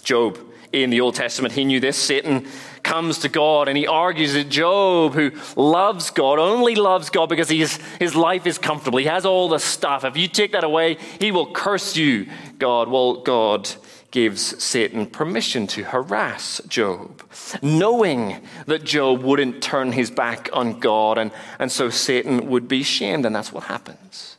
Job 0.00 0.38
in 0.72 0.90
the 0.90 1.00
Old 1.00 1.16
Testament, 1.16 1.52
he 1.52 1.64
knew 1.64 1.80
this. 1.80 1.96
Satan 1.96 2.46
comes 2.82 3.18
to 3.18 3.28
God 3.28 3.68
and 3.68 3.76
he 3.76 3.86
argues 3.86 4.34
that 4.34 4.48
Job, 4.48 5.14
who 5.14 5.32
loves 5.56 6.10
God, 6.10 6.38
only 6.38 6.74
loves 6.74 7.10
God 7.10 7.28
because 7.28 7.48
he's, 7.48 7.76
his 7.98 8.14
life 8.14 8.46
is 8.46 8.58
comfortable. 8.58 8.98
He 8.98 9.06
has 9.06 9.26
all 9.26 9.48
the 9.48 9.58
stuff. 9.58 10.04
If 10.04 10.16
you 10.16 10.28
take 10.28 10.52
that 10.52 10.64
away, 10.64 10.96
he 11.18 11.32
will 11.32 11.52
curse 11.52 11.96
you, 11.96 12.28
God. 12.58 12.88
Well, 12.88 13.16
God 13.22 13.68
gives 14.10 14.62
Satan 14.62 15.06
permission 15.06 15.66
to 15.68 15.84
harass 15.84 16.60
Job, 16.66 17.22
knowing 17.62 18.40
that 18.66 18.84
Job 18.84 19.22
wouldn't 19.22 19.62
turn 19.62 19.92
his 19.92 20.10
back 20.10 20.48
on 20.52 20.80
God, 20.80 21.16
and, 21.16 21.30
and 21.60 21.70
so 21.70 21.90
Satan 21.90 22.48
would 22.48 22.66
be 22.66 22.82
shamed, 22.82 23.24
and 23.24 23.34
that's 23.34 23.52
what 23.52 23.64
happens. 23.64 24.36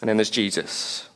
And 0.00 0.08
then 0.08 0.16
there's 0.16 0.30
Jesus 0.30 1.08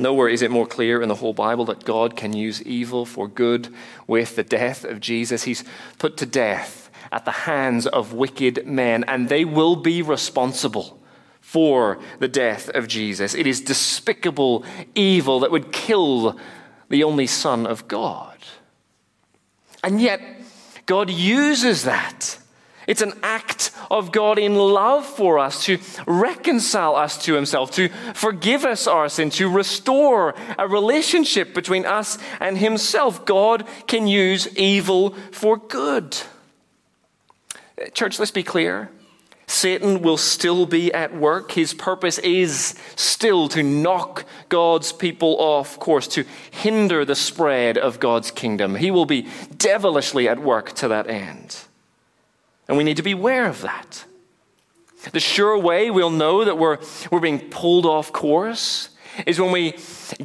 Nowhere 0.00 0.28
is 0.28 0.40
it 0.40 0.50
more 0.50 0.66
clear 0.66 1.02
in 1.02 1.10
the 1.10 1.14
whole 1.16 1.34
Bible 1.34 1.66
that 1.66 1.84
God 1.84 2.16
can 2.16 2.32
use 2.32 2.62
evil 2.62 3.04
for 3.04 3.28
good 3.28 3.68
with 4.06 4.34
the 4.34 4.42
death 4.42 4.82
of 4.82 4.98
Jesus. 4.98 5.42
He's 5.42 5.62
put 5.98 6.16
to 6.16 6.26
death 6.26 6.90
at 7.12 7.26
the 7.26 7.30
hands 7.30 7.86
of 7.86 8.14
wicked 8.14 8.66
men, 8.66 9.04
and 9.04 9.28
they 9.28 9.44
will 9.44 9.76
be 9.76 10.00
responsible 10.00 10.98
for 11.42 11.98
the 12.18 12.28
death 12.28 12.70
of 12.70 12.88
Jesus. 12.88 13.34
It 13.34 13.46
is 13.46 13.60
despicable 13.60 14.64
evil 14.94 15.40
that 15.40 15.50
would 15.50 15.70
kill 15.70 16.38
the 16.88 17.04
only 17.04 17.26
Son 17.26 17.66
of 17.66 17.86
God. 17.86 18.38
And 19.84 20.00
yet, 20.00 20.22
God 20.86 21.10
uses 21.10 21.84
that 21.84 22.38
it's 22.86 23.02
an 23.02 23.12
act 23.22 23.72
of 23.90 24.12
God 24.12 24.38
in 24.38 24.54
love 24.54 25.06
for 25.06 25.38
us 25.38 25.64
to 25.64 25.78
reconcile 26.06 26.96
us 26.96 27.22
to 27.24 27.34
Himself, 27.34 27.70
to 27.72 27.88
forgive 28.14 28.64
us 28.64 28.86
our 28.86 29.08
sin, 29.08 29.30
to 29.30 29.48
restore 29.48 30.34
a 30.58 30.66
relationship 30.66 31.54
between 31.54 31.86
us 31.86 32.18
and 32.40 32.58
Himself. 32.58 33.24
God 33.24 33.66
can 33.86 34.06
use 34.06 34.48
evil 34.56 35.10
for 35.30 35.56
good. 35.56 36.16
Church, 37.94 38.18
let's 38.18 38.30
be 38.30 38.42
clear. 38.42 38.90
Satan 39.46 40.00
will 40.00 40.16
still 40.16 40.64
be 40.64 40.94
at 40.94 41.14
work. 41.14 41.52
His 41.52 41.74
purpose 41.74 42.18
is 42.18 42.76
still 42.94 43.48
to 43.48 43.64
knock 43.64 44.24
God's 44.48 44.92
people 44.92 45.36
off 45.40 45.78
course, 45.80 46.06
to 46.08 46.24
hinder 46.52 47.04
the 47.04 47.16
spread 47.16 47.76
of 47.76 47.98
God's 47.98 48.30
kingdom. 48.30 48.76
He 48.76 48.92
will 48.92 49.06
be 49.06 49.28
devilishly 49.56 50.28
at 50.28 50.38
work 50.38 50.72
to 50.74 50.88
that 50.88 51.08
end. 51.08 51.64
And 52.70 52.76
we 52.76 52.84
need 52.84 52.98
to 52.98 53.02
be 53.02 53.10
aware 53.10 53.46
of 53.46 53.62
that. 53.62 54.04
The 55.10 55.18
sure 55.18 55.58
way 55.58 55.90
we'll 55.90 56.08
know 56.08 56.44
that 56.44 56.56
we're, 56.56 56.78
we're 57.10 57.18
being 57.18 57.40
pulled 57.50 57.84
off 57.84 58.12
course 58.12 58.90
is 59.26 59.40
when 59.40 59.50
we 59.50 59.76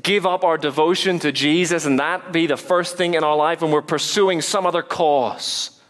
give 0.04 0.28
up 0.28 0.44
our 0.44 0.56
devotion 0.56 1.18
to 1.20 1.32
Jesus 1.32 1.88
and 1.88 1.98
that 1.98 2.32
be 2.32 2.46
the 2.46 2.56
first 2.56 2.98
thing 2.98 3.16
in 3.16 3.24
our 3.24 3.36
life 3.36 3.64
and 3.64 3.74
we're 3.74 3.82
pursuing 3.82 4.44
some 4.44 4.68
other 4.68 4.84
cause. 4.84 5.82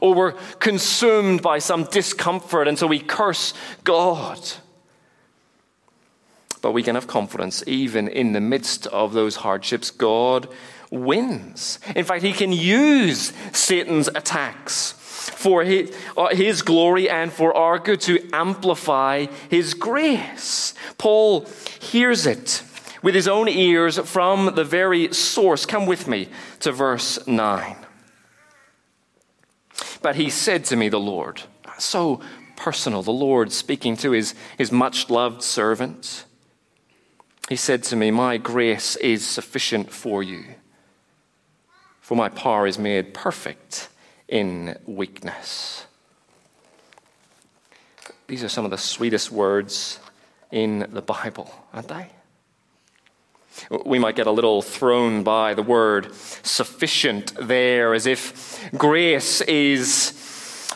Or 0.00 0.14
we're 0.14 0.32
consumed 0.60 1.42
by 1.42 1.58
some 1.58 1.82
discomfort 1.82 2.68
and 2.68 2.78
so 2.78 2.86
we 2.86 3.00
curse 3.00 3.52
God. 3.82 4.38
But 6.62 6.70
we 6.70 6.84
can 6.84 6.94
have 6.94 7.08
confidence 7.08 7.64
even 7.66 8.06
in 8.06 8.30
the 8.30 8.40
midst 8.40 8.86
of 8.86 9.12
those 9.12 9.34
hardships. 9.34 9.90
God 9.90 10.46
wins. 10.88 11.80
In 11.96 12.04
fact, 12.04 12.22
He 12.22 12.32
can 12.32 12.52
use 12.52 13.32
Satan's 13.50 14.06
attacks 14.06 14.94
for 15.30 15.64
his, 15.64 15.96
uh, 16.16 16.28
his 16.28 16.62
glory 16.62 17.08
and 17.08 17.32
for 17.32 17.56
our 17.56 17.78
good, 17.78 18.00
to 18.02 18.18
amplify 18.32 19.26
his 19.50 19.74
grace. 19.74 20.74
Paul 20.98 21.46
hears 21.80 22.26
it 22.26 22.62
with 23.02 23.14
his 23.14 23.28
own 23.28 23.48
ears 23.48 23.98
from 23.98 24.54
the 24.54 24.64
very 24.64 25.12
source. 25.12 25.66
Come 25.66 25.86
with 25.86 26.08
me 26.08 26.28
to 26.60 26.72
verse 26.72 27.24
9. 27.26 27.76
But 30.02 30.16
he 30.16 30.30
said 30.30 30.64
to 30.66 30.76
me, 30.76 30.88
the 30.88 31.00
Lord, 31.00 31.42
so 31.78 32.20
personal, 32.56 33.02
the 33.02 33.12
Lord 33.12 33.52
speaking 33.52 33.96
to 33.98 34.12
his, 34.12 34.34
his 34.58 34.72
much 34.72 35.10
loved 35.10 35.42
servant. 35.42 36.24
He 37.48 37.56
said 37.56 37.82
to 37.84 37.96
me, 37.96 38.10
My 38.10 38.38
grace 38.38 38.96
is 38.96 39.24
sufficient 39.24 39.92
for 39.92 40.22
you, 40.22 40.44
for 42.00 42.16
my 42.16 42.28
power 42.28 42.66
is 42.66 42.78
made 42.78 43.14
perfect 43.14 43.88
in 44.28 44.78
weakness. 44.86 45.86
These 48.26 48.42
are 48.42 48.48
some 48.48 48.64
of 48.64 48.70
the 48.70 48.78
sweetest 48.78 49.30
words 49.30 50.00
in 50.50 50.86
the 50.90 51.02
Bible, 51.02 51.52
aren't 51.72 51.88
they? 51.88 52.08
We 53.84 53.98
might 53.98 54.16
get 54.16 54.26
a 54.26 54.32
little 54.32 54.62
thrown 54.62 55.22
by 55.22 55.54
the 55.54 55.62
word 55.62 56.14
sufficient 56.14 57.32
there, 57.40 57.94
as 57.94 58.06
if 58.06 58.68
grace 58.76 59.40
is 59.42 60.12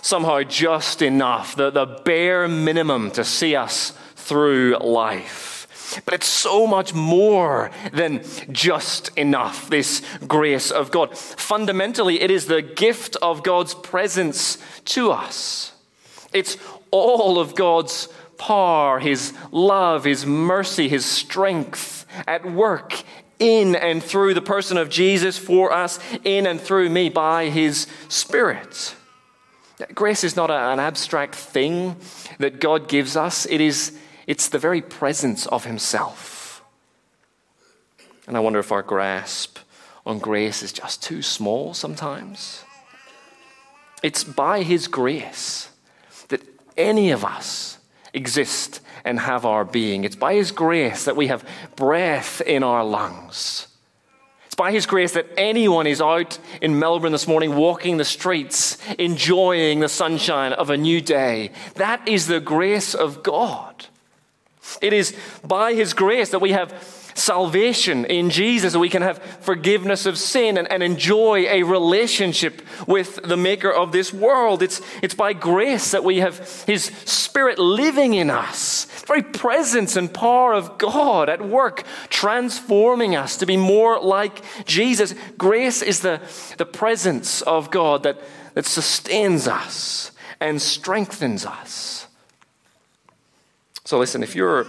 somehow 0.02 0.42
just 0.42 1.02
enough, 1.02 1.56
the, 1.56 1.70
the 1.70 1.86
bare 2.04 2.48
minimum 2.48 3.10
to 3.12 3.24
see 3.24 3.54
us 3.54 3.92
through 4.16 4.78
life. 4.78 5.49
But 6.04 6.14
it's 6.14 6.26
so 6.26 6.66
much 6.66 6.94
more 6.94 7.70
than 7.92 8.22
just 8.50 9.16
enough, 9.16 9.68
this 9.70 10.02
grace 10.26 10.70
of 10.70 10.90
God. 10.90 11.16
Fundamentally, 11.16 12.20
it 12.20 12.30
is 12.30 12.46
the 12.46 12.62
gift 12.62 13.16
of 13.22 13.42
God's 13.42 13.74
presence 13.74 14.58
to 14.86 15.10
us. 15.10 15.72
It's 16.32 16.56
all 16.90 17.38
of 17.38 17.54
God's 17.54 18.08
power, 18.38 18.98
His 18.98 19.32
love, 19.50 20.04
His 20.04 20.24
mercy, 20.26 20.88
His 20.88 21.04
strength 21.04 22.06
at 22.26 22.50
work 22.50 23.02
in 23.38 23.74
and 23.74 24.02
through 24.02 24.34
the 24.34 24.42
person 24.42 24.76
of 24.76 24.90
Jesus 24.90 25.38
for 25.38 25.72
us, 25.72 25.98
in 26.24 26.46
and 26.46 26.60
through 26.60 26.90
me 26.90 27.08
by 27.08 27.48
His 27.48 27.86
Spirit. 28.08 28.94
Grace 29.94 30.24
is 30.24 30.36
not 30.36 30.50
an 30.50 30.78
abstract 30.78 31.34
thing 31.34 31.96
that 32.38 32.60
God 32.60 32.86
gives 32.86 33.16
us, 33.16 33.46
it 33.46 33.60
is 33.60 33.98
it's 34.30 34.48
the 34.48 34.60
very 34.60 34.80
presence 34.80 35.46
of 35.48 35.64
Himself. 35.64 36.62
And 38.28 38.36
I 38.36 38.40
wonder 38.40 38.60
if 38.60 38.70
our 38.70 38.80
grasp 38.80 39.58
on 40.06 40.20
grace 40.20 40.62
is 40.62 40.72
just 40.72 41.02
too 41.02 41.20
small 41.20 41.74
sometimes. 41.74 42.62
It's 44.04 44.22
by 44.22 44.62
His 44.62 44.86
grace 44.86 45.70
that 46.28 46.42
any 46.76 47.10
of 47.10 47.24
us 47.24 47.78
exist 48.14 48.80
and 49.04 49.18
have 49.18 49.44
our 49.44 49.64
being. 49.64 50.04
It's 50.04 50.14
by 50.14 50.34
His 50.34 50.52
grace 50.52 51.06
that 51.06 51.16
we 51.16 51.26
have 51.26 51.44
breath 51.74 52.40
in 52.40 52.62
our 52.62 52.84
lungs. 52.84 53.66
It's 54.46 54.54
by 54.54 54.70
His 54.70 54.86
grace 54.86 55.14
that 55.14 55.26
anyone 55.36 55.88
is 55.88 56.00
out 56.00 56.38
in 56.62 56.78
Melbourne 56.78 57.10
this 57.10 57.26
morning 57.26 57.56
walking 57.56 57.96
the 57.96 58.04
streets, 58.04 58.78
enjoying 58.96 59.80
the 59.80 59.88
sunshine 59.88 60.52
of 60.52 60.70
a 60.70 60.76
new 60.76 61.00
day. 61.00 61.50
That 61.74 62.06
is 62.06 62.28
the 62.28 62.38
grace 62.38 62.94
of 62.94 63.24
God. 63.24 63.86
It 64.80 64.92
is 64.92 65.16
by 65.44 65.74
His 65.74 65.94
grace 65.94 66.30
that 66.30 66.40
we 66.40 66.52
have 66.52 66.72
salvation 67.14 68.04
in 68.04 68.30
Jesus, 68.30 68.72
that 68.72 68.78
we 68.78 68.88
can 68.88 69.02
have 69.02 69.18
forgiveness 69.40 70.06
of 70.06 70.18
sin 70.18 70.56
and, 70.56 70.70
and, 70.70 70.82
enjoy 70.82 71.46
a 71.48 71.62
relationship 71.62 72.62
with 72.86 73.20
the 73.22 73.36
Maker 73.36 73.70
of 73.70 73.92
this 73.92 74.12
world. 74.12 74.62
It's, 74.62 74.80
it's 75.02 75.14
by 75.14 75.32
grace 75.32 75.90
that 75.90 76.04
we 76.04 76.18
have 76.18 76.64
His 76.66 76.84
Spirit 76.84 77.58
living 77.58 78.14
in 78.14 78.30
us, 78.30 78.84
the 78.84 79.06
very 79.06 79.22
presence 79.22 79.96
and 79.96 80.12
power 80.12 80.54
of 80.54 80.78
God 80.78 81.28
at 81.28 81.46
work, 81.46 81.84
transforming 82.08 83.14
us 83.14 83.36
to 83.38 83.46
be 83.46 83.56
more 83.56 84.00
like 84.00 84.42
Jesus. 84.64 85.14
Grace 85.38 85.82
is 85.82 86.00
the, 86.00 86.20
the 86.58 86.66
presence 86.66 87.42
of 87.42 87.70
God 87.70 88.02
that, 88.02 88.18
that 88.54 88.66
sustains 88.66 89.46
us 89.46 90.12
and 90.40 90.60
strengthens 90.60 91.44
us. 91.44 92.06
So, 93.90 93.98
listen, 93.98 94.22
if 94.22 94.36
you're 94.36 94.68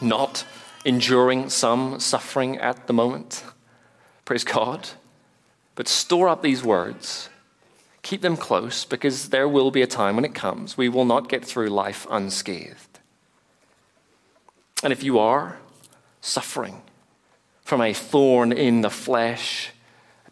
not 0.00 0.46
enduring 0.86 1.50
some 1.50 2.00
suffering 2.00 2.56
at 2.56 2.86
the 2.86 2.94
moment, 2.94 3.44
praise 4.24 4.42
God, 4.42 4.88
but 5.74 5.86
store 5.86 6.30
up 6.30 6.40
these 6.40 6.64
words. 6.64 7.28
Keep 8.00 8.22
them 8.22 8.38
close 8.38 8.86
because 8.86 9.28
there 9.28 9.46
will 9.46 9.70
be 9.70 9.82
a 9.82 9.86
time 9.86 10.16
when 10.16 10.24
it 10.24 10.34
comes 10.34 10.78
we 10.78 10.88
will 10.88 11.04
not 11.04 11.28
get 11.28 11.44
through 11.44 11.68
life 11.68 12.06
unscathed. 12.10 13.00
And 14.82 14.94
if 14.94 15.02
you 15.02 15.18
are 15.18 15.58
suffering 16.22 16.80
from 17.60 17.82
a 17.82 17.92
thorn 17.92 18.50
in 18.50 18.80
the 18.80 18.88
flesh, 18.88 19.72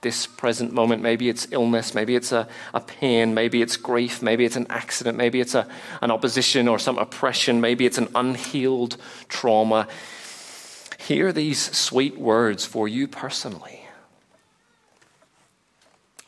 this 0.00 0.26
present 0.26 0.72
moment. 0.72 1.02
Maybe 1.02 1.28
it's 1.28 1.46
illness, 1.50 1.94
maybe 1.94 2.16
it's 2.16 2.32
a, 2.32 2.48
a 2.72 2.80
pain, 2.80 3.34
maybe 3.34 3.62
it's 3.62 3.76
grief, 3.76 4.22
maybe 4.22 4.44
it's 4.44 4.56
an 4.56 4.66
accident, 4.70 5.18
maybe 5.18 5.40
it's 5.40 5.54
a, 5.54 5.68
an 6.00 6.10
opposition 6.10 6.68
or 6.68 6.78
some 6.78 6.98
oppression, 6.98 7.60
maybe 7.60 7.86
it's 7.86 7.98
an 7.98 8.08
unhealed 8.14 8.96
trauma. 9.28 9.86
Hear 10.98 11.32
these 11.32 11.58
sweet 11.76 12.18
words 12.18 12.64
for 12.64 12.88
you 12.88 13.08
personally. 13.08 13.80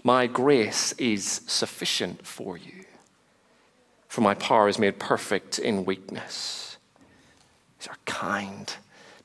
My 0.05 0.27
grace 0.27 0.93
is 0.99 1.43
sufficient 1.47 2.27
for 2.27 2.57
you, 2.57 2.85
for 4.09 4.21
my 4.21 4.35
power 4.35 4.69
is 4.69 4.79
made 4.79 4.99
perfect 4.99 5.59
in 5.59 5.85
weakness. 5.85 6.77
These 7.79 7.89
are 7.89 7.97
kind, 8.05 8.75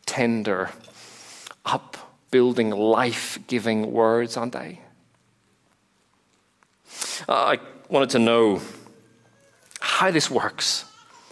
tender, 0.06 0.70
up 1.66 2.07
building, 2.32 2.70
life 2.70 3.40
giving 3.48 3.92
words, 3.92 4.38
aren't 4.38 4.54
they? 4.54 4.82
I 7.28 7.60
wanted 7.90 8.12
to 8.12 8.20
know 8.20 8.62
how 9.80 10.12
this 10.12 10.30
works. 10.30 10.86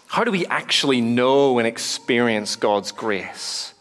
How 0.08 0.24
do 0.24 0.32
we 0.32 0.46
actually 0.48 1.02
know 1.02 1.60
and 1.60 1.68
experience 1.68 2.56
God's 2.56 2.92
grace? 2.92 3.75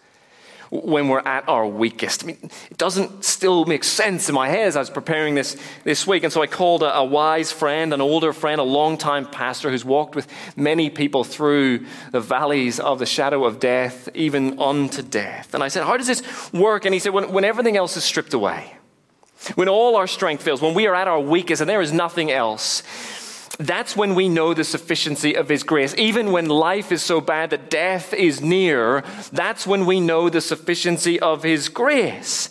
When 0.82 1.08
we're 1.08 1.20
at 1.20 1.48
our 1.48 1.66
weakest. 1.66 2.24
I 2.24 2.26
mean, 2.28 2.38
it 2.70 2.78
doesn't 2.78 3.24
still 3.24 3.64
make 3.64 3.84
sense 3.84 4.28
in 4.28 4.34
my 4.34 4.48
head 4.48 4.66
as 4.66 4.76
I 4.76 4.80
was 4.80 4.90
preparing 4.90 5.34
this 5.34 5.56
this 5.84 6.06
week. 6.06 6.24
And 6.24 6.32
so 6.32 6.42
I 6.42 6.46
called 6.46 6.82
a, 6.82 6.96
a 6.96 7.04
wise 7.04 7.52
friend, 7.52 7.94
an 7.94 8.00
older 8.00 8.32
friend, 8.32 8.60
a 8.60 8.64
longtime 8.64 9.26
pastor 9.26 9.70
who's 9.70 9.84
walked 9.84 10.16
with 10.16 10.26
many 10.56 10.90
people 10.90 11.22
through 11.22 11.86
the 12.10 12.20
valleys 12.20 12.80
of 12.80 12.98
the 12.98 13.06
shadow 13.06 13.44
of 13.44 13.60
death, 13.60 14.08
even 14.14 14.58
unto 14.58 15.02
death. 15.02 15.54
And 15.54 15.62
I 15.62 15.68
said, 15.68 15.84
How 15.84 15.96
does 15.96 16.08
this 16.08 16.52
work? 16.52 16.84
And 16.84 16.92
he 16.92 16.98
said, 16.98 17.12
When, 17.12 17.32
when 17.32 17.44
everything 17.44 17.76
else 17.76 17.96
is 17.96 18.02
stripped 18.02 18.34
away, 18.34 18.76
when 19.54 19.68
all 19.68 19.96
our 19.96 20.06
strength 20.06 20.42
fails, 20.42 20.60
when 20.60 20.74
we 20.74 20.86
are 20.86 20.94
at 20.94 21.06
our 21.06 21.20
weakest 21.20 21.60
and 21.60 21.68
there 21.68 21.82
is 21.82 21.92
nothing 21.92 22.30
else, 22.30 22.82
that's 23.58 23.96
when 23.96 24.14
we 24.14 24.28
know 24.28 24.54
the 24.54 24.64
sufficiency 24.64 25.36
of 25.36 25.48
His 25.48 25.62
grace. 25.62 25.94
Even 25.96 26.32
when 26.32 26.48
life 26.48 26.90
is 26.90 27.02
so 27.02 27.20
bad 27.20 27.50
that 27.50 27.70
death 27.70 28.12
is 28.12 28.40
near, 28.40 29.04
that's 29.32 29.66
when 29.66 29.86
we 29.86 30.00
know 30.00 30.28
the 30.28 30.40
sufficiency 30.40 31.20
of 31.20 31.42
His 31.42 31.68
grace. 31.68 32.50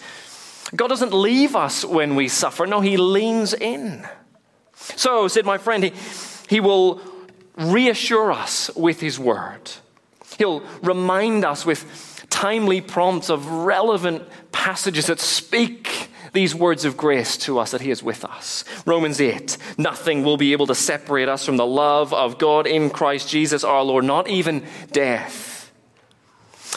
God 0.76 0.88
doesn't 0.88 1.14
leave 1.14 1.56
us 1.56 1.86
when 1.86 2.16
we 2.16 2.28
suffer. 2.28 2.66
No, 2.66 2.82
He 2.82 2.98
leans 2.98 3.54
in. 3.54 4.08
So, 4.76 5.28
said 5.28 5.46
my 5.46 5.58
friend, 5.58 5.84
He, 5.84 5.94
he 6.48 6.60
will 6.60 7.02
reassure 7.58 8.32
us 8.32 8.70
with 8.76 9.00
His 9.00 9.20
word. 9.20 9.72
He'll 10.38 10.62
remind 10.82 11.46
us 11.46 11.66
with 11.66 12.26
timely 12.30 12.82
prompts 12.82 13.30
of 13.30 13.48
relevant 13.48 14.24
passages 14.52 15.08
that 15.08 15.20
speak 15.20 16.10
these 16.34 16.56
words 16.56 16.84
of 16.84 16.98
grace 16.98 17.38
to 17.38 17.60
us 17.60 17.72
that 17.72 17.82
He 17.82 17.92
is 17.92 18.04
with 18.04 18.26
us. 18.26 18.66
Romans 18.86 19.22
8 19.22 19.58
Nothing 19.78 20.24
will 20.24 20.38
be 20.38 20.52
able 20.52 20.68
to 20.68 20.76
separate 20.76 21.30
us 21.30 21.46
from 21.46 21.58
the 21.58 21.66
love 21.66 22.14
of 22.14 22.38
God 22.38 22.68
in 22.68 22.90
Christ 22.90 23.30
Jesus 23.30 23.64
our 23.64 23.84
Lord, 23.84 24.04
not 24.04 24.28
even 24.28 24.66
death. 24.92 25.72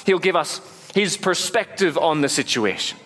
He'll 0.04 0.18
give 0.18 0.36
us 0.36 0.60
His 0.94 1.16
perspective 1.16 1.98
on 1.98 2.20
the 2.20 2.28
situation. 2.28 2.98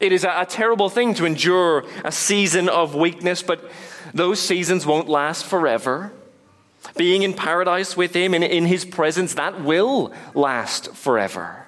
It 0.00 0.12
is 0.12 0.24
a, 0.24 0.32
a 0.38 0.46
terrible 0.46 0.88
thing 0.88 1.14
to 1.14 1.26
endure 1.26 1.84
a 2.04 2.12
season 2.12 2.68
of 2.68 2.94
weakness, 2.94 3.42
but 3.42 3.70
those 4.12 4.40
seasons 4.40 4.86
won't 4.86 5.08
last 5.08 5.44
forever. 5.44 6.12
Being 6.96 7.22
in 7.22 7.34
paradise 7.34 7.96
with 7.96 8.14
Him 8.14 8.34
and 8.34 8.44
in 8.44 8.66
His 8.66 8.84
presence, 8.84 9.34
that 9.34 9.62
will 9.62 10.12
last 10.34 10.94
forever. 10.94 11.63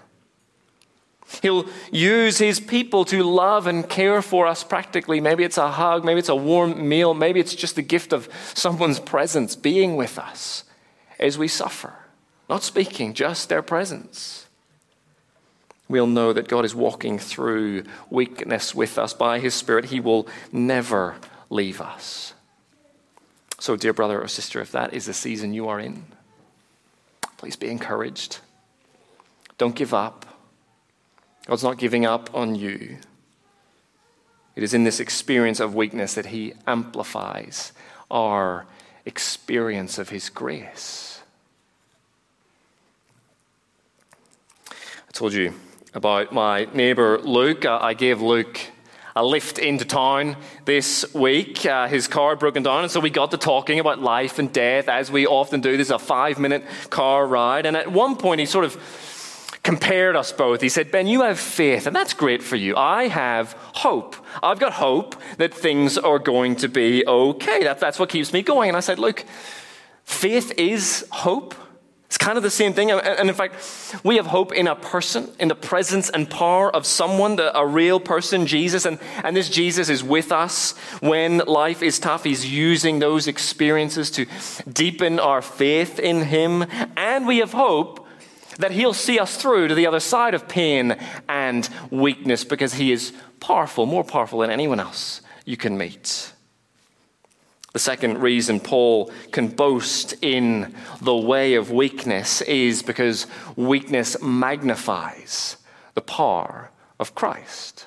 He'll 1.43 1.67
use 1.91 2.39
his 2.39 2.61
people 2.61 3.05
to 3.07 3.23
love 3.23 3.67
and 3.67 3.89
care 3.89 4.23
for 4.23 4.47
us 4.47 4.63
practically. 4.63 5.21
Maybe 5.21 5.45
it's 5.45 5.59
a 5.59 5.71
hug, 5.71 6.05
maybe 6.05 6.21
it's 6.21 6.29
a 6.29 6.37
warm 6.37 6.89
meal, 6.89 7.15
maybe 7.15 7.41
it's 7.41 7.55
just 7.55 7.75
the 7.75 7.83
gift 7.83 8.13
of 8.13 8.29
someone's 8.55 9.01
presence 9.01 9.57
being 9.57 9.97
with 9.97 10.19
us 10.19 10.65
as 11.19 11.37
we 11.37 11.49
suffer. 11.49 11.95
Not 12.49 12.63
speaking, 12.63 13.13
just 13.13 13.49
their 13.49 13.63
presence. 13.63 14.47
We'll 15.89 16.07
know 16.07 16.33
that 16.33 16.49
God 16.49 16.65
is 16.65 16.75
walking 16.75 17.19
through 17.19 17.85
weakness 18.11 18.75
with 18.75 18.99
us 18.99 19.13
by 19.13 19.39
his 19.39 19.55
Spirit. 19.55 19.87
He 19.87 20.01
will 20.01 20.29
never 20.53 21.17
leave 21.49 21.81
us. 21.81 22.35
So, 23.59 23.77
dear 23.77 23.93
brother 23.93 24.21
or 24.21 24.29
sister, 24.29 24.61
if 24.61 24.73
that 24.73 24.93
is 24.93 25.07
the 25.07 25.15
season 25.15 25.55
you 25.55 25.69
are 25.69 25.81
in, 25.81 26.05
please 27.37 27.57
be 27.57 27.69
encouraged. 27.69 28.39
Don't 29.59 29.75
give 29.75 29.95
up. 29.95 30.36
God's 31.47 31.63
not 31.63 31.79
giving 31.79 32.05
up 32.05 32.29
on 32.35 32.55
you. 32.55 32.99
It 34.57 34.63
is 34.63 34.75
in 34.75 34.85
this 34.85 35.01
experience 35.01 35.61
of 35.61 35.75
weakness 35.75 36.15
that 36.15 36.27
He 36.27 36.55
amplifies 36.67 37.73
our 38.11 38.67
experience 39.05 39.99
of 39.99 40.09
His 40.09 40.29
grace. 40.29 41.21
I 44.71 45.13
told 45.13 45.33
you 45.33 45.55
about 45.95 46.33
my 46.33 46.67
neighbor 46.75 47.19
Luke. 47.19 47.65
I 47.65 47.95
gave 47.95 48.21
Luke 48.21 48.61
a 49.15 49.25
lift 49.25 49.59
into 49.59 49.85
town 49.85 50.37
this 50.67 51.15
week. 51.15 51.65
Uh, 51.65 51.89
his 51.89 52.07
car 52.07 52.31
had 52.31 52.39
broken 52.39 52.63
down, 52.63 52.83
and 52.83 52.91
so 52.91 53.01
we 53.01 53.09
got 53.09 53.31
to 53.31 53.39
talking 53.39 53.81
about 53.81 53.99
life 53.99 54.39
and 54.39 54.53
death, 54.53 54.89
as 54.89 55.11
we 55.11 55.27
often 55.27 55.63
do. 55.63 55.77
This 55.79 55.87
is 55.87 55.93
a 55.93 55.99
five 55.99 56.39
minute 56.39 56.65
car 56.91 57.27
ride. 57.27 57.65
And 57.65 57.77
at 57.79 57.91
one 57.91 58.17
point, 58.17 58.41
he 58.41 58.47
sort 58.47 58.67
of 58.67 58.75
compared 59.67 60.15
us 60.15 60.31
both. 60.31 60.61
He 60.61 60.69
said, 60.69 60.93
Ben, 60.93 61.09
you 61.09 61.23
have 61.23 61.41
faith, 61.41 61.89
and 61.89 61.97
that's 61.97 62.15
great 62.15 62.41
for 62.41 62.55
you. 62.55 62.77
I 62.77 63.09
have 63.09 63.55
hope. 63.75 64.15
I've 64.41 64.61
got 64.61 64.75
hope 64.75 65.17
that 65.39 65.53
things 65.53 65.99
are 65.99 66.21
going 66.21 66.55
to 66.57 66.69
be 66.69 67.05
okay. 67.05 67.65
That, 67.65 67.81
that's 67.81 67.99
what 67.99 68.09
keeps 68.09 68.33
me 68.33 68.43
going. 68.43 68.69
And 68.69 68.77
I 68.77 68.81
said, 68.81 69.01
Look, 69.01 69.25
faith 70.05 70.53
is 70.57 71.05
hope. 71.11 71.57
It's 72.05 72.17
kind 72.17 72.37
of 72.37 72.45
the 72.45 72.51
same 72.51 72.75
thing. 72.75 72.93
And 72.93 73.29
in 73.29 73.35
fact, 73.35 73.57
we 74.05 74.15
have 74.19 74.27
hope 74.27 74.53
in 74.53 74.69
a 74.69 74.77
person, 74.77 75.33
in 75.41 75.49
the 75.49 75.57
presence 75.57 76.11
and 76.11 76.31
power 76.31 76.71
of 76.71 76.87
someone, 76.87 77.37
a 77.41 77.67
real 77.67 77.99
person, 77.99 78.47
Jesus. 78.47 78.85
And, 78.85 79.01
and 79.25 79.37
this 79.37 79.51
Jesus 79.51 79.89
is 79.89 80.05
with 80.05 80.31
us 80.31 80.79
when 81.01 81.39
life 81.39 81.83
is 81.83 81.99
tough. 81.99 82.23
He's 82.23 82.47
using 82.47 83.01
those 83.01 83.27
experiences 83.27 84.13
to 84.13 84.27
deepen 84.73 85.19
our 85.19 85.43
faith 85.43 85.99
in 85.99 86.23
Him. 86.23 86.65
And 86.97 87.27
we 87.27 87.39
have 87.39 87.53
hope 87.53 88.06
that 88.59 88.73
He'll 88.73 88.95
see 88.95 89.19
us 89.19 89.37
through 89.37 89.69
to 89.69 89.75
the 89.75 89.87
other 89.87 90.01
side 90.01 90.35
of 90.35 90.49
pain 90.49 90.97
and 91.29 91.69
weakness 91.91 92.45
because 92.45 92.75
He 92.75 92.93
is 92.93 93.13
powerful, 93.41 93.87
more 93.87 94.05
powerful 94.05 94.41
than 94.41 94.51
anyone 94.51 94.81
else 94.81 95.21
you 95.45 95.57
can 95.57 95.79
meet. 95.79 96.33
The 97.73 97.81
second 97.81 98.23
reason 98.23 98.59
Paul 98.59 99.11
can 99.33 99.49
boast 99.49 100.15
in 100.23 100.75
the 101.03 101.15
way 101.15 101.55
of 101.55 101.71
weakness 101.71 102.41
is 102.41 102.83
because 102.83 103.27
weakness 103.55 104.17
magnifies 104.23 105.59
the 105.93 106.01
power 106.01 106.71
of 106.99 107.15
Christ. 107.15 107.87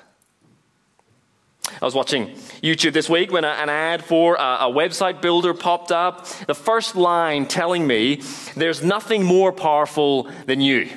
I 1.80 1.84
was 1.84 1.94
watching 1.94 2.28
YouTube 2.62 2.92
this 2.92 3.08
week 3.08 3.32
when 3.32 3.44
an 3.44 3.68
ad 3.68 4.04
for 4.04 4.34
a, 4.36 4.70
website 4.70 5.20
builder 5.20 5.54
popped 5.54 5.92
up. 5.92 6.26
The 6.46 6.54
first 6.54 6.96
line 6.96 7.46
telling 7.46 7.86
me 7.86 8.22
there's 8.56 8.82
nothing 8.82 9.24
more 9.24 9.52
powerful 9.52 10.30
than 10.46 10.60
you. 10.60 10.88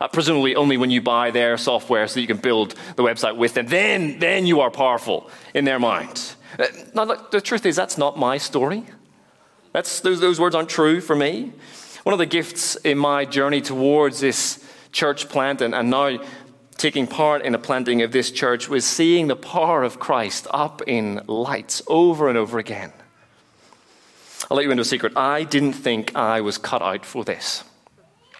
Uh, 0.00 0.06
presumably 0.06 0.54
only 0.54 0.76
when 0.76 0.90
you 0.90 1.00
buy 1.00 1.30
their 1.30 1.56
software 1.56 2.06
so 2.06 2.20
you 2.20 2.26
can 2.26 2.36
build 2.36 2.74
the 2.96 3.02
website 3.02 3.36
with 3.36 3.54
them. 3.54 3.66
Then, 3.66 4.18
then 4.20 4.46
you 4.46 4.60
are 4.60 4.70
powerful 4.70 5.30
in 5.54 5.64
their 5.64 5.80
mind. 5.80 6.34
Uh, 6.58 6.66
now, 6.94 7.04
look, 7.04 7.30
the 7.32 7.40
truth 7.40 7.66
is, 7.66 7.74
that's 7.74 7.98
not 7.98 8.16
my 8.16 8.38
story. 8.38 8.84
That's, 9.72 10.00
those, 10.00 10.20
those 10.20 10.38
words 10.38 10.54
aren't 10.54 10.68
true 10.68 11.00
for 11.00 11.16
me. 11.16 11.52
One 12.04 12.12
of 12.12 12.18
the 12.18 12.26
gifts 12.26 12.76
in 12.76 12.96
my 12.96 13.24
journey 13.24 13.60
towards 13.60 14.20
this 14.20 14.64
church 14.92 15.28
plant 15.28 15.60
and, 15.60 15.74
and 15.74 15.90
now 15.90 16.18
taking 16.78 17.08
part 17.08 17.42
in 17.42 17.52
the 17.52 17.58
planting 17.58 18.02
of 18.02 18.12
this 18.12 18.30
church 18.30 18.68
was 18.68 18.86
seeing 18.86 19.26
the 19.26 19.36
power 19.36 19.82
of 19.82 19.98
Christ 19.98 20.46
up 20.50 20.80
in 20.86 21.20
lights 21.26 21.82
over 21.88 22.28
and 22.28 22.38
over 22.38 22.58
again. 22.58 22.92
I'll 24.50 24.56
let 24.56 24.64
you 24.64 24.70
into 24.70 24.82
a 24.82 24.84
secret. 24.84 25.14
I 25.16 25.42
didn't 25.42 25.74
think 25.74 26.14
I 26.16 26.40
was 26.40 26.56
cut 26.56 26.80
out 26.80 27.04
for 27.04 27.24
this. 27.24 27.64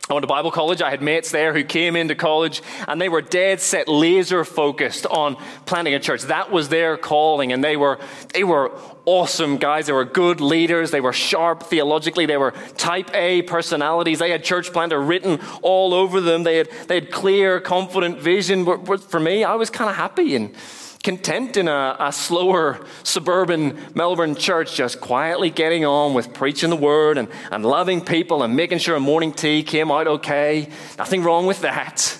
I 0.09 0.14
went 0.14 0.22
to 0.22 0.29
Bible 0.29 0.51
college. 0.51 0.81
I 0.81 0.88
had 0.88 1.03
mates 1.03 1.31
there 1.31 1.53
who 1.53 1.62
came 1.64 1.94
into 1.94 2.14
college 2.14 2.62
and 2.87 2.98
they 2.98 3.11
were 3.11 3.20
dead 3.20 3.61
set, 3.61 3.88
laser 3.88 4.42
focused 4.42 5.05
on 5.05 5.37
planting 5.66 5.92
a 5.92 6.01
church. 6.01 6.22
That 6.22 6.51
was 6.51 6.70
their 6.70 6.96
calling. 6.96 7.53
And 7.53 7.62
they 7.62 7.77
were, 7.77 7.98
they 8.33 8.42
were 8.42 8.72
awesome 9.08 9.56
guys. 9.56 9.86
They 9.86 9.94
were 9.94 10.04
good 10.04 10.38
leaders. 10.38 10.90
They 10.90 11.00
were 11.00 11.14
sharp 11.14 11.62
theologically. 11.62 12.26
They 12.26 12.36
were 12.36 12.50
type 12.76 13.10
A 13.14 13.40
personalities. 13.40 14.18
They 14.18 14.30
had 14.30 14.44
church 14.44 14.70
planter 14.70 15.00
written 15.00 15.40
all 15.62 15.94
over 15.94 16.20
them. 16.20 16.42
They 16.42 16.58
had, 16.58 16.68
they 16.88 16.96
had 16.96 17.10
clear, 17.10 17.58
confident 17.58 18.20
vision. 18.20 18.66
But 18.66 19.00
for 19.00 19.18
me, 19.18 19.44
I 19.44 19.54
was 19.54 19.70
kind 19.70 19.88
of 19.88 19.96
happy 19.96 20.36
and 20.36 20.54
content 21.02 21.56
in 21.56 21.68
a, 21.68 21.96
a, 21.98 22.12
slower 22.12 22.84
suburban 23.02 23.78
Melbourne 23.94 24.34
church, 24.34 24.76
just 24.76 25.00
quietly 25.00 25.48
getting 25.48 25.86
on 25.86 26.12
with 26.12 26.34
preaching 26.34 26.68
the 26.68 26.76
word 26.76 27.16
and, 27.16 27.28
and 27.50 27.64
loving 27.64 28.04
people 28.04 28.42
and 28.42 28.54
making 28.54 28.76
sure 28.76 28.94
a 28.94 29.00
morning 29.00 29.32
tea 29.32 29.62
came 29.62 29.90
out 29.90 30.06
okay. 30.06 30.68
Nothing 30.98 31.22
wrong 31.22 31.46
with 31.46 31.62
that. 31.62 32.18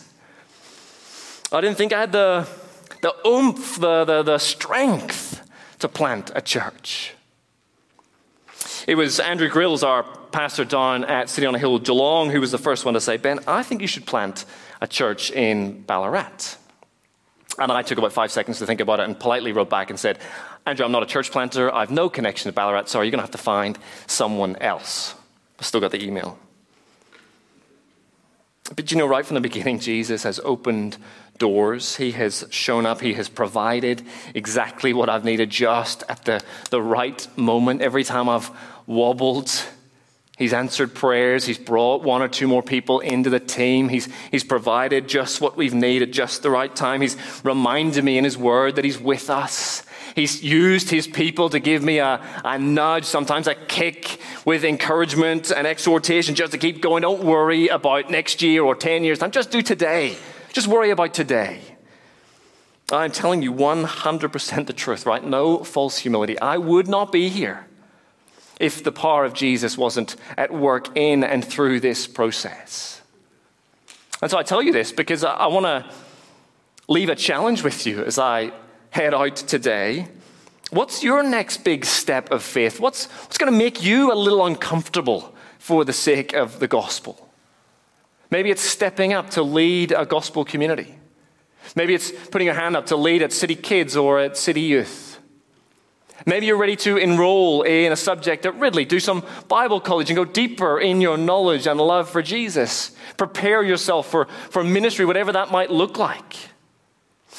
I 1.53 1.61
didn't 1.61 1.77
think 1.77 1.93
I 1.93 2.01
had 2.01 2.13
the, 2.13 2.49
the 3.03 3.15
oomph, 3.29 3.79
the, 3.79 4.07
the, 4.07 4.23
the 4.23 4.39
strength 4.39 5.28
to 5.79 5.89
plant 5.89 6.31
a 6.35 6.41
church. 6.41 7.15
It 8.87 8.95
was 8.95 9.21
Andrew 9.21 9.49
Grills, 9.49 9.83
our 9.83 10.03
pastor 10.03 10.65
down 10.65 11.05
at 11.05 11.29
City 11.29 11.47
on 11.47 11.55
a 11.55 11.59
Hill, 11.59 11.79
Geelong, 11.79 12.31
who 12.31 12.41
was 12.41 12.51
the 12.51 12.59
first 12.59 12.85
one 12.85 12.95
to 12.95 13.01
say, 13.01 13.17
Ben, 13.17 13.41
I 13.47 13.63
think 13.63 13.81
you 13.81 13.87
should 13.87 14.07
plant 14.07 14.45
a 14.81 14.87
church 14.87 15.31
in 15.31 15.83
Ballarat. 15.83 16.57
And 17.59 17.73
I 17.73 17.83
took 17.83 17.99
about 17.99 18.13
five 18.13 18.31
seconds 18.31 18.59
to 18.61 18.67
think 18.67 18.81
about 18.81 19.01
it 19.01 19.05
and 19.05 19.19
politely 19.19 19.53
wrote 19.53 19.69
back 19.69 19.91
and 19.91 19.99
said, 19.99 20.19
Andrew, 20.65 20.85
I'm 20.85 20.93
not 20.93 21.03
a 21.03 21.07
church 21.07 21.31
planter. 21.31 21.73
I 21.75 21.81
have 21.81 21.91
no 21.91 22.09
connection 22.09 22.49
to 22.51 22.55
Ballarat. 22.55 22.85
Sorry, 22.87 23.07
you're 23.07 23.11
going 23.11 23.19
to 23.19 23.25
have 23.25 23.33
to 23.33 23.39
find 23.39 23.79
someone 24.07 24.57
else. 24.57 25.15
I 25.59 25.65
still 25.65 25.81
got 25.81 25.91
the 25.91 26.05
email. 26.05 26.39
But 28.75 28.91
you 28.91 28.99
know, 28.99 29.07
right 29.07 29.25
from 29.25 29.35
the 29.35 29.41
beginning, 29.41 29.79
Jesus 29.79 30.23
has 30.25 30.41
opened 30.41 30.99
doors. 31.39 31.97
He 31.97 32.13
has 32.13 32.47
shown 32.51 32.85
up. 32.85 33.01
He 33.01 33.15
has 33.15 33.29
provided 33.29 34.03
exactly 34.35 34.93
what 34.93 35.09
I've 35.09 35.25
needed 35.25 35.51
just 35.51 36.05
at 36.09 36.25
the, 36.25 36.43
the 36.71 36.83
right 36.83 37.27
moment. 37.37 37.81
Every 37.81 38.05
time 38.05 38.29
I've 38.29 38.51
wobbled, 38.87 39.51
He's 40.39 40.53
answered 40.53 40.95
prayers. 40.95 41.47
He's 41.47 41.59
brought 41.59 42.05
one 42.05 42.23
or 42.23 42.29
two 42.29 42.47
more 42.47 42.63
people 42.63 43.01
into 43.01 43.29
the 43.29 43.41
team. 43.41 43.89
He's, 43.89 44.09
he's 44.31 44.45
provided 44.45 45.09
just 45.09 45.41
what 45.41 45.57
we've 45.57 45.75
needed 45.75 46.13
just 46.13 46.45
the 46.45 46.51
right 46.51 46.75
time. 46.75 47.01
He's 47.01 47.17
reminded 47.43 48.05
me 48.05 48.19
in 48.19 48.23
His 48.23 48.39
Word 48.39 48.77
that 48.77 48.85
He's 48.85 49.01
with 49.01 49.31
us. 49.31 49.83
He's 50.19 50.43
used 50.43 50.91
His 50.91 51.07
people 51.07 51.49
to 51.51 51.61
give 51.61 51.85
me 51.85 51.99
a, 51.99 52.21
a 52.45 52.59
nudge, 52.59 53.05
sometimes 53.05 53.47
a 53.47 53.55
kick 53.55 54.19
with 54.45 54.65
encouragement 54.65 55.53
and 55.53 55.65
exhortation 55.65 56.35
just 56.35 56.51
to 56.51 56.59
keep 56.59 56.83
going. 56.83 57.03
Don't 57.03 57.23
worry 57.23 57.69
about 57.69 58.11
next 58.11 58.43
year 58.43 58.65
or 58.65 58.75
10 58.75 59.05
years 59.05 59.21
time. 59.21 59.31
Just 59.31 59.53
do 59.53 59.63
today. 59.63 60.17
Just 60.53 60.67
worry 60.67 60.91
about 60.91 61.15
today. 61.15 61.61
I'm 62.91 63.13
telling 63.13 63.43
you 63.43 63.53
100% 63.53 64.67
the 64.67 64.73
truth, 64.73 65.07
right? 65.07 65.23
No 65.23 65.63
false 65.63 65.99
humility. 65.99 66.37
I 66.41 66.59
would 66.59 66.89
not 66.89 67.13
be 67.13 67.29
here 67.29 67.69
if 68.59 68.83
the 68.83 68.91
power 68.91 69.25
of 69.25 69.35
Jesus 69.35 69.79
wasn't 69.79 70.17
at 70.37 70.53
work 70.53 70.97
in 70.97 71.23
and 71.23 71.45
through 71.45 71.79
this 71.79 72.09
process. 72.09 73.03
And 74.21 74.29
so 74.29 74.37
I 74.37 74.43
tell 74.43 74.63
you 74.63 74.73
this 74.73 74.91
because 74.91 75.23
I, 75.23 75.47
want 75.47 75.67
to 75.67 75.89
leave 76.89 77.09
a 77.09 77.15
challenge 77.15 77.63
with 77.63 77.87
you 77.87 78.03
as 78.03 78.19
I 78.19 78.51
head 78.99 79.15
out 79.15 79.37
today. 79.37 80.09
What's 80.71 81.05
your 81.05 81.23
next 81.23 81.59
big 81.59 81.85
step 81.85 82.33
of 82.33 82.43
faith? 82.43 82.81
What's, 82.81 83.07
what's 83.23 83.39
going 83.39 83.53
to 83.53 83.57
make 83.57 83.81
you 83.81 84.13
a 84.13 84.19
little 84.19 84.45
uncomfortable 84.45 85.33
for 85.61 85.85
the 85.85 85.93
sake 85.93 86.33
of 86.33 86.59
the 86.59 86.67
gospel? 86.67 87.31
Maybe 88.29 88.51
it's 88.51 88.61
stepping 88.61 89.13
up 89.13 89.31
to 89.31 89.43
lead 89.45 89.93
a 89.93 90.05
gospel 90.05 90.45
community. 90.45 90.97
Maybe 91.77 91.95
it's 91.95 92.11
putting 92.11 92.47
your 92.47 92.57
hand 92.57 92.77
up 92.77 92.87
to 92.87 92.97
lead 92.97 93.23
at 93.23 93.33
City 93.33 93.55
Kids 93.55 93.97
or 93.97 94.19
at 94.19 94.37
City 94.37 94.63
Youth. 94.63 95.21
Maybe 96.27 96.47
you're 96.47 96.59
ready 96.59 96.77
to 96.79 96.97
enroll 96.97 97.63
in 97.63 97.93
a 97.93 97.97
subject 97.97 98.47
at 98.47 98.59
Ridley, 98.59 98.85
do 98.85 98.99
some 98.99 99.25
Bible 99.47 99.81
college 99.81 100.11
and 100.11 100.17
go 100.17 100.25
deeper 100.25 100.81
in 100.81 101.01
your 101.01 101.17
knowledge 101.17 101.69
and 101.69 101.81
love 101.81 102.11
for 102.11 102.21
Jesus. 102.21 102.91
Prepare 103.17 103.63
yourself 103.63 104.11
for, 104.11 104.25
for 104.51 104.65
ministry, 104.65 105.05
whatever 105.05 105.31
that 105.31 105.53
might 105.53 105.71
look 105.71 105.99
like. 105.99 106.35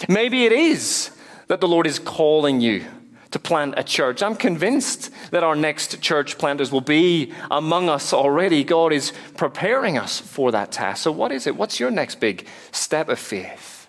Maybe 0.07 0.45
it 0.45 0.53
is 0.53 1.11
that 1.49 1.59
the 1.59 1.67
Lord 1.67 1.85
is 1.85 1.99
calling 1.99 2.61
you 2.61 2.85
to 3.31 3.39
plant 3.39 3.73
a 3.77 3.83
church. 3.83 4.23
I'm 4.23 4.35
convinced 4.35 5.11
that 5.31 5.43
our 5.43 5.55
next 5.55 6.01
church 6.01 6.37
planters 6.37 6.71
will 6.71 6.81
be 6.81 7.33
among 7.51 7.89
us 7.89 8.13
already. 8.13 8.63
God 8.63 8.93
is 8.93 9.11
preparing 9.35 9.97
us 9.97 10.19
for 10.19 10.51
that 10.51 10.71
task. 10.71 11.03
So, 11.03 11.11
what 11.11 11.33
is 11.33 11.45
it? 11.45 11.57
What's 11.57 11.79
your 11.79 11.91
next 11.91 12.21
big 12.21 12.47
step 12.71 13.09
of 13.09 13.19
faith? 13.19 13.87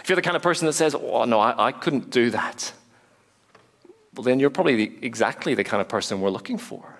If 0.00 0.08
you're 0.08 0.16
the 0.16 0.22
kind 0.22 0.36
of 0.36 0.42
person 0.42 0.66
that 0.66 0.72
says, 0.72 0.94
Oh, 0.94 1.26
no, 1.26 1.38
I, 1.38 1.68
I 1.68 1.72
couldn't 1.72 2.10
do 2.10 2.30
that 2.30 2.72
well, 4.14 4.24
then 4.24 4.40
you're 4.40 4.50
probably 4.50 4.86
the, 4.86 4.92
exactly 5.02 5.54
the 5.54 5.64
kind 5.64 5.80
of 5.80 5.88
person 5.88 6.20
we're 6.20 6.30
looking 6.30 6.58
for. 6.58 6.96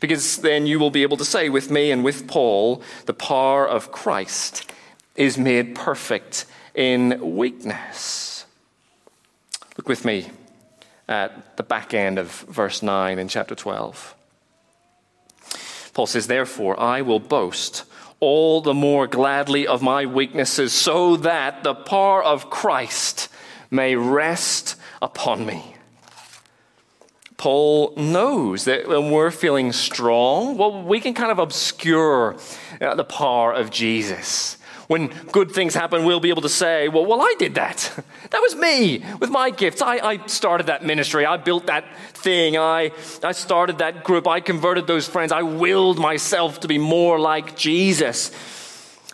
Because 0.00 0.38
then 0.38 0.66
you 0.66 0.78
will 0.78 0.90
be 0.90 1.02
able 1.02 1.16
to 1.18 1.24
say 1.24 1.48
with 1.48 1.70
me 1.70 1.90
and 1.90 2.04
with 2.04 2.26
Paul, 2.26 2.82
the 3.06 3.14
power 3.14 3.66
of 3.66 3.92
Christ 3.92 4.70
is 5.14 5.38
made 5.38 5.74
perfect 5.74 6.46
in 6.74 7.36
weakness. 7.36 8.46
Look 9.76 9.88
with 9.88 10.04
me 10.04 10.30
at 11.08 11.56
the 11.56 11.62
back 11.62 11.94
end 11.94 12.18
of 12.18 12.30
verse 12.48 12.82
9 12.82 13.18
in 13.18 13.28
chapter 13.28 13.54
12. 13.54 14.14
Paul 15.92 16.06
says, 16.06 16.26
Therefore, 16.26 16.78
I 16.78 17.02
will 17.02 17.20
boast 17.20 17.84
all 18.20 18.60
the 18.60 18.74
more 18.74 19.06
gladly 19.06 19.66
of 19.66 19.82
my 19.82 20.06
weaknesses, 20.06 20.72
so 20.72 21.16
that 21.16 21.62
the 21.62 21.74
power 21.74 22.22
of 22.22 22.50
Christ 22.50 23.28
may 23.70 23.96
rest 23.96 24.76
upon 25.02 25.44
me. 25.44 25.74
Paul 27.36 27.92
knows 27.96 28.64
that 28.64 28.88
when 28.88 29.10
we're 29.10 29.30
feeling 29.30 29.72
strong, 29.72 30.56
well, 30.56 30.82
we 30.82 31.00
can 31.00 31.12
kind 31.12 31.30
of 31.30 31.38
obscure 31.38 32.36
uh, 32.80 32.94
the 32.94 33.04
power 33.04 33.52
of 33.52 33.70
Jesus. 33.70 34.56
When 34.86 35.08
good 35.32 35.50
things 35.50 35.74
happen, 35.74 36.04
we'll 36.04 36.20
be 36.20 36.28
able 36.28 36.42
to 36.42 36.48
say, 36.48 36.88
well, 36.88 37.06
well, 37.06 37.22
I 37.22 37.34
did 37.38 37.54
that. 37.54 37.92
That 38.30 38.40
was 38.40 38.56
me 38.56 39.04
with 39.20 39.30
my 39.30 39.50
gifts. 39.50 39.80
I, 39.80 39.98
I 39.98 40.26
started 40.26 40.66
that 40.66 40.84
ministry. 40.84 41.24
I 41.24 41.36
built 41.36 41.66
that 41.66 41.84
thing. 42.14 42.56
I, 42.56 42.90
I 43.22 43.30
started 43.30 43.78
that 43.78 44.02
group. 44.02 44.26
I 44.26 44.40
converted 44.40 44.88
those 44.88 45.06
friends. 45.06 45.30
I 45.30 45.42
willed 45.42 46.00
myself 46.00 46.58
to 46.60 46.68
be 46.68 46.76
more 46.76 47.20
like 47.20 47.54
Jesus. 47.54 48.32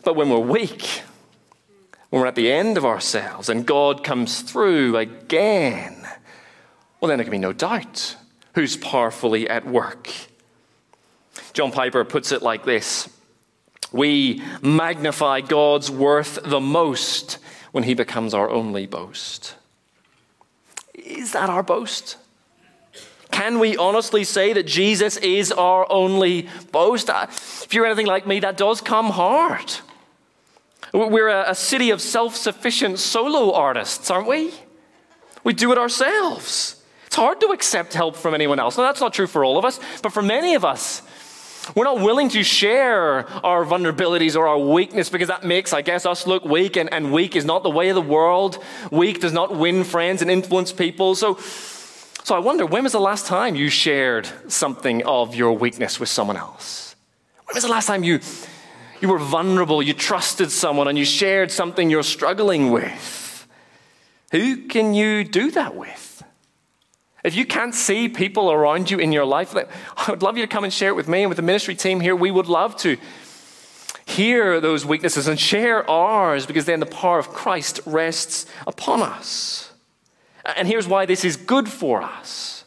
But 0.05 0.17
when 0.17 0.31
we're 0.31 0.39
weak, 0.39 1.03
when 2.09 2.23
we're 2.23 2.29
at 2.29 2.35
the 2.35 2.51
end 2.51 2.79
of 2.79 2.87
ourselves 2.87 3.51
and 3.51 3.67
God 3.67 4.03
comes 4.03 4.41
through 4.41 4.97
again, 4.97 6.01
well, 7.01 7.11
then 7.11 7.19
there 7.19 7.25
can 7.25 7.33
be 7.33 7.39
no 7.39 7.53
doubt 7.53 8.17
who's 8.55 8.79
powerfully 8.79 9.51
at 9.51 9.67
work. 9.67 10.11
John 11.53 11.73
Piper 11.73 12.05
puts 12.05 12.33
it 12.33 12.41
like 12.41 12.65
this 12.65 13.11
We 13.93 14.43
magnify 14.63 15.41
God's 15.43 15.91
worth 15.91 16.39
the 16.45 16.61
most 16.61 17.39
when 17.73 17.85
he 17.85 17.95
becomes 17.95 18.35
our 18.35 18.49
only 18.51 18.87
boast. 18.87 19.55
Is 20.95 21.33
that 21.33 21.51
our 21.51 21.63
boast? 21.63 22.17
Can 23.31 23.59
we 23.59 23.77
honestly 23.77 24.25
say 24.25 24.53
that 24.53 24.67
Jesus 24.67 25.17
is 25.19 25.53
our 25.53 25.91
only 25.91 26.49
boast? 26.73 27.09
Uh, 27.09 27.27
if 27.29 27.73
you're 27.73 27.87
anything 27.87 28.07
like 28.07 28.27
me, 28.27 28.41
that 28.41 28.57
does 28.57 28.81
come 28.81 29.11
hard. 29.11 29.73
We're 30.93 31.29
a, 31.29 31.55
city 31.55 31.91
of 31.91 32.01
self 32.01 32.35
sufficient 32.35 32.99
solo 32.99 33.53
artists, 33.53 34.11
aren't 34.11 34.27
we? 34.27 34.53
We 35.45 35.53
do 35.53 35.71
it 35.73 35.79
ourselves. 35.79 36.83
It's 37.07 37.17
hard 37.17 37.41
to 37.41 37.49
accept 37.49 37.95
help 37.95 38.17
from 38.17 38.35
anyone 38.35 38.59
else. 38.59 38.77
Now, 38.77 38.85
that's 38.85 39.01
not 39.01 39.15
true 39.15 39.27
for 39.27 39.45
all 39.45 39.59
of 39.59 39.65
us, 39.65 39.81
but 40.03 40.13
for 40.13 40.23
many 40.23 40.55
of 40.55 40.65
us, 40.65 41.03
we're 41.75 41.85
not 41.85 42.01
willing 42.01 42.29
to 42.31 42.43
share 42.43 43.29
our 43.45 43.65
vulnerabilities 43.65 44.37
or 44.37 44.49
our 44.49 44.59
weakness 44.59 45.09
because 45.09 45.29
that 45.29 45.45
makes, 45.45 45.73
I 45.73 45.83
guess, 45.83 46.07
us 46.07 46.27
look 46.27 46.45
weak, 46.45 46.77
and, 46.77 46.93
and 46.93 47.13
weak 47.13 47.37
is 47.37 47.45
not 47.45 47.63
the 47.63 47.71
way 47.71 47.89
of 47.89 47.95
the 47.95 48.03
world. 48.03 48.63
Weak 48.91 49.21
does 49.21 49.33
not 49.33 49.55
win 49.57 49.85
friends 49.85 50.23
and 50.23 50.31
influence 50.31 50.73
people. 50.73 51.15
So, 51.15 51.37
so 52.25 52.35
I 52.35 52.39
wonder, 52.39 52.67
when 52.67 52.83
was 52.83 52.93
the 52.93 53.01
last 53.01 53.27
time 53.27 53.55
you 53.55 53.69
shared 53.69 54.29
something 54.49 55.05
of 55.05 55.35
your 55.35 55.53
weakness 55.53 56.01
with 56.01 56.09
someone 56.09 56.37
else? 56.37 56.97
When 57.47 57.55
was 57.55 57.65
the 57.65 57.71
last 57.71 57.87
time 57.87 58.05
you, 58.05 58.21
you 59.01 59.09
were 59.09 59.19
vulnerable, 59.19 59.83
you 59.83 59.95
trusted 59.95 60.51
someone, 60.51 60.89
and 60.89 60.99
you 60.99 61.05
shared 61.05 61.51
something 61.51 61.91
you're 61.91 62.03
struggling 62.03 62.71
with? 62.71 63.47
Who 64.33 64.69
can 64.69 64.95
you 64.95 65.25
do 65.25 65.51
that 65.53 65.75
with? 65.75 66.10
If 67.23 67.35
you 67.35 67.45
can't 67.45 67.75
see 67.75 68.09
people 68.09 68.51
around 68.51 68.91
you 68.91 68.99
in 68.99 69.13
your 69.13 69.25
life, 69.25 69.55
I 69.55 70.11
would 70.11 70.23
love 70.23 70.39
you 70.39 70.45
to 70.45 70.49
come 70.49 70.65
and 70.65 70.73
share 70.73 70.89
it 70.89 70.97
with 70.97 71.09
me 71.09 71.23
and 71.23 71.29
with 71.29 71.37
the 71.37 71.43
ministry 71.43 71.75
team 71.75 72.01
here. 72.01 72.17
We 72.17 72.31
would 72.31 72.47
love 72.47 72.77
to 72.79 72.97
hear 74.07 74.61
those 74.61 74.85
weaknesses 74.85 75.29
and 75.29 75.39
share 75.39 75.89
ours 75.89 76.47
because 76.47 76.65
then 76.65 76.81
the 76.81 76.87
power 76.87 77.19
of 77.19 77.29
Christ 77.29 77.81
rests 77.85 78.47
upon 78.67 79.03
us. 79.03 79.73
And 80.57 80.67
here's 80.67 80.89
why 80.89 81.07
this 81.07 81.25
is 81.25 81.37
good 81.37 81.69
for 81.69 82.03
us. 82.03 82.65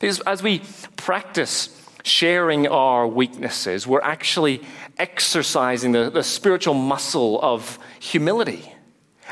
Because 0.00 0.20
as 0.20 0.42
we 0.42 0.60
practice 0.96 1.70
sharing 2.04 2.66
our 2.66 3.06
weaknesses, 3.08 3.86
we're 3.86 4.02
actually 4.02 4.62
exercising 4.98 5.92
the, 5.92 6.10
the 6.10 6.22
spiritual 6.22 6.74
muscle 6.74 7.40
of 7.40 7.78
humility. 7.98 8.72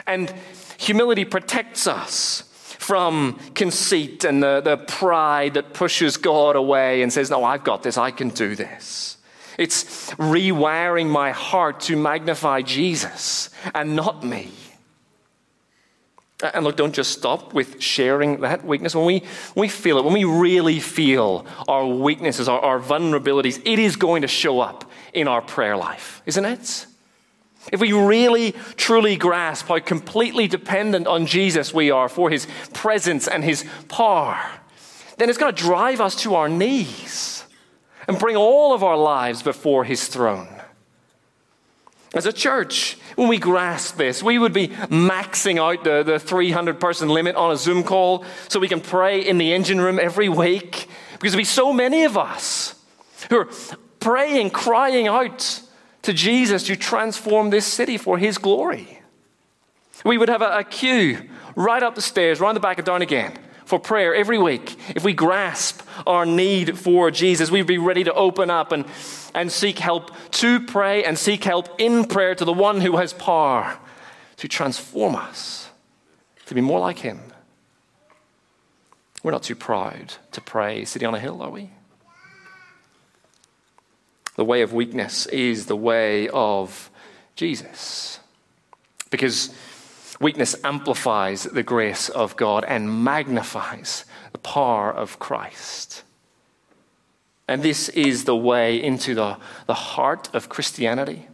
And 0.07 0.35
humility 0.79 1.25
protects 1.25 1.87
us 1.87 2.51
from 2.85 3.39
conceit 3.55 4.25
and 4.25 4.43
the, 4.43 4.61
the 4.61 4.77
pride 4.77 5.55
that 5.55 5.73
pushes 5.73 6.19
God 6.19 6.55
away 6.55 7.03
and 7.03 7.13
says, 7.13 7.31
No, 7.31 7.43
I've 7.43 7.65
got 7.65 7.83
this, 7.83 7.97
I 7.97 8.11
can 8.11 8.29
do 8.29 8.55
this. 8.55 9.17
It's 9.57 10.11
rewiring 10.15 11.09
my 11.09 11.31
heart 11.31 11.81
to 11.81 11.97
magnify 11.97 12.63
Jesus 12.63 13.51
and 13.75 13.97
not 13.97 14.25
me. 14.25 14.51
And 16.43 16.65
look, 16.65 16.77
don't 16.77 16.95
just 16.95 17.13
stop 17.13 17.55
with 17.55 17.81
sharing 17.81 18.41
that 18.41 18.65
weakness. 18.65 18.95
When 18.95 19.07
we, 19.07 19.23
we 19.55 19.69
feel 19.69 19.99
it, 19.99 20.05
when 20.05 20.13
we 20.13 20.25
really 20.25 20.81
feel 20.81 21.47
our 21.69 21.87
weaknesses, 21.87 22.49
our, 22.49 22.61
our 22.61 22.81
vulnerabilities, 22.81 23.63
it 23.65 23.79
is 23.79 23.97
going 23.97 24.23
to 24.23 24.29
show 24.29 24.61
up 24.61 24.91
in 25.15 25.29
our 25.29 25.41
prayer 25.41 25.77
life, 25.77 26.21
isn't 26.27 26.45
it? 26.45 26.87
If 27.73 27.81
we 27.81 27.93
really 27.93 28.53
truly 28.77 29.17
grasp 29.17 29.69
how 29.69 29.79
completely 29.81 30.49
dependent 30.49 31.07
on 31.07 31.27
Jesus 31.27 31.73
we 31.73 31.91
are 31.91 32.09
for 32.09 32.31
his 32.31 32.47
presence 32.73 33.27
and 33.27 33.43
his 33.43 33.65
power, 33.89 34.39
then 35.19 35.29
it's 35.29 35.39
going 35.39 35.55
to 35.55 35.63
drive 35.63 36.01
us 36.01 36.17
to 36.23 36.35
our 36.35 36.49
knees 36.49 37.45
and 38.07 38.19
bring 38.19 38.37
all 38.37 38.75
of 38.75 38.83
our 38.83 38.97
lives 38.97 39.43
before 39.43 39.85
his 39.85 40.07
throne. 40.09 40.49
As 42.15 42.27
a 42.27 42.33
church, 42.33 42.97
when 43.17 43.29
we 43.29 43.39
grasp 43.39 43.97
this, 43.97 44.23
we 44.23 44.39
would 44.39 44.53
be 44.53 44.69
maxing 44.69 45.59
out 45.59 45.83
the, 45.83 46.05
the 46.05 46.19
300 46.19 46.79
person 46.79 47.09
limit 47.09 47.35
on 47.35 47.51
a 47.51 47.57
Zoom 47.57 47.83
call 47.83 48.25
so 48.49 48.61
we 48.61 48.69
can 48.69 48.81
pray 48.81 49.21
in 49.21 49.39
the 49.39 49.53
engine 49.53 49.81
room 49.81 49.99
every 49.99 50.29
week. 50.29 50.87
Because 51.15 51.33
there'll 51.33 51.39
be 51.39 51.45
so 51.45 51.73
many 51.73 52.05
of 52.05 52.17
us 52.17 52.77
who 53.31 53.39
are 53.39 53.49
praying, 53.99 54.51
crying 54.51 55.09
out 55.09 55.61
to 56.05 56.13
Jesus 56.13 56.65
to 56.65 56.77
transform 56.77 57.51
this 57.51 57.67
city 57.67 57.99
for 57.99 58.19
his 58.19 58.39
glory. 58.39 59.01
We 60.05 60.19
would 60.19 60.29
have 60.29 60.43
a, 60.43 60.59
a 60.59 60.65
queue 60.65 61.29
right 61.57 61.83
up 61.83 61.95
the 61.95 62.03
stairs, 62.03 62.41
right 62.41 62.49
on 62.49 62.55
the 62.55 62.61
back 62.61 62.79
and 62.79 62.87
down 62.87 63.03
again 63.03 63.37
for 63.65 63.79
prayer 63.79 64.15
every 64.15 64.39
week. 64.39 64.77
If 64.95 65.05
we 65.05 65.15
grasp 65.15 65.83
our 66.07 66.27
need 66.27 66.79
for 66.79 67.11
Jesus, 67.11 67.51
we'd 67.51 67.67
be 67.67 67.79
ready 67.79 68.05
to 68.05 68.13
open 68.13 68.51
up 68.51 68.73
and, 68.73 68.85
and 69.35 69.51
seek 69.51 69.79
help 69.79 70.11
to 70.33 70.61
pray 70.61 71.05
and 71.05 71.19
seek 71.19 71.45
help 71.45 71.81
in 71.81 72.05
prayer 72.05 72.35
to 72.35 72.45
the 72.45 72.53
one 72.53 72.81
who 72.81 72.97
has 72.97 73.13
power 73.13 73.79
to 74.37 74.49
transform 74.49 75.17
us, 75.17 75.71
to 76.47 76.55
be 76.55 76.61
more 76.61 76.81
like 76.81 76.99
him. 76.99 77.21
We're 79.23 79.31
not 79.31 79.43
too 79.43 79.57
proud 79.57 80.15
to 80.33 80.41
pray 80.43 80.85
City 80.85 81.07
on 81.07 81.15
a 81.15 81.19
Hill, 81.21 81.41
are 81.41 81.51
we? 81.51 81.71
The 84.37 84.45
way 84.45 84.63
of 84.63 84.73
weakness 84.73 85.27
is 85.27 85.67
the 85.67 85.77
way 85.77 86.29
of 86.29 86.91
Jesus. 87.37 88.19
Because 89.11 89.55
weakness 90.21 90.57
amplifies 90.65 91.45
the 91.45 91.63
grace 91.63 92.09
of 92.09 92.37
God 92.37 92.65
and 92.65 93.05
magnifies 93.05 94.05
the 94.33 94.39
power 94.39 94.91
of 94.93 95.19
Christ. 95.19 96.03
And 97.47 97.63
this 97.63 97.89
is 97.91 98.25
the 98.25 98.37
way 98.37 98.83
into 98.83 99.15
the, 99.15 99.37
the 99.67 99.75
heart 99.75 100.35
of 100.35 100.49
Christianity. 100.49 101.29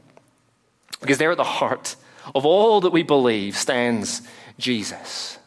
Because 1.01 1.19
there 1.19 1.31
at 1.31 1.37
the 1.37 1.45
heart 1.45 1.97
of 2.35 2.45
all 2.45 2.81
that 2.83 2.93
we 2.93 3.03
believe 3.03 3.57
stands 3.57 4.23
Jesus. 4.59 5.39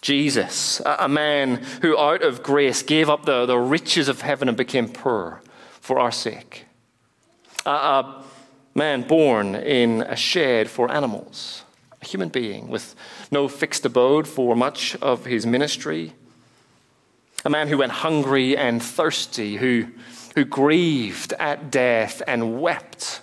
Jesus, 0.00 0.80
a 0.86 1.08
man 1.08 1.56
who 1.82 1.98
out 1.98 2.22
of 2.22 2.42
grace 2.42 2.82
gave 2.82 3.10
up 3.10 3.26
the, 3.26 3.44
the 3.44 3.58
riches 3.58 4.08
of 4.08 4.22
heaven 4.22 4.48
and 4.48 4.56
became 4.56 4.88
poor 4.88 5.42
for 5.82 5.98
our 5.98 6.12
sake. 6.12 6.64
A, 7.66 7.70
a 7.70 8.24
man 8.74 9.02
born 9.02 9.56
in 9.56 10.02
a 10.02 10.16
shed 10.16 10.70
for 10.70 10.90
animals, 10.90 11.64
a 12.00 12.06
human 12.06 12.28
being 12.28 12.68
with 12.68 12.94
no 13.32 13.48
fixed 13.48 13.84
abode 13.84 14.28
for 14.28 14.54
much 14.54 14.96
of 15.02 15.26
his 15.26 15.44
ministry. 15.44 16.12
A 17.44 17.50
man 17.50 17.66
who 17.66 17.78
went 17.78 17.90
hungry 17.90 18.56
and 18.56 18.80
thirsty, 18.80 19.56
who, 19.56 19.88
who 20.36 20.44
grieved 20.44 21.32
at 21.40 21.72
death 21.72 22.22
and 22.28 22.62
wept. 22.62 23.20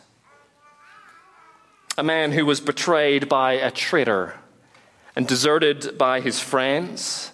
A 1.97 2.03
man 2.03 2.33
who 2.33 2.45
was 2.45 2.59
betrayed 2.59 3.29
by 3.29 3.53
a 3.53 3.71
traitor 3.71 4.35
and 5.15 5.25
deserted 5.25 5.97
by 5.97 6.19
his 6.19 6.41
friends, 6.41 7.31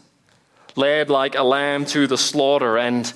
led 0.76 1.09
like 1.09 1.34
a 1.34 1.43
lamb 1.43 1.86
to 1.86 2.05
the 2.05 2.17
slaughter 2.17 2.78
and 2.78 3.11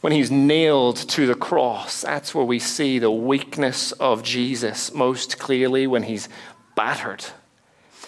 when 0.00 0.12
he's 0.12 0.30
nailed 0.30 0.96
to 0.96 1.26
the 1.26 1.34
cross, 1.34 2.02
that's 2.02 2.34
where 2.34 2.44
we 2.44 2.58
see 2.58 2.98
the 2.98 3.10
weakness 3.10 3.92
of 3.92 4.22
Jesus 4.22 4.94
most 4.94 5.38
clearly 5.38 5.86
when 5.86 6.04
he's 6.04 6.28
battered, 6.74 7.24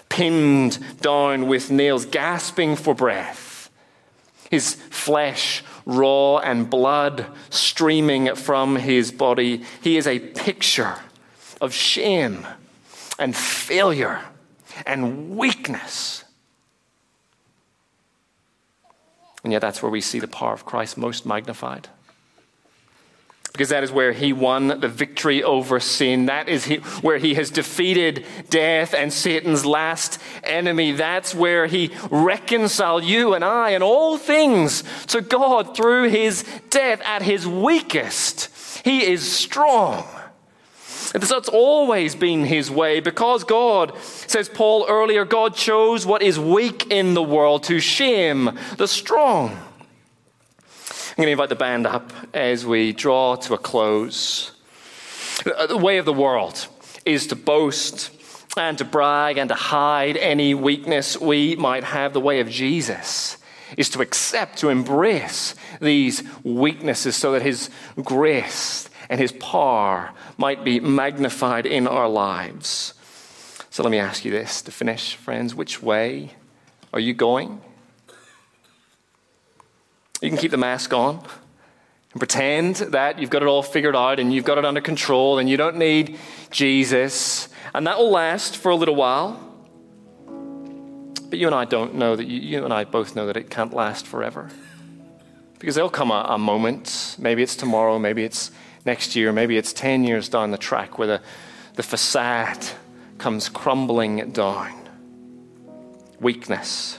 pinned 0.09 0.79
down 1.01 1.49
with 1.49 1.71
nails, 1.71 2.07
gasping 2.07 2.77
for 2.77 2.95
breath. 2.95 3.71
His 4.51 4.75
flesh 4.75 5.63
raw 5.85 6.39
and 6.39 6.69
blood 6.69 7.27
streaming 7.51 8.35
from 8.35 8.77
his 8.77 9.11
body. 9.11 9.65
He 9.83 9.97
is 9.97 10.07
a 10.07 10.19
picture 10.19 10.97
of 11.61 11.73
shame 11.73 12.47
and 13.19 13.37
failure 13.37 14.21
and 14.87 15.37
weakness. 15.37 16.25
And 19.45 19.53
yet, 19.53 19.61
that's 19.61 19.83
where 19.83 19.91
we 19.91 20.01
see 20.01 20.21
the 20.21 20.29
power 20.29 20.53
of 20.53 20.65
Christ 20.65 20.97
most 20.97 21.27
magnified. 21.27 21.89
Because 23.53 23.69
that 23.69 23.85
is 23.85 23.93
where 23.93 24.13
he 24.13 24.33
won 24.33 24.69
the 24.69 24.89
victory 24.89 25.43
over 25.43 25.79
sin. 25.79 26.27
That 26.27 26.49
is 26.49 26.65
he, 26.65 26.77
where 26.77 27.19
he 27.19 27.35
has 27.35 27.51
defeated 27.51 28.25
death 28.49 28.95
and 28.95 29.13
Satan's 29.13 29.67
last 29.67 30.19
enemy. 30.43 30.93
That's 30.93 31.35
where 31.35 31.67
he 31.67 31.91
reconciled 32.11 33.05
you 33.05 33.35
and 33.35 33.45
I 33.45 33.71
and 33.71 33.85
all 33.85 34.17
things 34.17 34.85
to 35.09 35.21
God 35.21 35.77
through 35.77 36.09
his 36.09 36.45
death 36.71 37.03
at 37.05 37.21
his 37.21 37.47
weakest. 37.47 38.49
He 38.87 39.05
is 39.05 39.31
strong. 39.31 40.07
And 41.15 41.25
so 41.25 41.37
it's 41.37 41.49
always 41.49 42.15
been 42.15 42.45
his 42.45 42.71
way 42.71 43.01
because 43.01 43.45
God, 43.45 43.97
says 44.03 44.49
Paul 44.49 44.87
earlier, 44.89 45.25
God 45.25 45.55
chose 45.55 46.07
what 46.07 46.23
is 46.23 46.39
weak 46.39 46.91
in 46.91 47.15
the 47.15 47.23
world 47.23 47.65
to 47.65 47.81
shame 47.81 48.59
the 48.79 48.89
strong. 48.89 49.51
I'm 49.51 51.17
going 51.17 51.27
to 51.27 51.33
invite 51.33 51.51
the 51.51 51.57
band 51.57 51.87
up 51.87 52.13
as 52.33 52.65
we 52.65 52.93
draw 52.93 53.37
to 53.37 53.55
a 53.55 53.59
close. 53.59 54.53
The 55.45 55.77
way 55.77 55.99
of 55.99 56.07
the 56.07 56.13
world 56.13 56.67
is 57.05 57.27
to 57.27 57.37
boast 57.37 58.11
and 58.57 58.79
to 58.79 58.85
brag 58.85 59.39
and 59.39 59.49
to 59.49 59.55
hide 59.55 60.17
any 60.17 60.55
weakness 60.55 61.21
we 61.21 61.57
might 61.57 61.85
have. 61.85 62.13
The 62.13 62.21
way 62.21 62.41
of 62.41 62.49
Jesus 62.49 63.37
is 63.77 63.89
to 63.91 64.01
accept, 64.01 64.59
to 64.59 64.69
embrace 64.69 65.55
these 65.81 66.23
weaknesses 66.45 67.17
so 67.17 67.33
that 67.33 67.43
his 67.43 67.71
grace 68.03 68.89
and 69.13 69.21
his 69.21 69.33
power 69.33 70.11
might 70.39 70.65
be 70.65 70.81
magnified 70.81 71.67
in 71.67 71.87
our 71.87 72.09
lives. 72.09 72.95
So 73.69 73.83
let 73.83 73.91
me 73.91 73.99
ask 73.99 74.25
you 74.25 74.31
this 74.31 74.63
to 74.63 74.71
finish, 74.71 75.17
friends. 75.17 75.55
Which 75.55 75.83
way 75.83 76.31
are 76.95 76.99
you 76.99 77.13
going? 77.13 77.61
You 80.23 80.31
can 80.31 80.39
keep 80.39 80.51
the 80.51 80.57
mask 80.57 80.95
on 80.95 81.23
and 82.13 82.21
pretend 82.21 82.77
that 82.77 83.19
you've 83.19 83.29
got 83.29 83.43
it 83.43 83.49
all 83.49 83.63
figured 83.63 83.95
out 83.95 84.19
and 84.19 84.33
you've 84.33 84.47
got 84.47 84.57
it 84.57 84.65
under 84.65 84.81
control 84.81 85.39
and 85.39 85.47
you 85.47 85.59
don't 85.59 85.77
need 85.77 86.19
Jesus. 86.51 87.51
And 87.75 87.87
that 87.87 87.99
will 87.99 88.11
last 88.11 88.57
for 88.57 88.71
a 88.71 88.77
little 88.77 88.97
while. 88.97 89.39
But 91.29 91.39
you 91.39 91.47
and 91.47 91.55
I 91.55 91.67
don't 91.67 91.97
know 91.97 92.17
that, 92.17 92.27
you, 92.27 92.41
you 92.41 92.65
and 92.65 92.73
I 92.73 92.85
both 92.85 93.15
know 93.15 93.27
that 93.27 93.37
it 93.37 93.51
can't 93.51 93.75
last 93.75 94.07
forever. 94.07 94.49
Because 95.59 95.75
there'll 95.75 95.91
come 95.91 96.11
a, 96.11 96.25
a 96.31 96.39
moment, 96.39 97.17
maybe 97.19 97.43
it's 97.43 97.57
tomorrow, 97.57 97.99
maybe 97.99 98.25
it's 98.25 98.51
next 98.85 99.17
year, 99.17 99.33
maybe 99.33 99.57
it's 99.57 99.73
10 99.73 100.05
years 100.05 100.29
down 100.29 100.51
the 100.51 100.59
track 100.59 100.99
where 100.99 101.09
the, 101.09 101.23
the 101.75 101.83
facade 101.83 102.65
comes 103.19 103.49
crumbling 103.49 104.31
down. 104.31 104.89
Weakness, 106.21 106.99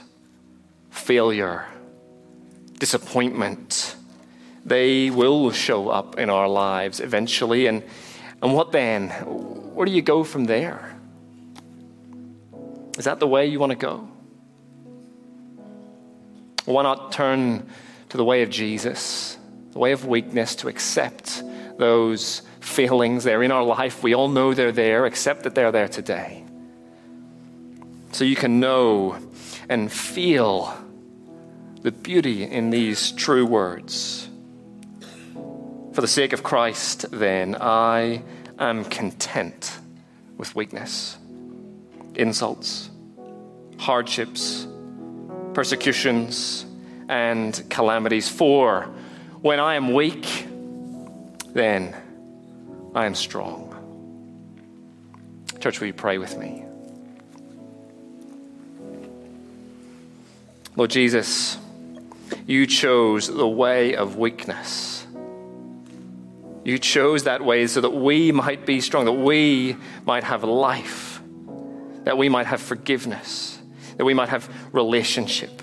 failure, 0.90 1.66
disappointment, 2.78 3.96
they 4.64 5.10
will 5.10 5.50
show 5.50 5.88
up 5.88 6.18
in 6.18 6.30
our 6.30 6.48
lives 6.48 7.00
eventually. 7.00 7.66
And, 7.66 7.82
and 8.42 8.54
what 8.54 8.72
then? 8.72 9.10
Where 9.74 9.86
do 9.86 9.92
you 9.92 10.02
go 10.02 10.24
from 10.24 10.44
there? 10.44 10.96
Is 12.98 13.04
that 13.04 13.20
the 13.20 13.26
way 13.26 13.46
you 13.46 13.58
want 13.58 13.70
to 13.70 13.76
go? 13.76 14.08
Why 16.64 16.82
not 16.82 17.12
turn 17.12 17.68
to 18.08 18.16
the 18.16 18.24
way 18.24 18.42
of 18.42 18.50
Jesus, 18.50 19.36
the 19.72 19.78
way 19.78 19.92
of 19.92 20.06
weakness, 20.06 20.54
to 20.56 20.68
accept 20.68 21.42
those 21.78 22.42
failings. 22.60 23.24
They're 23.24 23.42
in 23.42 23.50
our 23.50 23.64
life. 23.64 24.02
We 24.02 24.14
all 24.14 24.28
know 24.28 24.54
they're 24.54 24.72
there, 24.72 25.06
except 25.06 25.42
that 25.44 25.54
they're 25.54 25.72
there 25.72 25.88
today. 25.88 26.44
So 28.12 28.24
you 28.24 28.36
can 28.36 28.60
know 28.60 29.18
and 29.68 29.90
feel 29.90 30.72
the 31.82 31.90
beauty 31.90 32.44
in 32.44 32.70
these 32.70 33.12
true 33.12 33.44
words. 33.44 34.28
For 35.92 36.00
the 36.00 36.08
sake 36.08 36.32
of 36.32 36.42
Christ, 36.42 37.10
then, 37.10 37.56
I 37.60 38.22
am 38.58 38.84
content 38.84 39.78
with 40.36 40.54
weakness, 40.54 41.18
insults, 42.14 42.90
hardships, 43.78 44.66
persecutions, 45.52 46.66
and 47.08 47.62
calamities. 47.68 48.28
For 48.28 48.84
when 49.40 49.60
I 49.60 49.74
am 49.74 49.92
weak, 49.92 50.46
then 51.54 51.96
I 52.94 53.06
am 53.06 53.14
strong. 53.14 53.70
Church, 55.60 55.80
will 55.80 55.86
you 55.86 55.94
pray 55.94 56.18
with 56.18 56.36
me? 56.36 56.64
Lord 60.76 60.90
Jesus, 60.90 61.56
you 62.46 62.66
chose 62.66 63.28
the 63.28 63.48
way 63.48 63.94
of 63.94 64.16
weakness. 64.16 65.06
You 66.64 66.78
chose 66.78 67.24
that 67.24 67.44
way 67.44 67.66
so 67.66 67.80
that 67.80 67.90
we 67.90 68.32
might 68.32 68.66
be 68.66 68.80
strong, 68.80 69.04
that 69.04 69.12
we 69.12 69.76
might 70.04 70.24
have 70.24 70.42
life, 70.42 71.20
that 72.02 72.18
we 72.18 72.28
might 72.28 72.46
have 72.46 72.60
forgiveness, 72.60 73.60
that 73.96 74.04
we 74.04 74.14
might 74.14 74.30
have 74.30 74.50
relationship. 74.72 75.62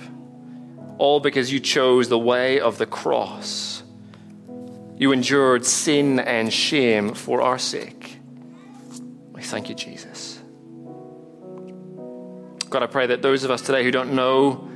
All 0.98 1.20
because 1.20 1.52
you 1.52 1.60
chose 1.60 2.08
the 2.08 2.20
way 2.20 2.60
of 2.60 2.78
the 2.78 2.86
cross 2.86 3.81
you 5.02 5.12
endured 5.14 5.66
sin 5.66 6.20
and 6.20 6.54
shame 6.54 7.16
for 7.16 7.42
our 7.42 7.58
sake. 7.58 8.20
We 9.32 9.42
thank 9.42 9.68
you, 9.68 9.74
Jesus. 9.74 10.40
God, 12.70 12.84
I 12.84 12.86
pray 12.86 13.08
that 13.08 13.24
those 13.24 13.44
of 13.44 13.50
us 13.50 13.64
today 13.64 13.84
who 13.84 13.90
don't 13.90 14.14
know 14.14 14.68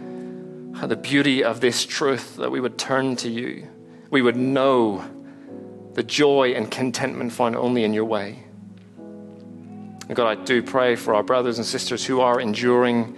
the 0.82 0.96
beauty 0.96 1.44
of 1.44 1.62
this 1.62 1.86
truth, 1.86 2.38
that 2.38 2.50
we 2.50 2.60
would 2.60 2.80
turn 2.80 3.16
to 3.18 3.30
you. 3.30 3.68
We 4.10 4.24
would 4.24 4.36
know 4.36 5.06
the 5.94 6.02
joy 6.02 6.54
and 6.54 6.72
contentment 6.72 7.32
found 7.32 7.56
only 7.56 7.84
in 7.84 7.94
your 7.94 8.06
way. 8.06 8.44
And 8.98 10.16
God, 10.16 10.40
I 10.40 10.44
do 10.44 10.64
pray 10.64 10.96
for 10.96 11.14
our 11.14 11.22
brothers 11.22 11.60
and 11.60 11.68
sisters 11.68 12.04
who 12.04 12.22
are 12.22 12.42
enduring 12.42 13.16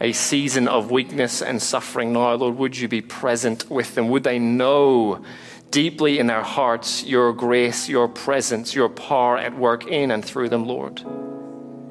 a 0.00 0.12
season 0.12 0.66
of 0.66 0.90
weakness 0.90 1.42
and 1.42 1.60
suffering 1.60 2.14
now. 2.14 2.32
Lord, 2.32 2.56
would 2.56 2.78
you 2.78 2.88
be 2.88 3.02
present 3.02 3.70
with 3.70 3.94
them? 3.94 4.08
Would 4.08 4.24
they 4.24 4.38
know 4.38 5.22
deeply 5.70 6.18
in 6.18 6.26
their 6.26 6.42
hearts 6.42 7.04
your 7.04 7.32
grace, 7.32 7.88
your 7.88 8.08
presence, 8.08 8.74
your 8.74 8.88
power 8.88 9.38
at 9.38 9.56
work 9.56 9.86
in 9.86 10.10
and 10.10 10.24
through 10.24 10.48
them, 10.48 10.66
Lord. 10.66 11.02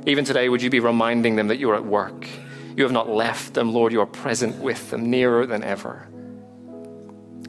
Even 0.05 0.25
today, 0.25 0.49
would 0.49 0.61
you 0.61 0.69
be 0.69 0.79
reminding 0.79 1.35
them 1.35 1.47
that 1.47 1.59
you're 1.59 1.75
at 1.75 1.85
work? 1.85 2.27
You 2.75 2.83
have 2.83 2.91
not 2.91 3.09
left 3.09 3.53
them, 3.53 3.73
Lord. 3.73 3.91
You 3.91 4.01
are 4.01 4.05
present 4.05 4.57
with 4.57 4.89
them, 4.91 5.09
nearer 5.09 5.45
than 5.45 5.63
ever. 5.63 6.07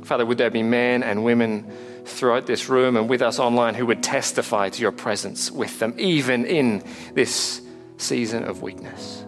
Father, 0.03 0.25
would 0.25 0.39
there 0.39 0.51
be 0.51 0.63
men 0.63 1.03
and 1.03 1.23
women 1.23 1.71
throughout 2.05 2.47
this 2.47 2.69
room 2.69 2.97
and 2.97 3.09
with 3.11 3.21
us 3.21 3.39
online 3.39 3.75
who 3.75 3.85
would 3.87 4.03
testify 4.03 4.71
to 4.71 4.81
your 4.81 4.93
presence 4.93 5.51
with 5.51 5.79
them, 5.79 5.95
even 5.99 6.47
in 6.47 6.83
this 7.15 7.61
season 7.99 8.45
of 8.45 8.63
weakness? 8.63 9.25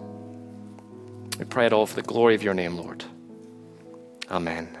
We 1.37 1.45
pray 1.45 1.67
it 1.67 1.73
all 1.73 1.85
for 1.85 1.95
the 1.95 2.01
glory 2.01 2.35
of 2.35 2.43
your 2.43 2.53
name, 2.53 2.77
Lord. 2.77 3.03
Amen. 4.29 4.80